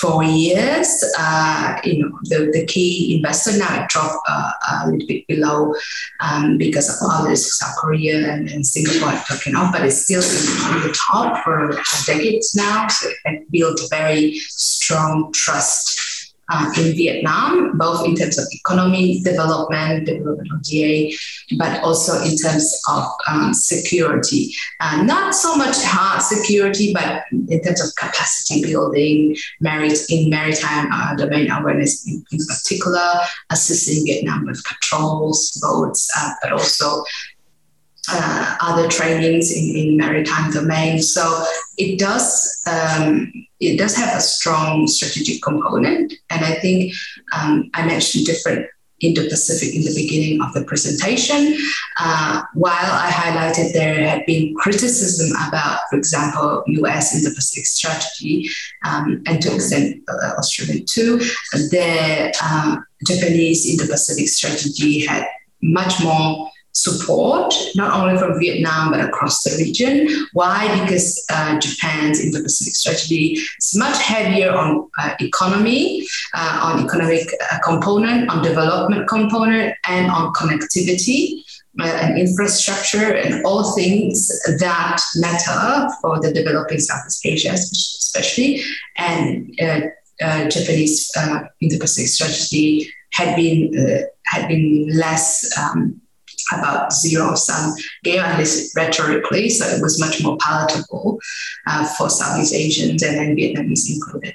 four 0.01 0.23
years. 0.25 0.89
Uh, 1.19 1.81
you 1.85 2.03
know, 2.03 2.19
the, 2.25 2.51
the 2.53 2.67
key 2.67 3.17
investor 3.17 3.59
now 3.59 3.83
it 3.83 3.89
dropped 3.89 4.19
uh, 4.29 4.51
a 4.73 4.91
little 4.91 5.07
bit 5.07 5.27
below 5.27 5.75
um, 6.21 6.59
because 6.59 6.89
of 6.89 6.97
others, 7.11 7.59
South 7.59 7.77
Korea 7.79 8.33
and, 8.33 8.49
and 8.49 8.67
Singapore 8.67 9.13
talking 9.29 9.55
off, 9.55 9.73
but 9.73 9.85
it's 9.85 10.03
still 10.05 10.23
on 10.67 10.81
the 10.83 10.97
top 11.11 11.43
for 11.45 11.81
decades 12.07 12.55
now. 12.55 12.89
So 12.89 13.09
it 13.25 13.51
built 13.51 13.81
very 13.91 14.35
strong 14.39 15.33
trust 15.33 16.10
uh, 16.51 16.73
in 16.79 16.95
Vietnam, 16.95 17.79
both 17.79 18.07
in 18.07 18.15
terms 18.15 18.39
of 18.39 18.47
economy 18.53 19.21
development, 19.21 20.07
development 20.07 20.49
of 20.53 20.63
GA, 20.63 21.15
but 21.59 21.83
also 21.83 22.21
in 22.23 22.37
terms 22.37 22.81
of 22.89 23.05
um, 23.31 23.55
security. 23.55 24.53
Uh, 24.81 25.03
not 25.03 25.35
so 25.35 25.57
much 25.57 25.77
hard 25.83 26.23
security, 26.23 26.93
but 26.93 27.23
in 27.49 27.61
terms 27.63 27.81
of 27.81 27.95
capacity 27.97 28.63
building, 28.63 29.37
merit 29.61 29.99
in 30.11 30.29
maritime 30.29 30.91
uh, 30.93 31.15
domain 31.17 31.51
awareness 31.51 32.07
in, 32.07 32.25
in, 32.33 32.39
particular, 32.47 33.21
assisting 33.51 34.05
Vietnam 34.05 34.45
with 34.47 34.63
patrols, 34.65 35.53
boats, 35.63 36.11
uh, 36.19 36.33
but 36.43 36.53
also 36.53 37.05
uh, 38.09 38.57
other 38.61 38.89
trainings 38.89 39.53
in, 39.53 39.77
in 39.77 39.97
maritime 39.97 40.51
domain. 40.51 41.01
So 41.01 41.45
it 41.77 41.99
does 41.99 42.63
um, 42.67 43.33
it 43.61 43.77
does 43.79 43.95
have 43.97 44.17
a 44.17 44.21
strong 44.21 44.87
strategic 44.87 45.43
component, 45.43 46.15
and 46.31 46.45
I 46.45 46.55
think 46.55 46.95
um, 47.33 47.71
I 47.75 47.87
mentioned 47.87 48.27
different 48.27 48.67
Indo-Pacific 49.01 49.75
in 49.75 49.83
the 49.83 49.95
beginning 49.95 50.43
of 50.43 50.53
the 50.53 50.65
presentation. 50.65 51.57
Uh, 51.99 52.43
while 52.55 52.73
I 52.73 53.11
highlighted 53.11 53.73
there 53.73 54.07
had 54.07 54.25
been 54.27 54.55
criticism 54.57 55.35
about, 55.49 55.81
for 55.91 55.97
example, 55.97 56.63
U.S. 56.67 57.15
Indo-Pacific 57.15 57.67
strategy, 57.67 58.49
um, 58.85 59.23
and 59.27 59.41
to 59.43 59.55
extent 59.55 60.03
uh, 60.09 60.33
Australia 60.39 60.85
too, 60.85 61.19
the 61.53 62.35
uh, 62.43 62.77
Japanese 63.07 63.69
Indo-Pacific 63.71 64.29
strategy 64.29 65.07
had 65.07 65.27
much 65.63 66.03
more 66.03 66.51
support, 66.73 67.53
not 67.75 67.93
only 67.93 68.19
from 68.19 68.39
Vietnam, 68.39 68.91
but 68.93 69.01
across 69.01 69.43
the 69.43 69.57
region. 69.63 70.09
Why? 70.33 70.81
Because 70.81 71.25
uh, 71.31 71.59
Japan's 71.59 72.21
Indo-Pacific 72.21 72.75
strategy 72.75 73.33
is 73.59 73.75
much 73.77 74.01
heavier 74.03 74.53
on 74.53 74.89
uh, 74.99 75.15
economy, 75.21 76.07
uh, 76.35 76.61
on 76.63 76.85
economic 76.85 77.29
uh, 77.53 77.59
component, 77.65 78.31
on 78.31 78.43
development 78.43 79.09
component, 79.09 79.75
and 79.89 80.11
on 80.11 80.33
connectivity 80.33 81.43
uh, 81.81 81.85
and 81.85 82.19
infrastructure 82.19 83.15
and 83.15 83.45
all 83.45 83.75
things 83.75 84.29
that 84.59 85.01
matter 85.17 85.89
for 86.01 86.21
the 86.21 86.33
developing 86.33 86.79
Southeast 86.79 87.27
Asia, 87.27 87.53
especially. 87.53 88.63
And 88.97 89.59
uh, 89.61 89.81
Japanese 90.49 91.11
Indo-Pacific 91.61 92.09
strategy 92.09 92.93
had 93.13 93.35
been 93.35 94.07
had 94.27 94.47
been 94.47 94.87
less 94.93 95.51
um, 95.59 96.01
about 96.53 96.93
zero 96.93 97.35
sum 97.35 97.75
game, 98.05 98.21
at 98.21 98.39
least 98.39 98.77
rhetorically. 98.77 99.49
So 99.49 99.67
it 99.67 99.83
was 99.83 100.01
much 100.01 100.23
more 100.23 100.37
palatable 100.39 101.19
uh, 101.67 101.87
for 101.97 102.11
Southeast 102.11 102.55
Asians 102.55 103.03
and 103.03 103.17
then 103.17 103.37
Vietnamese 103.37 103.91
included. 103.91 104.35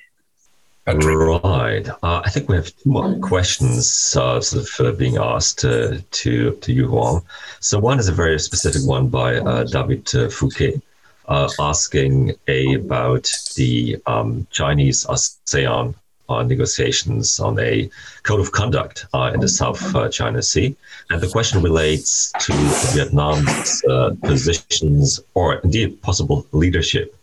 Right. 0.88 1.90
Uh, 2.04 2.22
I 2.24 2.30
think 2.30 2.48
we 2.48 2.58
have 2.58 2.68
two 2.68 2.92
more 2.92 3.18
questions 3.18 4.16
uh, 4.16 4.40
sort 4.40 4.70
of 4.70 4.86
uh, 4.86 4.92
being 4.92 5.18
asked 5.18 5.66
uh, 5.66 5.98
to 6.12 6.52
to 6.52 6.72
you, 6.72 6.88
Huong. 6.88 7.24
So 7.60 7.80
one 7.80 7.98
is 7.98 8.08
a 8.08 8.14
very 8.14 8.40
specific 8.40 8.84
one 8.86 9.08
by 9.08 9.38
uh, 9.38 9.64
David 9.64 10.08
Fouquet. 10.32 10.80
asking 11.28 12.36
about 12.48 13.28
the 13.56 13.98
um, 14.06 14.46
Chinese 14.52 15.06
ASEAN 15.06 15.96
uh, 16.30 16.44
negotiations 16.44 17.40
on 17.40 17.60
a 17.60 17.90
code 18.24 18.40
of 18.40 18.52
conduct 18.52 19.06
uh, 19.14 19.32
in 19.34 19.40
the 19.40 19.48
South 19.48 19.96
uh, 19.96 20.10
China 20.10 20.42
Sea. 20.42 20.76
And 21.10 21.22
the 21.22 21.30
question 21.30 21.62
relates 21.62 22.32
to 22.40 22.54
Vietnam's 22.94 23.84
uh, 23.86 24.16
positions 24.24 25.20
or 25.34 25.56
indeed 25.56 26.02
possible 26.02 26.46
leadership 26.52 27.16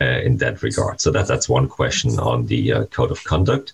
uh, 0.00 0.04
in 0.04 0.38
that 0.38 0.62
regard. 0.62 1.00
So 1.00 1.10
that, 1.10 1.26
that's 1.26 1.48
one 1.48 1.68
question 1.68 2.18
on 2.18 2.46
the 2.46 2.72
uh, 2.72 2.84
code 2.86 3.10
of 3.10 3.22
conduct. 3.24 3.72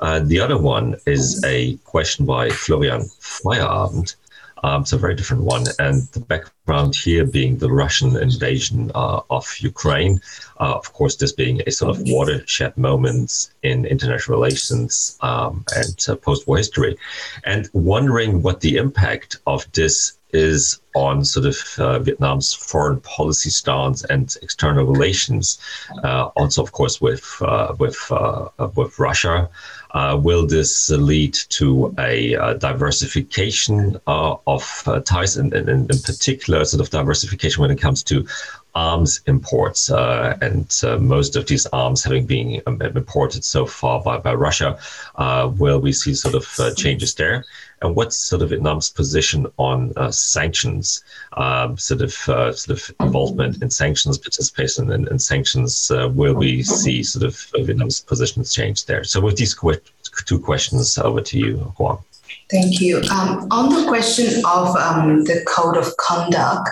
the 0.00 0.40
other 0.40 0.58
one 0.58 0.96
is 1.06 1.42
a 1.44 1.76
question 1.84 2.26
by 2.26 2.50
Florian 2.50 3.02
Feierabend 3.20 4.16
um, 4.62 4.82
it's 4.82 4.92
a 4.92 4.98
very 4.98 5.14
different 5.14 5.42
one. 5.42 5.64
And 5.78 6.02
the 6.12 6.20
background 6.20 6.94
here 6.94 7.24
being 7.26 7.58
the 7.58 7.70
Russian 7.70 8.16
invasion 8.16 8.90
uh, 8.94 9.20
of 9.30 9.46
Ukraine, 9.58 10.20
uh, 10.60 10.74
of 10.74 10.92
course, 10.92 11.16
this 11.16 11.32
being 11.32 11.60
a 11.66 11.70
sort 11.70 11.96
of 11.96 12.02
watershed 12.06 12.76
moment 12.76 13.50
in 13.62 13.84
international 13.84 14.38
relations 14.38 15.18
um, 15.20 15.64
and 15.74 15.96
uh, 16.08 16.16
post 16.16 16.46
war 16.46 16.56
history. 16.56 16.96
And 17.44 17.68
wondering 17.72 18.42
what 18.42 18.60
the 18.60 18.76
impact 18.76 19.38
of 19.46 19.70
this 19.72 20.18
is 20.32 20.80
on 20.94 21.24
sort 21.24 21.46
of 21.46 21.56
uh, 21.78 21.98
Vietnam's 21.98 22.52
foreign 22.52 23.00
policy 23.00 23.50
stance 23.50 24.04
and 24.04 24.36
external 24.42 24.84
relations. 24.84 25.58
Uh, 26.04 26.26
also, 26.36 26.62
of 26.62 26.72
course, 26.72 27.00
with 27.00 27.36
uh, 27.42 27.74
with 27.78 27.98
uh, 28.10 28.48
with 28.74 28.98
Russia. 28.98 29.48
Uh, 29.92 30.18
will 30.18 30.46
this 30.46 30.88
lead 30.88 31.34
to 31.34 31.94
a, 31.98 32.32
a 32.32 32.54
diversification 32.54 34.00
uh, 34.06 34.34
of 34.46 34.88
ties, 35.04 35.36
and, 35.36 35.52
in 35.52 35.86
particular, 35.86 36.64
sort 36.64 36.80
of 36.80 36.88
diversification 36.88 37.60
when 37.60 37.70
it 37.70 37.78
comes 37.78 38.02
to 38.02 38.26
arms 38.74 39.20
imports, 39.26 39.90
uh, 39.90 40.36
and 40.40 40.80
uh, 40.82 40.98
most 40.98 41.36
of 41.36 41.46
these 41.46 41.66
arms 41.66 42.02
having 42.02 42.26
been 42.26 42.62
um, 42.66 42.80
imported 42.80 43.44
so 43.44 43.66
far 43.66 44.02
by, 44.02 44.18
by 44.18 44.34
Russia, 44.34 44.78
uh, 45.16 45.50
will 45.58 45.78
we 45.78 45.92
see 45.92 46.14
sort 46.14 46.34
of 46.34 46.46
uh, 46.58 46.74
changes 46.74 47.14
there? 47.14 47.44
And 47.82 47.96
what's 47.96 48.16
sort 48.16 48.42
of 48.42 48.50
Vietnam's 48.50 48.90
position 48.90 49.46
on 49.56 49.92
uh, 49.96 50.10
sanctions, 50.10 51.02
um, 51.36 51.76
sort 51.76 52.00
of 52.02 52.28
uh, 52.28 52.52
sort 52.52 52.78
of 52.78 52.94
involvement 53.00 53.62
in 53.62 53.70
sanctions, 53.70 54.18
participation 54.18 54.92
in, 54.92 55.08
in 55.08 55.18
sanctions? 55.18 55.90
will 56.14 56.34
we 56.34 56.62
see 56.62 57.02
sort 57.02 57.24
of 57.24 57.36
Vietnam's 57.54 58.00
positions 58.00 58.54
change 58.54 58.86
there? 58.86 59.04
So 59.04 59.20
with 59.20 59.36
these 59.36 59.54
qu- 59.54 59.80
two 60.26 60.38
questions, 60.38 60.96
over 60.98 61.20
to 61.20 61.38
you, 61.38 61.74
Huong. 61.78 62.02
Thank 62.52 62.82
you. 62.82 62.98
Um, 63.10 63.48
on 63.50 63.70
the 63.70 63.88
question 63.88 64.44
of 64.44 64.76
um, 64.76 65.24
the 65.24 65.42
code 65.48 65.78
of 65.78 65.96
conduct, 65.96 66.68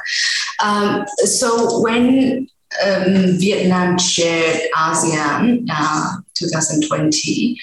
um, 0.62 1.07
so 1.24 1.81
when 1.81 2.47
um, 2.85 3.39
Vietnam 3.39 3.97
chaired 3.97 4.61
ASEAN 4.76 5.66
uh, 5.70 6.16
2020, 6.35 7.59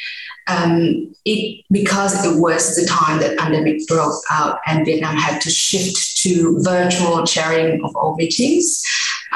um, 0.47 1.13
it 1.25 1.63
because 1.69 2.25
it 2.25 2.41
was 2.41 2.75
the 2.75 2.87
time 2.87 3.19
that 3.19 3.37
pandemic 3.37 3.85
broke 3.87 4.19
out 4.31 4.61
and 4.65 4.83
Vietnam 4.83 5.15
had 5.15 5.39
to 5.41 5.51
shift 5.51 6.17
to 6.17 6.59
virtual 6.63 7.23
chairing 7.23 7.83
of 7.83 7.95
all 7.95 8.15
meetings 8.15 8.81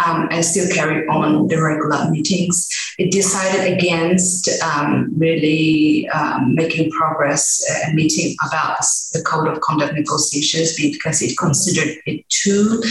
um, 0.05 0.27
and 0.31 0.43
still 0.43 0.69
carry 0.73 1.07
on 1.07 1.47
the 1.47 1.61
regular 1.61 2.09
meetings. 2.09 2.67
It 2.97 3.11
decided 3.11 3.73
against 3.73 4.49
um, 4.61 5.11
really 5.17 6.09
um, 6.09 6.55
making 6.55 6.91
progress 6.91 7.63
and 7.83 7.95
meeting 7.95 8.35
about 8.47 8.77
the 9.13 9.21
code 9.23 9.47
of 9.47 9.61
conduct 9.61 9.93
negotiations 9.93 10.75
because 10.75 11.21
it 11.21 11.37
considered 11.37 11.97
it 12.05 12.27
too 12.29 12.81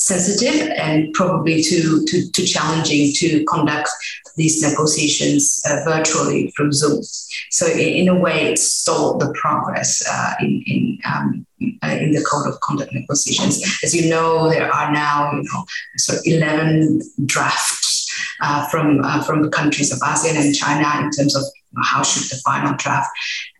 sensitive 0.00 0.70
and 0.76 1.12
probably 1.12 1.62
too, 1.62 2.04
too, 2.06 2.30
too 2.30 2.44
challenging 2.44 3.12
to 3.14 3.44
conduct 3.44 3.90
these 4.36 4.62
negotiations 4.62 5.62
uh, 5.68 5.82
virtually 5.84 6.50
through 6.52 6.72
Zoom. 6.72 7.02
So 7.50 7.66
in, 7.66 8.08
a 8.08 8.14
way, 8.14 8.52
it 8.52 8.58
stalled 8.58 9.20
the 9.20 9.30
progress 9.34 10.02
uh, 10.10 10.34
in, 10.40 10.62
in 10.66 10.98
um, 11.04 11.46
uh, 11.82 11.88
in 11.88 12.12
the 12.12 12.24
code 12.24 12.46
of 12.46 12.58
conduct 12.60 12.94
negotiations. 12.94 13.62
As 13.84 13.94
you 13.94 14.08
know, 14.08 14.48
there 14.48 14.72
are 14.72 14.90
now 14.90 15.32
you 15.32 15.42
know 15.42 15.64
sort 15.96 16.20
of 16.20 16.24
eleven 16.24 17.02
drafts 17.26 18.08
uh, 18.40 18.66
from 18.70 19.04
uh, 19.04 19.22
from 19.22 19.42
the 19.42 19.50
countries 19.50 19.92
of 19.92 19.98
ASEAN 19.98 20.36
and 20.36 20.54
China 20.54 21.04
in 21.04 21.10
terms 21.10 21.36
of 21.36 21.44
how 21.84 22.02
should 22.02 22.30
the 22.30 22.40
final 22.42 22.74
draft 22.78 23.10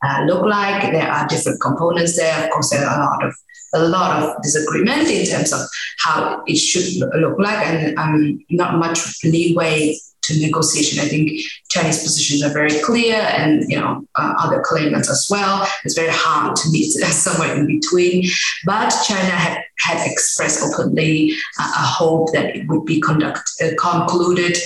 uh, 0.03 0.23
look 0.25 0.47
like. 0.47 0.91
There 0.91 1.11
are 1.11 1.29
different 1.29 1.61
components 1.61 2.17
there. 2.17 2.45
Of 2.45 2.51
course, 2.51 2.71
there 2.71 2.87
are 2.87 2.99
a 2.99 3.05
lot 3.05 3.25
of 3.25 3.35
a 3.75 3.89
lot 3.89 4.23
of 4.23 4.43
disagreement 4.43 5.09
in 5.09 5.27
terms 5.27 5.53
of 5.53 5.61
how 5.99 6.43
it 6.47 6.57
should 6.57 7.01
look 7.15 7.39
like, 7.39 7.67
and 7.67 7.99
um, 7.99 8.45
not 8.51 8.79
much 8.79 9.23
leeway 9.25 9.97
to 10.23 10.41
negotiation. 10.41 10.99
I 11.01 11.09
think 11.09 11.41
Chinese 11.69 12.03
positions 12.03 12.43
are 12.43 12.53
very 12.53 12.81
clear, 12.81 13.17
and 13.17 13.65
you 13.71 13.79
know 13.79 14.05
uh, 14.17 14.35
other 14.39 14.63
claimants 14.65 15.11
as 15.11 15.27
well. 15.31 15.67
It's 15.85 15.95
very 15.95 16.13
hard 16.13 16.57
to 16.57 16.71
meet 16.71 16.91
somewhere 16.93 17.55
in 17.55 17.67
between. 17.67 18.25
But 18.65 18.91
China 19.07 19.31
had 19.31 19.63
had 19.79 20.11
expressed 20.11 20.63
openly 20.63 21.33
uh, 21.59 21.73
a 21.77 21.83
hope 21.83 22.33
that 22.33 22.57
it 22.57 22.69
would 22.69 22.85
be 22.85 23.01
conduct 23.01 23.49
uh, 23.63 23.71
concluded 23.79 24.57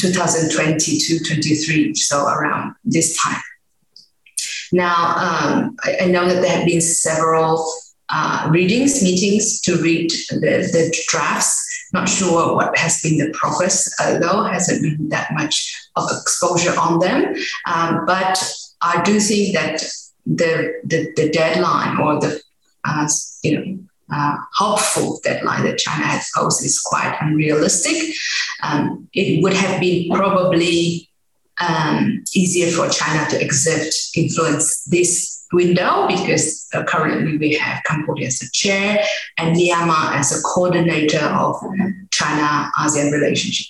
2022 0.00 1.18
23, 1.24 1.94
so 1.94 2.26
around 2.26 2.74
this 2.84 3.16
time. 3.22 3.40
Now, 4.72 4.94
um, 4.94 5.76
I, 5.84 5.98
I, 6.02 6.06
know 6.06 6.26
that 6.26 6.40
there 6.40 6.56
have 6.56 6.66
been 6.66 6.80
several 6.80 7.64
uh, 8.10 8.48
readings, 8.50 9.02
meetings 9.02 9.60
to 9.62 9.76
read 9.80 10.10
the, 10.30 10.68
the 10.72 11.04
drafts 11.08 11.74
not 11.94 12.08
sure 12.08 12.56
what 12.56 12.76
has 12.76 13.00
been 13.00 13.18
the 13.18 13.30
progress, 13.30 13.88
uh, 14.00 14.18
though, 14.18 14.42
hasn't 14.42 14.82
been 14.82 15.08
that 15.10 15.32
much 15.32 15.88
of 15.96 16.10
exposure 16.10 16.78
on 16.78 16.98
them. 16.98 17.34
Um, 17.72 18.04
but 18.04 18.36
I 18.82 19.00
do 19.02 19.20
think 19.20 19.54
that 19.54 19.80
the, 20.26 20.80
the, 20.84 21.12
the 21.16 21.30
deadline 21.30 21.98
or 22.00 22.20
the 22.20 22.42
uh, 22.84 23.08
you 23.42 23.58
know 23.58 23.78
uh, 24.12 24.36
hopeful 24.54 25.20
deadline 25.22 25.64
that 25.64 25.78
China 25.78 26.04
has 26.04 26.28
posed 26.34 26.62
is 26.64 26.80
quite 26.80 27.16
unrealistic. 27.20 28.14
Um, 28.62 29.08
it 29.14 29.42
would 29.42 29.54
have 29.54 29.80
been 29.80 30.10
probably 30.10 31.08
um, 31.60 32.24
easier 32.34 32.70
for 32.70 32.88
China 32.88 33.28
to 33.30 33.42
exert 33.42 33.94
influence 34.16 34.84
this 34.84 35.33
window 35.54 36.06
because 36.08 36.66
uh, 36.74 36.84
currently 36.84 37.36
we 37.38 37.54
have 37.54 37.82
Cambodia 37.84 38.26
as 38.28 38.42
a 38.42 38.50
chair 38.52 39.04
and 39.38 39.56
Myanmar 39.56 40.14
as 40.14 40.38
a 40.38 40.42
coordinator 40.42 41.24
of 41.24 41.56
China 42.10 42.70
ASEAN 42.78 43.12
relationship. 43.12 43.66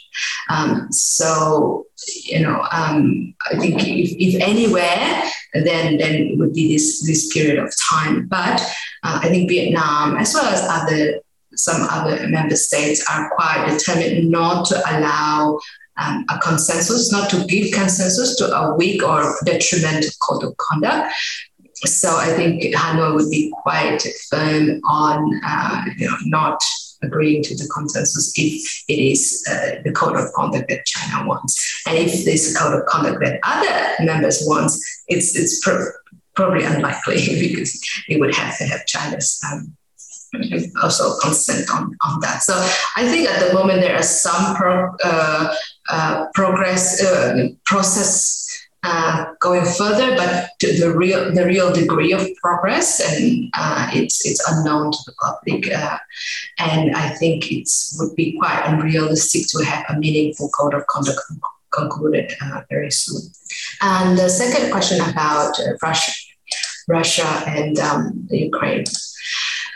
Um, 0.49 0.91
so, 0.91 1.87
you 2.25 2.41
know, 2.41 2.67
um, 2.71 3.35
I 3.51 3.59
think 3.59 3.83
if, 3.83 4.11
if, 4.19 4.43
anywhere, 4.43 5.23
then 5.55 5.99
then 5.99 6.15
it 6.15 6.39
would 6.39 6.53
be 6.53 6.75
this 6.75 7.05
this 7.07 7.33
period 7.33 7.59
of 7.59 7.73
time. 7.91 8.27
But 8.27 8.61
uh, 9.03 9.21
I 9.23 9.29
think 9.29 9.49
Vietnam, 9.49 10.17
as 10.17 10.35
well 10.35 10.47
as 10.47 10.63
other 10.69 11.21
some 11.57 11.83
other 11.91 12.29
member 12.29 12.57
states, 12.57 13.05
are 13.11 13.31
quite 13.31 13.67
determined 13.69 14.31
not 14.31 14.67
to 14.67 14.77
allow 14.77 15.59
um, 15.97 16.25
a 16.29 16.39
consensus, 16.39 17.13
not 17.13 17.31
to 17.31 17.45
give 17.47 17.73
consensus 17.73 18.37
to 18.37 18.53
a 18.53 18.75
weak 18.75 19.03
or 19.03 19.35
detrimental 19.45 20.11
code 20.23 20.45
of 20.45 20.57
conduct, 20.57 21.13
so 21.77 22.17
I 22.17 22.33
think 22.35 22.63
Hanoi 22.75 23.15
would 23.15 23.31
be 23.31 23.53
quite 23.63 24.03
firm 24.31 24.81
on 24.89 25.41
uh, 25.45 25.85
you 25.97 26.09
know, 26.09 26.17
not 26.25 26.61
agreeing 27.03 27.43
to 27.43 27.55
the 27.55 27.69
consensus 27.73 28.33
if 28.37 28.85
it 28.89 28.99
is 28.99 29.45
uh, 29.51 29.83
the 29.85 29.93
code 29.93 30.17
of 30.17 30.33
conduct 30.33 30.69
that 30.69 30.85
China 30.87 31.27
wants. 31.27 31.83
And 31.87 31.99
if 31.99 32.25
this 32.25 32.57
code 32.57 32.75
of 32.75 32.87
conduct 32.87 33.21
that 33.21 33.41
other 33.43 34.05
members 34.05 34.43
wants, 34.47 35.03
it's, 35.09 35.37
it's 35.37 35.61
pro- 35.63 35.87
probably 36.35 36.65
unlikely 36.65 37.17
because 37.49 37.81
it 38.09 38.21
would 38.21 38.35
have 38.35 38.57
to 38.59 38.65
have 38.65 38.87
China's 38.87 39.41
um, 39.53 39.77
also 40.83 41.17
consent 41.19 41.71
on, 41.71 41.97
on 42.05 42.21
that. 42.21 42.43
So 42.43 42.55
I 42.97 43.09
think 43.09 43.29
at 43.29 43.47
the 43.47 43.55
moment 43.55 43.81
there 43.81 43.97
are 43.97 44.03
some 44.03 44.57
pro, 44.57 44.91
uh, 45.05 45.55
uh, 45.89 46.27
progress 46.35 47.03
uh, 47.03 47.49
process 47.67 48.44
uh, 48.85 49.25
going 49.41 49.65
further, 49.65 50.15
but 50.17 50.51
the 50.61 50.93
real 50.95 51.33
the 51.33 51.45
real 51.47 51.73
degree 51.73 52.13
of 52.13 52.29
progress 52.43 53.01
and 53.01 53.49
uh, 53.57 53.91
it's 53.93 54.27
it's 54.27 54.47
unknown 54.49 54.93
to 54.93 54.99
the 55.07 55.15
public, 55.21 55.73
uh, 55.73 55.99
and 56.59 56.95
I 56.95 57.09
think 57.11 57.51
it 57.51 57.69
would 57.99 58.15
be 58.15 58.37
quite 58.39 58.63
unrealistic 58.67 59.47
to 59.49 59.65
have 59.65 59.85
a 59.89 59.99
meaningful 59.99 60.51
code 60.51 60.75
of 60.75 60.87
conduct 60.87 61.21
concluded 61.71 62.33
uh, 62.43 62.63
very 62.69 62.91
soon. 62.91 63.23
And 63.81 64.19
the 64.19 64.29
second 64.29 64.71
question 64.71 65.01
about 65.01 65.59
uh, 65.59 65.77
Russia, 65.83 66.13
Russia 66.89 67.43
and 67.47 67.79
um, 67.79 68.27
the 68.29 68.39
Ukraine. 68.39 68.85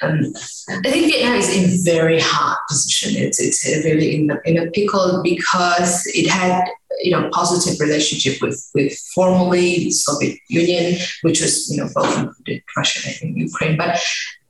Um, 0.03 0.33
I 0.69 0.91
think 0.91 1.13
Vietnam 1.13 1.35
is 1.35 1.51
in 1.57 1.85
very 1.85 2.21
hard 2.21 2.59
position. 2.69 3.21
It's 3.23 3.41
it's 3.41 3.67
really 3.85 4.17
in 4.17 4.31
a, 4.31 4.39
in 4.45 4.59
a 4.59 4.71
pickle 4.71 5.21
because 5.23 6.07
it 6.07 6.29
had 6.29 6.65
you 7.01 7.13
know 7.13 7.29
positive 7.33 7.81
relationship 7.81 8.41
with 8.41 8.71
with 8.75 8.97
formerly 9.15 9.91
Soviet 9.91 10.39
Union, 10.49 11.01
which 11.23 11.41
was 11.41 11.71
you 11.71 11.79
know 11.79 11.89
both 11.95 12.17
included 12.19 12.63
Russia 12.77 13.11
and 13.23 13.37
Ukraine, 13.37 13.77
but 13.77 13.99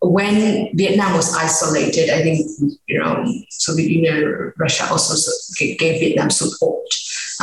when 0.00 0.76
Vietnam 0.76 1.14
was 1.16 1.34
isolated, 1.34 2.10
I 2.10 2.22
think 2.22 2.48
you 2.86 2.98
know 2.98 3.24
Soviet 3.50 3.90
Union, 3.90 4.52
Russia 4.56 4.86
also 4.90 5.30
gave 5.58 5.78
Vietnam 5.78 6.30
support, 6.30 6.86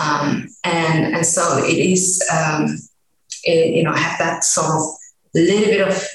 um, 0.01 0.47
and 0.63 1.15
and 1.15 1.25
so 1.25 1.63
it 1.63 1.77
is 1.77 2.23
um, 2.31 2.77
it, 3.43 3.75
you 3.75 3.83
know 3.83 3.93
have 3.93 4.17
that 4.19 4.43
sort 4.43 4.67
of 4.67 4.83
little 5.39 5.65
bit 5.65 5.87
of 5.87 6.07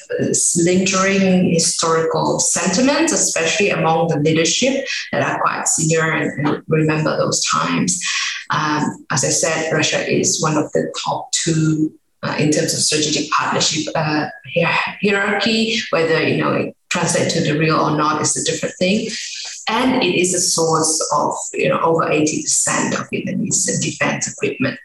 lingering 0.64 1.52
historical 1.52 2.38
sentiments, 2.40 3.12
especially 3.12 3.70
among 3.70 4.08
the 4.08 4.18
leadership 4.18 4.86
that 5.12 5.22
are 5.22 5.40
quite 5.40 5.68
senior 5.68 6.12
and, 6.12 6.46
and 6.46 6.62
remember 6.68 7.16
those 7.16 7.44
times. 7.46 8.00
Um, 8.50 9.06
as 9.10 9.24
I 9.24 9.28
said, 9.28 9.72
Russia 9.72 10.06
is 10.08 10.42
one 10.42 10.56
of 10.56 10.70
the 10.72 10.92
top 11.04 11.30
two 11.32 11.92
uh, 12.22 12.36
in 12.38 12.50
terms 12.50 12.74
of 12.74 12.80
strategic 12.80 13.30
partnership 13.30 13.92
uh, 13.94 14.28
hierarchy. 15.02 15.78
Whether 15.90 16.26
you 16.26 16.42
know 16.42 16.52
it 16.52 16.76
translates 16.90 17.34
to 17.34 17.40
the 17.40 17.58
real 17.58 17.76
or 17.76 17.96
not 17.96 18.20
is 18.20 18.36
a 18.36 18.44
different 18.50 18.74
thing. 18.78 19.08
And 19.68 20.02
it 20.02 20.16
is 20.16 20.34
a 20.34 20.40
source 20.40 21.00
of 21.14 21.34
you 21.54 21.68
know 21.68 21.80
over 21.80 22.02
80% 22.02 23.00
of 23.00 23.08
Vietnamese 23.10 23.80
defense 23.80 24.32
equipment. 24.32 24.78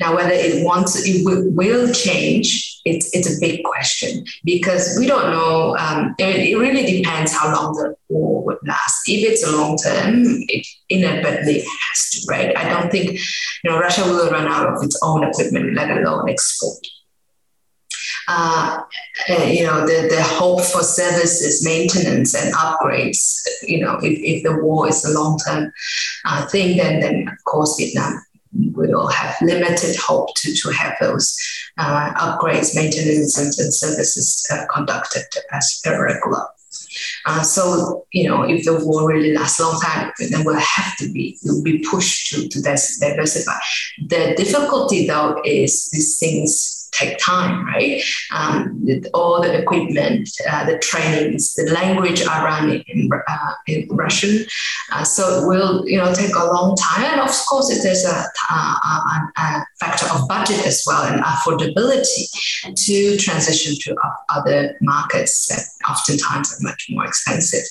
Now, 0.00 0.14
whether 0.14 0.32
it 0.32 0.64
wants 0.64 0.96
it 1.06 1.24
will, 1.24 1.50
will 1.50 1.92
change, 1.92 2.80
it's, 2.84 3.14
it's 3.14 3.36
a 3.36 3.40
big 3.40 3.64
question 3.64 4.24
because 4.44 4.96
we 4.98 5.06
don't 5.06 5.30
know. 5.30 5.76
Um, 5.76 6.14
it, 6.18 6.50
it, 6.50 6.56
really 6.56 6.84
depends 6.86 7.32
how 7.32 7.54
long 7.54 7.72
the 7.74 7.94
war 8.08 8.44
would 8.44 8.58
last. 8.66 9.08
If 9.08 9.28
it's 9.30 9.46
a 9.46 9.56
long 9.56 9.76
term, 9.76 10.22
it 10.48 10.66
inevitably 10.88 11.60
has 11.60 12.10
to, 12.10 12.26
right? 12.30 12.56
I 12.56 12.68
don't 12.68 12.90
think 12.90 13.12
you 13.12 13.70
know 13.70 13.78
Russia 13.78 14.04
will 14.04 14.30
run 14.30 14.46
out 14.46 14.74
of 14.74 14.82
its 14.82 14.98
own 15.02 15.24
equipment, 15.24 15.74
let 15.74 15.90
alone 15.90 16.28
export. 16.28 16.78
Uh, 18.30 18.82
uh, 19.30 19.42
you 19.44 19.64
know, 19.64 19.86
the, 19.86 20.06
the 20.10 20.22
hope 20.22 20.60
for 20.60 20.82
services, 20.82 21.64
maintenance, 21.64 22.34
and 22.34 22.52
upgrades, 22.54 23.40
you 23.62 23.80
know, 23.80 23.98
if, 24.02 24.18
if 24.18 24.42
the 24.42 24.62
war 24.62 24.86
is 24.86 25.02
a 25.04 25.18
long 25.18 25.38
term 25.38 25.72
uh, 26.26 26.46
thing, 26.48 26.76
then, 26.76 27.00
then 27.00 27.26
of 27.26 27.44
course 27.44 27.76
Vietnam 27.78 28.20
will 28.52 29.08
have 29.08 29.34
limited 29.42 29.96
hope 29.96 30.28
to, 30.36 30.54
to 30.54 30.70
have 30.70 30.94
those 31.00 31.36
uh, 31.78 32.12
upgrades, 32.14 32.74
maintenance, 32.74 33.38
and, 33.38 33.46
and 33.46 33.74
services 33.74 34.46
uh, 34.52 34.64
conducted 34.72 35.26
as 35.52 35.80
per 35.84 36.04
regular. 36.04 36.46
Uh, 37.26 37.42
so, 37.42 38.06
you 38.12 38.28
know, 38.28 38.42
if 38.42 38.64
the 38.64 38.84
war 38.84 39.08
really 39.08 39.34
lasts 39.34 39.60
a 39.60 39.64
long 39.64 39.80
time, 39.80 40.12
then 40.18 40.44
we'll 40.44 40.58
have 40.58 40.96
to 40.96 41.10
be, 41.12 41.38
we'll 41.44 41.62
be 41.62 41.84
pushed 41.90 42.28
to, 42.28 42.48
to 42.48 42.62
diversify. 42.62 43.58
The 44.06 44.34
difficulty, 44.36 45.06
though, 45.06 45.40
is 45.44 45.90
these 45.90 46.18
things 46.18 46.77
take 46.92 47.18
time, 47.18 47.66
right? 47.66 48.02
Um, 48.34 48.84
all 49.14 49.40
the 49.42 49.62
equipment, 49.62 50.28
uh, 50.50 50.64
the 50.64 50.78
trainings, 50.78 51.54
the 51.54 51.70
language 51.72 52.22
are 52.22 52.44
run 52.44 52.82
in, 52.86 53.10
uh, 53.28 53.52
in 53.66 53.88
Russian. 53.90 54.46
Uh, 54.92 55.04
so 55.04 55.42
it 55.42 55.46
will, 55.46 55.86
you 55.88 55.98
know, 55.98 56.12
take 56.14 56.34
a 56.34 56.44
long 56.44 56.76
time. 56.76 57.04
And 57.04 57.20
of 57.20 57.34
course, 57.48 57.68
there's 57.82 58.04
a, 58.04 58.24
a, 58.52 59.30
a, 59.36 59.66
factor 59.80 60.06
of 60.12 60.26
budget 60.28 60.66
as 60.66 60.82
well 60.86 61.04
and 61.04 61.22
affordability 61.22 62.24
to 62.74 63.16
transition 63.16 63.74
to 63.80 63.94
other 64.28 64.76
markets 64.80 65.46
that 65.48 65.90
oftentimes 65.90 66.52
are 66.52 66.62
much 66.62 66.86
more 66.90 67.04
expensive. 67.04 67.64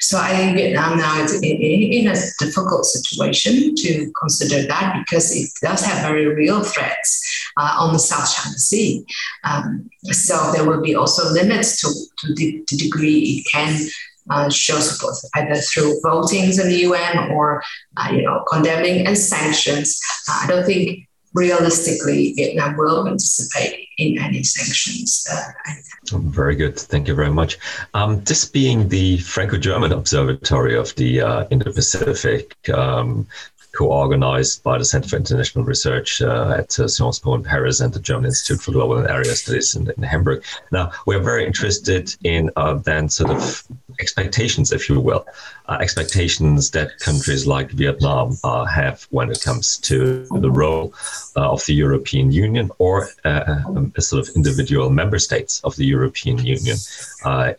So 0.00 0.18
I 0.18 0.34
think 0.36 0.56
Vietnam 0.56 0.98
now 0.98 1.22
is 1.22 1.34
in, 1.34 1.42
in 1.42 2.08
a 2.08 2.16
difficult 2.38 2.84
situation 2.84 3.74
to 3.76 4.12
consider 4.18 4.66
that 4.66 4.96
because 4.98 5.34
it 5.34 5.50
does 5.60 5.84
have 5.84 6.02
very 6.02 6.26
real 6.26 6.62
threats 6.62 7.22
uh, 7.56 7.76
on 7.78 7.92
the 7.92 7.98
South 7.98 8.32
China 8.34 8.56
Sea. 8.68 9.04
Um, 9.44 9.90
so 10.04 10.52
there 10.52 10.64
will 10.68 10.80
be 10.80 10.94
also 10.94 11.30
limits 11.32 11.80
to, 11.80 11.88
to 12.20 12.34
the, 12.34 12.64
the 12.68 12.76
degree 12.76 13.18
it 13.18 13.46
can 13.50 13.88
uh, 14.30 14.48
show 14.48 14.78
support 14.78 15.16
either 15.34 15.56
through 15.56 16.00
votings 16.04 16.60
in 16.62 16.68
the 16.68 16.78
UN 16.88 17.30
or 17.32 17.62
uh, 17.96 18.08
you 18.12 18.22
know 18.22 18.44
condemning 18.50 19.06
and 19.06 19.18
sanctions. 19.18 20.00
Uh, 20.28 20.40
I 20.42 20.46
don't 20.46 20.64
think 20.64 21.08
realistically 21.34 22.34
Vietnam 22.34 22.76
will 22.76 23.04
participate 23.04 23.88
in 23.98 24.18
any 24.18 24.42
sanctions. 24.42 25.26
Uh, 25.30 26.18
very 26.18 26.54
good. 26.54 26.78
Thank 26.78 27.08
you 27.08 27.14
very 27.14 27.30
much. 27.30 27.58
Um, 27.94 28.22
this 28.24 28.44
being 28.44 28.88
the 28.88 29.18
Franco-German 29.18 29.92
Observatory 29.92 30.76
of 30.76 30.94
the 30.96 31.22
uh, 31.22 31.46
Indo-Pacific, 31.50 32.68
um, 32.68 33.26
co-organized 33.72 34.62
by 34.62 34.78
the 34.78 34.84
Center 34.84 35.08
for 35.08 35.16
International 35.16 35.64
Research 35.64 36.20
uh, 36.22 36.56
at 36.58 36.78
uh, 36.78 36.88
Sciences 36.88 37.20
Po 37.20 37.34
in 37.34 37.42
Paris 37.42 37.80
and 37.80 37.92
the 37.92 38.00
German 38.00 38.26
Institute 38.26 38.60
for 38.60 38.72
Global 38.72 38.98
and 38.98 39.08
Area 39.08 39.34
Studies 39.34 39.74
in, 39.74 39.90
in 39.90 40.02
Hamburg. 40.02 40.44
Now, 40.70 40.92
we're 41.06 41.20
very 41.20 41.46
interested 41.46 42.14
in 42.24 42.50
uh, 42.56 42.74
then 42.74 43.08
sort 43.08 43.30
of 43.30 43.64
expectations, 44.00 44.72
if 44.72 44.88
you 44.88 45.00
will, 45.00 45.26
uh, 45.68 45.78
expectations 45.80 46.70
that 46.72 46.98
countries 46.98 47.46
like 47.46 47.70
Vietnam 47.70 48.36
uh, 48.44 48.64
have 48.64 49.06
when 49.10 49.30
it 49.30 49.40
comes 49.42 49.78
to 49.78 50.26
the 50.40 50.50
role 50.50 50.92
uh, 51.36 51.50
of 51.50 51.64
the 51.66 51.74
European 51.74 52.30
Union 52.30 52.70
or 52.78 53.08
um, 53.24 53.92
sort 53.98 54.28
of 54.28 54.34
individual 54.36 54.90
member 54.90 55.18
states 55.18 55.60
of 55.64 55.76
the 55.76 55.86
European 55.86 56.38
Union 56.38 56.76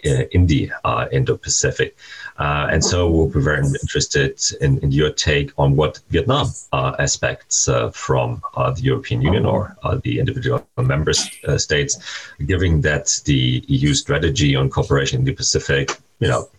in 0.03 0.47
the 0.47 0.71
Indo-Pacific. 1.11 1.95
Uh, 2.37 2.67
and 2.71 2.83
so 2.83 3.09
we'll 3.09 3.29
be 3.29 3.39
very 3.39 3.59
interested 3.59 4.39
in, 4.61 4.79
in 4.79 4.91
your 4.91 5.11
take 5.11 5.51
on 5.57 5.75
what 5.75 5.99
Vietnam 6.09 6.47
uh, 6.71 6.95
aspects 6.97 7.67
uh, 7.67 7.91
from 7.91 8.41
uh, 8.55 8.71
the 8.71 8.81
European 8.81 9.21
Union 9.21 9.45
or 9.45 9.75
uh, 9.83 9.99
the 10.03 10.19
individual 10.19 10.65
member 10.77 11.13
uh, 11.47 11.57
states, 11.57 11.97
given 12.45 12.81
that 12.81 13.21
the 13.25 13.63
EU 13.67 13.93
strategy 13.93 14.55
on 14.55 14.69
cooperation 14.69 15.19
Indo-Pacific, 15.19 15.91
you 16.19 16.27
know, 16.27 16.49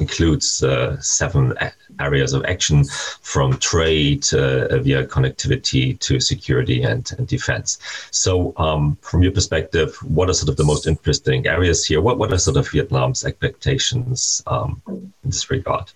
includes 0.00 0.64
seven 1.00 1.54
areas 2.00 2.32
of 2.32 2.44
action 2.44 2.84
from 3.22 3.56
trade 3.58 4.24
uh, 4.32 4.78
via 4.78 5.06
connectivity 5.06 5.98
to 6.00 6.20
security 6.20 6.82
and, 6.82 7.12
and 7.18 7.26
defense. 7.26 7.78
So, 8.10 8.52
um, 8.56 8.96
from 9.00 9.22
your 9.22 9.32
perspective, 9.32 9.96
what 10.02 10.28
are 10.28 10.34
sort 10.34 10.48
of 10.48 10.56
the 10.56 10.64
most 10.64 10.86
interesting 10.86 11.46
areas 11.46 11.84
here? 11.84 12.00
What, 12.00 12.18
what 12.18 12.32
are 12.32 12.38
sort 12.38 12.56
of 12.56 12.68
Vietnam's 12.68 13.24
expectations 13.24 14.42
um, 14.46 14.80
in 14.86 15.12
this 15.24 15.50
regard? 15.50 15.90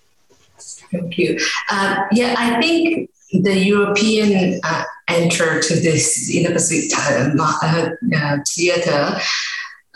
Thank 0.90 1.18
you. 1.18 1.38
Uh, 1.70 2.04
yeah, 2.12 2.34
I 2.38 2.60
think 2.60 3.10
the 3.32 3.58
European 3.58 4.60
uh, 4.62 4.84
enter 5.08 5.60
to 5.60 5.74
this 5.74 6.30
Indo-Pacific 6.30 6.92
uh, 6.98 7.88
uh, 8.14 8.38
theater 8.48 9.18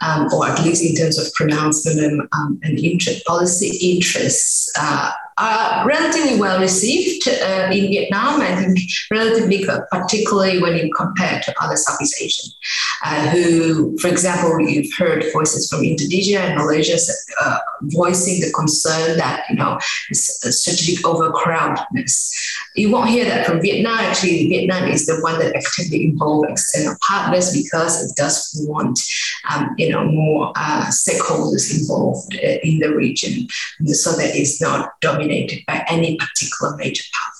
um, 0.02 0.32
or 0.32 0.46
at 0.46 0.62
least 0.64 0.84
in 0.84 0.94
terms 0.94 1.18
of 1.18 1.32
pronouncement 1.34 2.00
and, 2.00 2.28
um, 2.32 2.60
and 2.62 2.78
interest, 2.78 3.24
policy 3.24 3.94
interests, 3.94 4.70
uh, 4.78 5.12
are 5.38 5.86
relatively 5.86 6.40
well 6.40 6.60
received 6.60 7.28
uh, 7.28 7.68
in 7.70 7.88
Vietnam. 7.88 8.40
I 8.40 8.56
think 8.56 8.78
relatively, 9.10 9.66
particularly 9.90 10.60
when 10.62 10.76
you 10.76 10.90
compare 10.94 11.40
to 11.40 11.54
other 11.60 11.76
Southeast 11.76 12.20
Asian, 12.20 12.50
uh, 13.04 13.28
who, 13.28 13.98
for 13.98 14.08
example, 14.08 14.58
you've 14.60 14.92
heard 14.96 15.24
voices 15.32 15.68
from 15.68 15.84
Indonesia 15.84 16.40
and 16.40 16.56
Malaysia 16.56 16.96
uh, 17.40 17.58
voicing 17.82 18.40
the 18.40 18.50
concern 18.52 19.18
that 19.18 19.44
you 19.50 19.56
know 19.56 19.78
strategic 20.12 21.04
overcrowdedness. 21.04 22.32
You 22.74 22.90
won't 22.90 23.10
hear 23.10 23.26
that 23.26 23.46
from 23.46 23.60
Vietnam. 23.60 23.98
Actually, 23.98 24.48
Vietnam 24.48 24.88
is 24.88 25.06
the 25.06 25.20
one 25.20 25.38
that 25.38 25.54
actively 25.54 26.06
involves 26.06 26.48
external 26.48 26.96
partners 27.06 27.52
because 27.52 28.04
it 28.04 28.16
does 28.16 28.56
want, 28.66 28.98
um, 29.50 29.74
you 29.76 29.90
know, 29.90 30.04
more 30.04 30.52
uh, 30.56 30.86
stakeholders 30.86 31.78
involved 31.78 32.34
uh, 32.36 32.58
in 32.62 32.78
the 32.78 32.94
region, 32.94 33.46
so 33.86 34.12
that 34.12 34.34
it's 34.34 34.60
not 34.60 34.98
dominated 35.00 35.25
dominated 35.26 35.64
by 35.66 35.84
any 35.88 36.16
particular 36.16 36.76
major 36.76 37.04
power. 37.12 37.32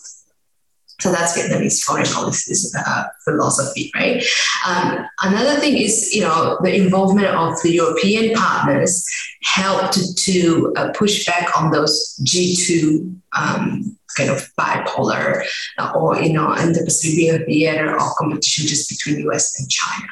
So 0.99 1.13
that's 1.13 1.39
Vietnamese 1.39 1.83
foreign 1.83 2.07
policy 2.07 2.55
uh, 2.87 3.05
philosophy, 3.23 3.93
right? 3.95 4.25
Um, 4.67 5.07
another 5.23 5.61
thing 5.61 5.77
is, 5.77 6.15
you 6.15 6.23
know, 6.23 6.59
the 6.63 6.75
involvement 6.75 7.27
of 7.27 7.61
the 7.63 7.71
European 7.71 8.35
partners 8.35 9.07
helped 9.43 10.17
to 10.17 10.73
uh, 10.77 10.93
push 10.95 11.27
back 11.27 11.51
on 11.61 11.71
those 11.71 12.19
G2 12.25 13.15
um, 13.37 13.97
kind 14.17 14.31
of 14.31 14.51
bipolar 14.59 15.45
uh, 15.79 15.93
or, 15.95 16.17
you 16.17 16.33
know, 16.33 16.57
Indo-Pacific 16.57 17.45
theater 17.45 17.95
of 17.95 18.03
competition 18.19 18.67
just 18.67 18.89
between 18.89 19.29
US 19.29 19.61
and 19.61 19.71
China. 19.71 20.09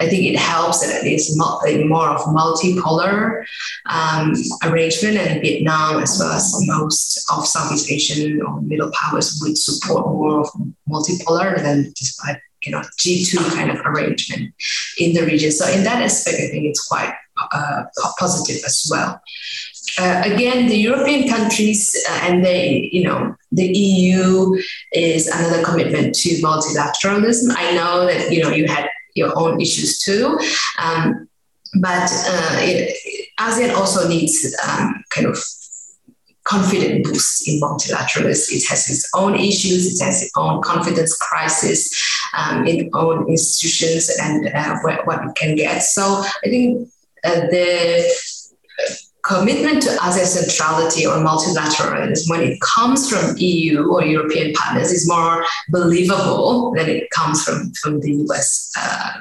I 0.00 0.08
think 0.08 0.24
it 0.24 0.36
helps 0.36 0.80
that 0.80 1.04
it 1.04 1.10
is 1.10 1.36
more 1.36 2.08
of 2.08 2.20
multipolar 2.22 3.44
um, 3.86 4.34
arrangement, 4.64 5.16
and 5.18 5.40
Vietnam, 5.40 6.02
as 6.02 6.18
well 6.18 6.32
as 6.32 6.54
most 6.66 7.24
of 7.32 7.46
Southeast 7.46 7.90
Asian 7.90 8.42
or 8.42 8.60
middle 8.62 8.90
powers, 8.92 9.38
would 9.42 9.56
support 9.58 10.06
more 10.06 10.40
of 10.40 10.48
multipolar 10.88 11.60
than 11.60 11.92
just 11.96 12.24
like 12.26 12.40
you 12.64 12.72
know 12.72 12.82
G2 12.98 13.54
kind 13.54 13.70
of 13.70 13.84
arrangement 13.84 14.54
in 14.98 15.14
the 15.14 15.24
region. 15.24 15.50
So 15.50 15.68
in 15.68 15.84
that 15.84 16.02
aspect, 16.02 16.36
I 16.36 16.48
think 16.48 16.64
it's 16.64 16.86
quite 16.86 17.14
uh, 17.52 17.84
positive 18.18 18.62
as 18.64 18.86
well. 18.90 19.20
uh, 19.98 20.22
again, 20.24 20.66
the 20.66 20.76
European 20.76 21.28
countries 21.28 21.94
uh, 22.08 22.20
and 22.22 22.44
they, 22.44 22.88
you 22.92 23.04
know, 23.04 23.34
the 23.52 23.66
EU 23.66 24.54
is 24.92 25.26
another 25.28 25.64
commitment 25.64 26.14
to 26.14 26.28
multilateralism. 26.42 27.54
I 27.56 27.72
know 27.72 28.06
that 28.06 28.30
you 28.30 28.42
know 28.42 28.50
you 28.50 28.66
had 28.66 28.88
your 29.18 29.32
own 29.38 29.60
issues 29.60 29.98
too, 29.98 30.38
um, 30.78 31.28
but 31.80 32.08
uh, 32.34 32.56
it, 32.60 32.96
ASEAN 33.38 33.74
also 33.74 34.08
needs 34.08 34.34
um, 34.66 35.04
kind 35.10 35.26
of 35.26 35.38
confident 36.44 37.04
boost 37.04 37.46
in 37.46 37.60
multilateralism. 37.60 38.56
It 38.56 38.66
has 38.68 38.88
its 38.88 39.08
own 39.14 39.34
issues, 39.34 40.00
it 40.00 40.04
has 40.04 40.22
its 40.22 40.32
own 40.36 40.62
confidence 40.62 41.16
crisis 41.16 41.80
um, 42.36 42.66
in 42.66 42.90
own 42.94 43.28
institutions 43.28 44.10
and 44.20 44.48
uh, 44.48 44.76
what, 44.82 45.06
what 45.06 45.24
it 45.24 45.34
can 45.34 45.56
get. 45.56 45.80
So 45.82 46.02
I 46.44 46.48
think 46.48 46.88
uh, 47.24 47.40
the 47.52 48.10
commitment 49.28 49.82
to 49.82 49.90
ASEAN 49.90 50.24
centrality 50.24 51.06
or 51.06 51.16
multilateralism 51.16 52.30
when 52.30 52.40
it 52.40 52.58
comes 52.60 53.08
from 53.10 53.36
EU 53.36 53.86
or 53.92 54.02
European 54.02 54.52
partners 54.54 54.90
is 54.90 55.06
more 55.06 55.44
believable 55.68 56.72
than 56.72 56.88
it 56.88 57.10
comes 57.10 57.44
from, 57.44 57.70
from 57.74 58.00
the 58.00 58.12
US 58.24 58.72
uh, 58.78 59.20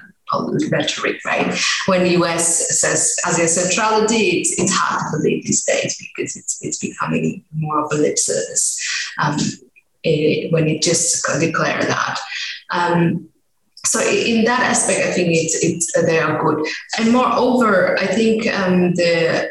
rhetoric, 0.71 1.23
right? 1.25 1.57
When 1.87 2.03
the 2.03 2.21
US 2.21 2.79
says 2.79 3.15
ASEAN 3.25 3.49
centrality, 3.49 4.39
it's, 4.39 4.59
it's 4.59 4.73
hard 4.73 5.01
to 5.01 5.17
believe 5.17 5.43
these 5.43 5.65
days 5.65 5.97
because 5.97 6.35
it's, 6.37 6.57
it's 6.61 6.77
becoming 6.77 7.43
more 7.53 7.83
of 7.83 7.91
a 7.91 7.95
lip 7.95 8.17
service 8.17 8.79
um, 9.19 9.37
it, 10.03 10.51
when 10.53 10.67
it 10.67 10.81
just 10.81 11.25
declare 11.39 11.81
that. 11.81 12.19
Um, 12.71 13.29
so 13.85 14.01
in 14.01 14.43
that 14.45 14.61
aspect, 14.61 14.99
I 15.07 15.11
think 15.11 15.29
it's, 15.31 15.63
it's 15.63 16.05
they 16.05 16.19
are 16.19 16.43
good. 16.43 16.65
And 16.99 17.13
moreover, 17.13 17.97
I 17.97 18.07
think 18.07 18.45
um, 18.47 18.93
the 18.95 19.49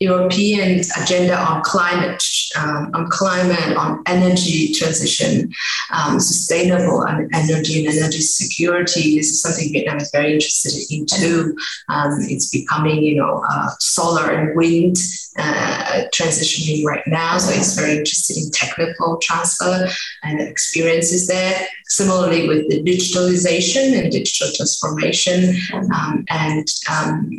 European 0.00 0.80
agenda 1.00 1.38
on 1.38 1.62
climate, 1.62 2.22
um, 2.58 2.90
on 2.92 3.08
climate, 3.08 3.76
on 3.76 4.02
energy 4.06 4.72
transition, 4.74 5.50
um, 5.92 6.20
sustainable 6.20 7.06
energy 7.32 7.86
and 7.86 7.96
energy 7.96 8.20
security. 8.20 9.16
This 9.16 9.30
is 9.30 9.40
something 9.40 9.72
Vietnam 9.72 9.96
is 9.96 10.10
very 10.10 10.34
interested 10.34 10.74
in 10.90 11.06
too. 11.06 11.56
Um, 11.88 12.18
it's 12.20 12.50
becoming, 12.50 13.02
you 13.02 13.16
know, 13.16 13.42
uh, 13.50 13.68
solar 13.78 14.30
and 14.32 14.54
wind 14.54 14.96
uh, 15.38 16.04
transitioning 16.14 16.84
right 16.84 17.06
now. 17.06 17.38
So 17.38 17.54
it's 17.54 17.74
very 17.74 17.96
interested 17.96 18.36
in 18.36 18.50
technical 18.50 19.18
transfer 19.22 19.88
and 20.22 20.40
experiences 20.40 21.26
there. 21.26 21.66
Similarly 21.86 22.48
with 22.48 22.68
the 22.68 22.82
digitalization 22.82 23.98
and 23.98 24.12
digital 24.12 24.52
transformation 24.54 25.56
um, 25.72 26.24
and 26.28 26.66
um, 26.90 27.30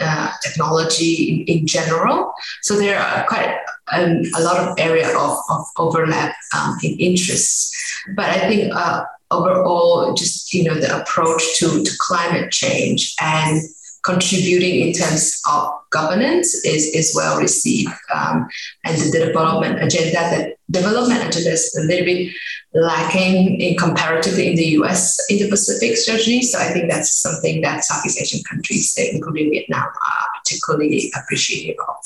uh, 0.00 0.30
technology 0.42 1.44
in, 1.48 1.58
in, 1.58 1.66
general. 1.66 2.32
So 2.62 2.76
there 2.76 2.98
are 2.98 3.26
quite 3.26 3.56
um, 3.92 4.22
a 4.36 4.42
lot 4.42 4.58
of 4.58 4.78
area 4.78 5.08
of, 5.16 5.38
of 5.50 5.64
overlap 5.76 6.34
um, 6.56 6.76
in 6.82 6.98
interests. 6.98 7.72
But 8.14 8.26
I 8.26 8.48
think 8.48 8.72
uh, 8.74 9.04
overall, 9.30 10.14
just 10.14 10.54
you 10.54 10.64
know, 10.64 10.74
the 10.74 11.00
approach 11.00 11.42
to, 11.58 11.82
to 11.82 11.90
climate 11.98 12.50
change 12.52 13.14
and 13.20 13.60
contributing 14.04 14.88
in 14.88 14.92
terms 14.92 15.40
of 15.50 15.77
governance 15.90 16.54
is, 16.64 16.86
is 16.94 17.14
well 17.14 17.40
received. 17.40 17.92
Um, 18.14 18.48
and 18.84 18.96
the 18.98 19.26
development 19.26 19.82
agenda, 19.82 20.12
the 20.12 20.56
development 20.70 21.26
agenda 21.26 21.50
is 21.50 21.74
a 21.78 21.82
little 21.82 22.04
bit 22.04 22.32
lacking 22.74 23.60
in 23.60 23.76
comparatively 23.76 24.48
in 24.48 24.56
the 24.56 24.66
US 24.80 25.18
Indo-Pacific 25.30 25.96
strategy. 25.96 26.42
So 26.42 26.58
I 26.58 26.72
think 26.72 26.90
that's 26.90 27.14
something 27.14 27.60
that 27.62 27.84
Southeast 27.84 28.20
Asian 28.20 28.42
countries, 28.44 28.94
including 29.12 29.50
Vietnam, 29.50 29.84
are 29.86 30.26
particularly 30.42 31.12
appreciative 31.16 31.76
of. 31.88 31.96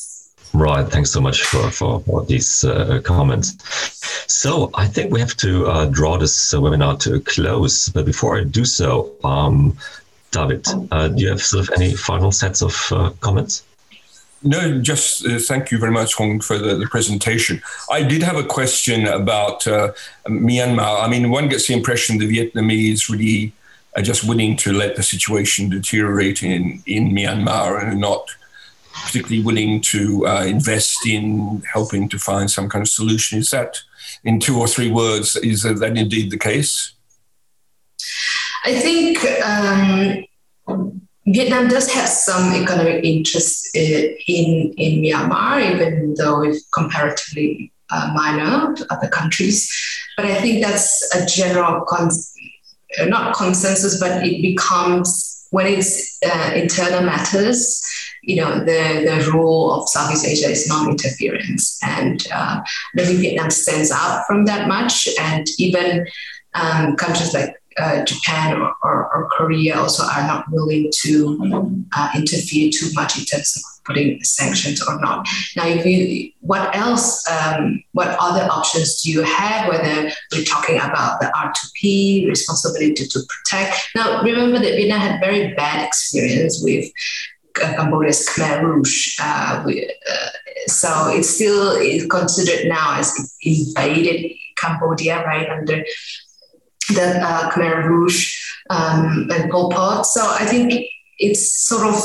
Right. 0.54 0.86
Thanks 0.86 1.10
so 1.10 1.20
much 1.20 1.42
for, 1.44 1.70
for, 1.70 2.00
for 2.00 2.24
these 2.24 2.64
uh, 2.64 3.00
comments. 3.02 3.56
So 4.30 4.70
I 4.74 4.86
think 4.86 5.12
we 5.12 5.20
have 5.20 5.36
to 5.38 5.66
uh, 5.66 5.86
draw 5.86 6.18
this 6.18 6.52
uh, 6.52 6.58
webinar 6.58 6.98
to 7.00 7.14
a 7.14 7.20
close. 7.20 7.88
But 7.88 8.04
before 8.04 8.38
I 8.38 8.44
do 8.44 8.64
so, 8.64 9.12
um, 9.24 9.76
David, 10.30 10.66
uh, 10.90 11.08
do 11.08 11.22
you 11.22 11.28
have 11.30 11.42
sort 11.42 11.68
of 11.68 11.74
any 11.74 11.94
final 11.94 12.32
sets 12.32 12.62
of 12.62 12.74
uh, 12.90 13.10
comments? 13.20 13.64
No, 14.44 14.80
just 14.80 15.24
uh, 15.24 15.38
thank 15.38 15.70
you 15.70 15.78
very 15.78 15.92
much, 15.92 16.16
Huong, 16.16 16.42
for 16.42 16.58
the, 16.58 16.74
the, 16.74 16.86
presentation. 16.86 17.62
I 17.90 18.02
did 18.02 18.22
have 18.22 18.36
a 18.36 18.44
question 18.44 19.06
about 19.06 19.66
uh, 19.66 19.92
Myanmar. 20.26 21.04
I 21.04 21.08
mean, 21.08 21.30
one 21.30 21.48
gets 21.48 21.68
the 21.68 21.74
impression 21.74 22.18
the 22.18 22.28
Vietnamese 22.28 23.08
really 23.08 23.52
are 23.94 24.02
just 24.02 24.26
willing 24.26 24.56
to 24.56 24.72
let 24.72 24.96
the 24.96 25.02
situation 25.02 25.68
deteriorate 25.68 26.42
in, 26.42 26.82
in 26.86 27.10
Myanmar 27.10 27.80
and 27.80 27.92
are 27.92 27.94
not 27.94 28.28
particularly 29.04 29.42
willing 29.42 29.80
to 29.80 30.26
uh, 30.26 30.44
invest 30.44 31.06
in 31.06 31.62
helping 31.72 32.08
to 32.08 32.18
find 32.18 32.50
some 32.50 32.68
kind 32.68 32.82
of 32.82 32.88
solution. 32.88 33.38
Is 33.38 33.50
that, 33.50 33.80
in 34.24 34.40
two 34.40 34.58
or 34.58 34.66
three 34.66 34.90
words, 34.90 35.36
is 35.36 35.62
that 35.62 35.96
indeed 35.96 36.30
the 36.30 36.38
case? 36.38 36.92
I 38.64 38.74
think. 38.74 39.18
Um 39.44 41.02
Vietnam 41.26 41.68
does 41.68 41.92
have 41.92 42.08
some 42.08 42.52
economic 42.52 43.04
interest 43.04 43.74
in, 43.76 44.72
in 44.76 45.02
Myanmar, 45.02 45.74
even 45.74 46.14
though 46.14 46.42
it's 46.42 46.68
comparatively 46.70 47.72
uh, 47.90 48.12
minor 48.14 48.74
to 48.74 48.86
other 48.90 49.08
countries. 49.08 49.70
But 50.16 50.26
I 50.26 50.40
think 50.40 50.64
that's 50.64 51.14
a 51.14 51.24
general, 51.26 51.84
cons- 51.84 52.34
uh, 53.00 53.04
not 53.04 53.36
consensus, 53.36 54.00
but 54.00 54.26
it 54.26 54.42
becomes 54.42 55.46
when 55.50 55.66
it's 55.66 56.18
uh, 56.24 56.52
internal 56.54 57.02
matters, 57.02 57.82
you 58.22 58.36
know, 58.36 58.60
the, 58.60 59.04
the 59.06 59.30
rule 59.32 59.72
of 59.74 59.88
Southeast 59.88 60.26
Asia 60.26 60.48
is 60.48 60.66
non-interference. 60.66 61.78
And 61.82 62.26
uh, 62.32 62.62
I 62.98 63.04
think 63.04 63.20
Vietnam 63.20 63.50
stands 63.50 63.90
out 63.90 64.24
from 64.26 64.46
that 64.46 64.66
much. 64.66 65.08
And 65.20 65.46
even 65.58 66.06
um, 66.54 66.96
countries 66.96 67.34
like 67.34 67.61
uh, 67.78 68.04
Japan 68.04 68.60
or, 68.60 68.74
or, 68.82 69.14
or, 69.14 69.28
Korea 69.30 69.78
also 69.78 70.04
are 70.04 70.26
not 70.26 70.44
willing 70.50 70.90
to 71.02 71.86
uh, 71.96 72.08
interfere 72.14 72.70
too 72.70 72.88
much 72.94 73.18
in 73.18 73.24
terms 73.24 73.56
of 73.56 73.84
putting 73.84 74.22
sanctions 74.22 74.82
or 74.86 75.00
not. 75.00 75.26
Now, 75.56 75.66
if 75.66 75.84
you, 75.84 76.30
what 76.40 76.74
else, 76.74 77.28
um, 77.30 77.82
what 77.92 78.16
other 78.20 78.42
options 78.50 79.02
do 79.02 79.10
you 79.10 79.22
have? 79.22 79.68
Whether 79.68 80.10
we're 80.32 80.44
talking 80.44 80.76
about 80.76 81.20
the 81.20 81.26
R2P 81.26 82.28
responsibility 82.28 82.94
to, 82.94 83.20
protect. 83.28 83.76
Now, 83.94 84.22
remember 84.22 84.58
that 84.58 84.76
Vietnam 84.76 85.00
had 85.00 85.20
very 85.20 85.54
bad 85.54 85.86
experience 85.86 86.62
with 86.62 86.90
Cambodia's 87.54 88.28
Khmer 88.28 88.62
Rouge. 88.62 89.16
Uh, 89.20 89.62
we, 89.66 89.84
uh, 89.86 90.28
so 90.66 91.10
it's 91.10 91.28
still 91.28 91.72
is 91.72 92.06
considered 92.06 92.68
now 92.68 92.98
as 92.98 93.36
invaded 93.42 94.32
Cambodia, 94.56 95.24
right, 95.24 95.48
under 95.48 95.84
the 96.88 97.20
uh, 97.22 97.50
Khmer 97.50 97.84
Rouge 97.84 98.38
um, 98.70 99.28
and 99.32 99.50
Pol 99.50 99.70
Pot. 99.70 100.02
So 100.02 100.22
I 100.22 100.46
think 100.46 100.86
it's 101.18 101.66
sort 101.66 101.86
of 101.86 102.02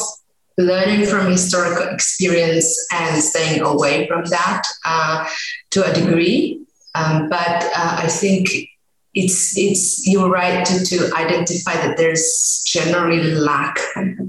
learning 0.58 1.06
from 1.06 1.30
historical 1.30 1.88
experience 1.94 2.88
and 2.92 3.22
staying 3.22 3.62
away 3.62 4.08
from 4.08 4.26
that 4.26 4.64
uh, 4.86 5.28
to 5.72 5.90
a 5.90 5.94
degree. 5.94 6.62
Um, 6.96 7.30
but 7.30 7.64
uh, 7.64 8.00
I 8.04 8.08
think 8.08 8.50
it's 9.14 9.58
it's 9.58 10.08
you're 10.08 10.30
right 10.30 10.66
to, 10.66 10.86
to 10.86 11.12
identify 11.16 11.74
that 11.74 11.98
there's 11.98 12.64
generally 12.68 13.32
lack 13.32 13.78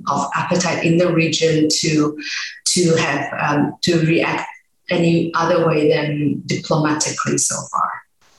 of 0.08 0.26
appetite 0.34 0.84
in 0.84 0.96
the 0.96 1.12
region 1.12 1.68
to 1.70 2.18
to 2.66 2.94
have 2.96 3.32
um, 3.40 3.74
to 3.82 4.00
react 4.06 4.48
any 4.90 5.30
other 5.34 5.66
way 5.66 5.90
than 5.90 6.42
diplomatically 6.46 7.36
so 7.36 7.56
far. 7.70 7.90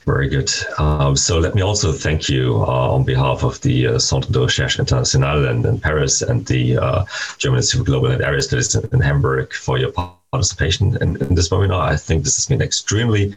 Very 0.10 0.28
good. 0.28 0.51
Um, 0.80 1.16
so 1.16 1.38
let 1.38 1.53
me 1.53 1.62
also 1.62 1.91
thank 1.91 2.30
you 2.30 2.55
uh, 2.64 2.95
on 2.95 3.03
behalf 3.03 3.43
of 3.43 3.62
the 3.62 3.86
uh, 3.86 3.99
Centre 3.99 4.32
de 4.34 4.39
Recherche 4.39 4.80
Internationale 4.80 5.45
in, 5.45 5.64
in 5.64 5.80
Paris 5.80 6.24
and 6.24 6.43
the 6.47 6.80
uh, 6.80 7.05
German 7.38 7.57
Institute 7.60 7.86
for 7.86 7.91
Global 7.91 8.12
and 8.12 8.24
Area 8.24 8.41
Studies 8.41 8.74
in, 8.74 9.01
Hamburg 9.01 9.53
for 9.53 9.78
your 9.78 9.91
participation 9.91 10.97
in, 10.99 11.16
in, 11.22 11.36
this 11.36 11.49
webinar. 11.49 11.82
I 11.82 11.95
think 11.95 12.24
this 12.24 12.38
has 12.38 12.47
been 12.47 12.60
extremely 12.60 13.36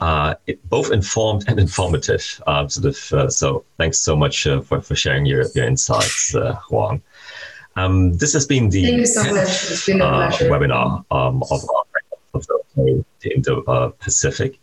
uh, 0.00 0.34
both 0.64 0.90
informed 0.90 1.44
and 1.46 1.60
informative. 1.60 2.42
Uh, 2.44 2.66
sort 2.66 2.86
of, 2.86 3.12
uh, 3.12 3.30
so 3.30 3.64
thanks 3.76 4.00
so 4.00 4.16
much 4.16 4.48
uh, 4.48 4.60
for, 4.60 4.80
for 4.80 4.96
sharing 4.96 5.26
your, 5.26 5.44
your 5.54 5.64
insights, 5.64 6.32
Huong. 6.32 7.00
Um, 7.76 8.14
this 8.14 8.32
has 8.32 8.46
been 8.46 8.68
the 8.68 9.06
so 9.06 9.22
much. 9.32 9.86
Been 9.86 9.98
webinar 10.00 11.04
um, 11.12 11.44
of, 11.52 11.62
of 12.34 12.46
the 12.74 13.04
Indo-Pacific. 13.22 14.58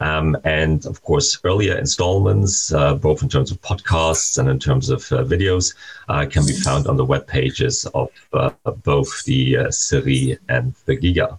Um, 0.00 0.36
and 0.44 0.86
of 0.86 1.02
course, 1.02 1.38
earlier 1.44 1.76
installments, 1.76 2.72
uh, 2.72 2.94
both 2.94 3.22
in 3.22 3.28
terms 3.28 3.50
of 3.50 3.60
podcasts 3.60 4.38
and 4.38 4.48
in 4.48 4.58
terms 4.58 4.90
of 4.90 5.00
uh, 5.12 5.24
videos, 5.24 5.74
uh, 6.08 6.26
can 6.26 6.46
be 6.46 6.52
found 6.52 6.86
on 6.86 6.96
the 6.96 7.04
web 7.04 7.26
pages 7.26 7.84
of 7.94 8.10
uh, 8.32 8.50
both 8.84 9.24
the 9.24 9.56
uh, 9.56 9.64
CERI 9.68 10.38
and 10.48 10.74
the 10.86 10.96
GIGA. 10.96 11.38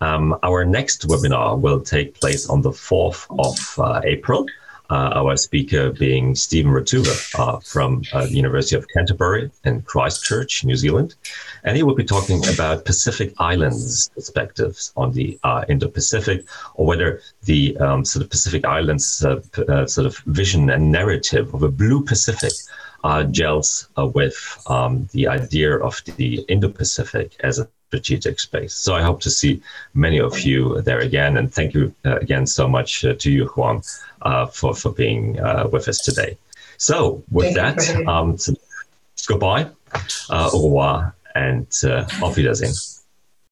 Um, 0.00 0.36
our 0.42 0.64
next 0.64 1.06
webinar 1.06 1.58
will 1.60 1.80
take 1.80 2.18
place 2.20 2.48
on 2.48 2.60
the 2.60 2.70
4th 2.70 3.26
of 3.38 3.78
uh, 3.78 4.00
April. 4.04 4.46
Uh, 4.92 5.10
our 5.14 5.38
speaker 5.38 5.90
being 5.90 6.34
Steven 6.34 6.70
Ratuva 6.70 7.16
uh, 7.40 7.58
from 7.60 8.02
uh, 8.12 8.26
the 8.26 8.34
University 8.34 8.76
of 8.76 8.86
Canterbury 8.94 9.50
in 9.64 9.80
Christchurch, 9.80 10.66
New 10.66 10.76
Zealand. 10.76 11.14
And 11.64 11.78
he 11.78 11.82
will 11.82 11.94
be 11.94 12.04
talking 12.04 12.46
about 12.52 12.84
Pacific 12.84 13.32
Islands 13.38 14.10
perspectives 14.10 14.92
on 14.94 15.12
the 15.12 15.38
uh, 15.44 15.64
Indo 15.66 15.88
Pacific, 15.88 16.44
or 16.74 16.84
whether 16.84 17.22
the 17.44 17.74
um, 17.78 18.04
sort 18.04 18.22
of 18.22 18.28
Pacific 18.28 18.66
Islands 18.66 19.24
uh, 19.24 19.40
uh, 19.66 19.86
sort 19.86 20.06
of 20.06 20.18
vision 20.26 20.68
and 20.68 20.92
narrative 20.92 21.54
of 21.54 21.62
a 21.62 21.70
blue 21.70 22.04
Pacific. 22.04 22.52
gels 23.30 23.88
with 23.96 24.38
um, 24.66 25.08
the 25.12 25.26
idea 25.26 25.78
of 25.78 26.02
the 26.18 26.44
Indo 26.48 26.68
Pacific 26.68 27.34
as 27.40 27.58
a 27.58 27.66
strategic 27.92 28.40
space. 28.40 28.74
So 28.74 28.94
I 28.94 29.02
hope 29.02 29.20
to 29.20 29.30
see 29.30 29.60
many 29.92 30.18
of 30.18 30.40
you 30.40 30.80
there 30.80 31.00
again. 31.00 31.36
And 31.36 31.52
thank 31.52 31.74
you 31.74 31.94
uh, 32.06 32.16
again 32.24 32.46
so 32.46 32.66
much 32.66 33.04
uh, 33.04 33.14
to 33.22 33.30
you, 33.30 33.44
Huong, 33.46 33.84
uh, 34.22 34.46
for, 34.46 34.74
for 34.74 34.90
being 34.92 35.38
uh, 35.38 35.68
with 35.70 35.88
us 35.88 35.98
today. 35.98 36.38
So 36.78 37.22
with 37.30 37.54
thank 37.54 37.76
that, 37.76 38.06
um, 38.08 38.38
goodbye, 39.28 39.68
uh, 40.30 40.50
au 40.54 40.64
revoir, 40.64 41.14
and 41.34 41.68
uh, 41.84 42.08
auf 42.22 42.36
Wiedersehen. 42.36 42.72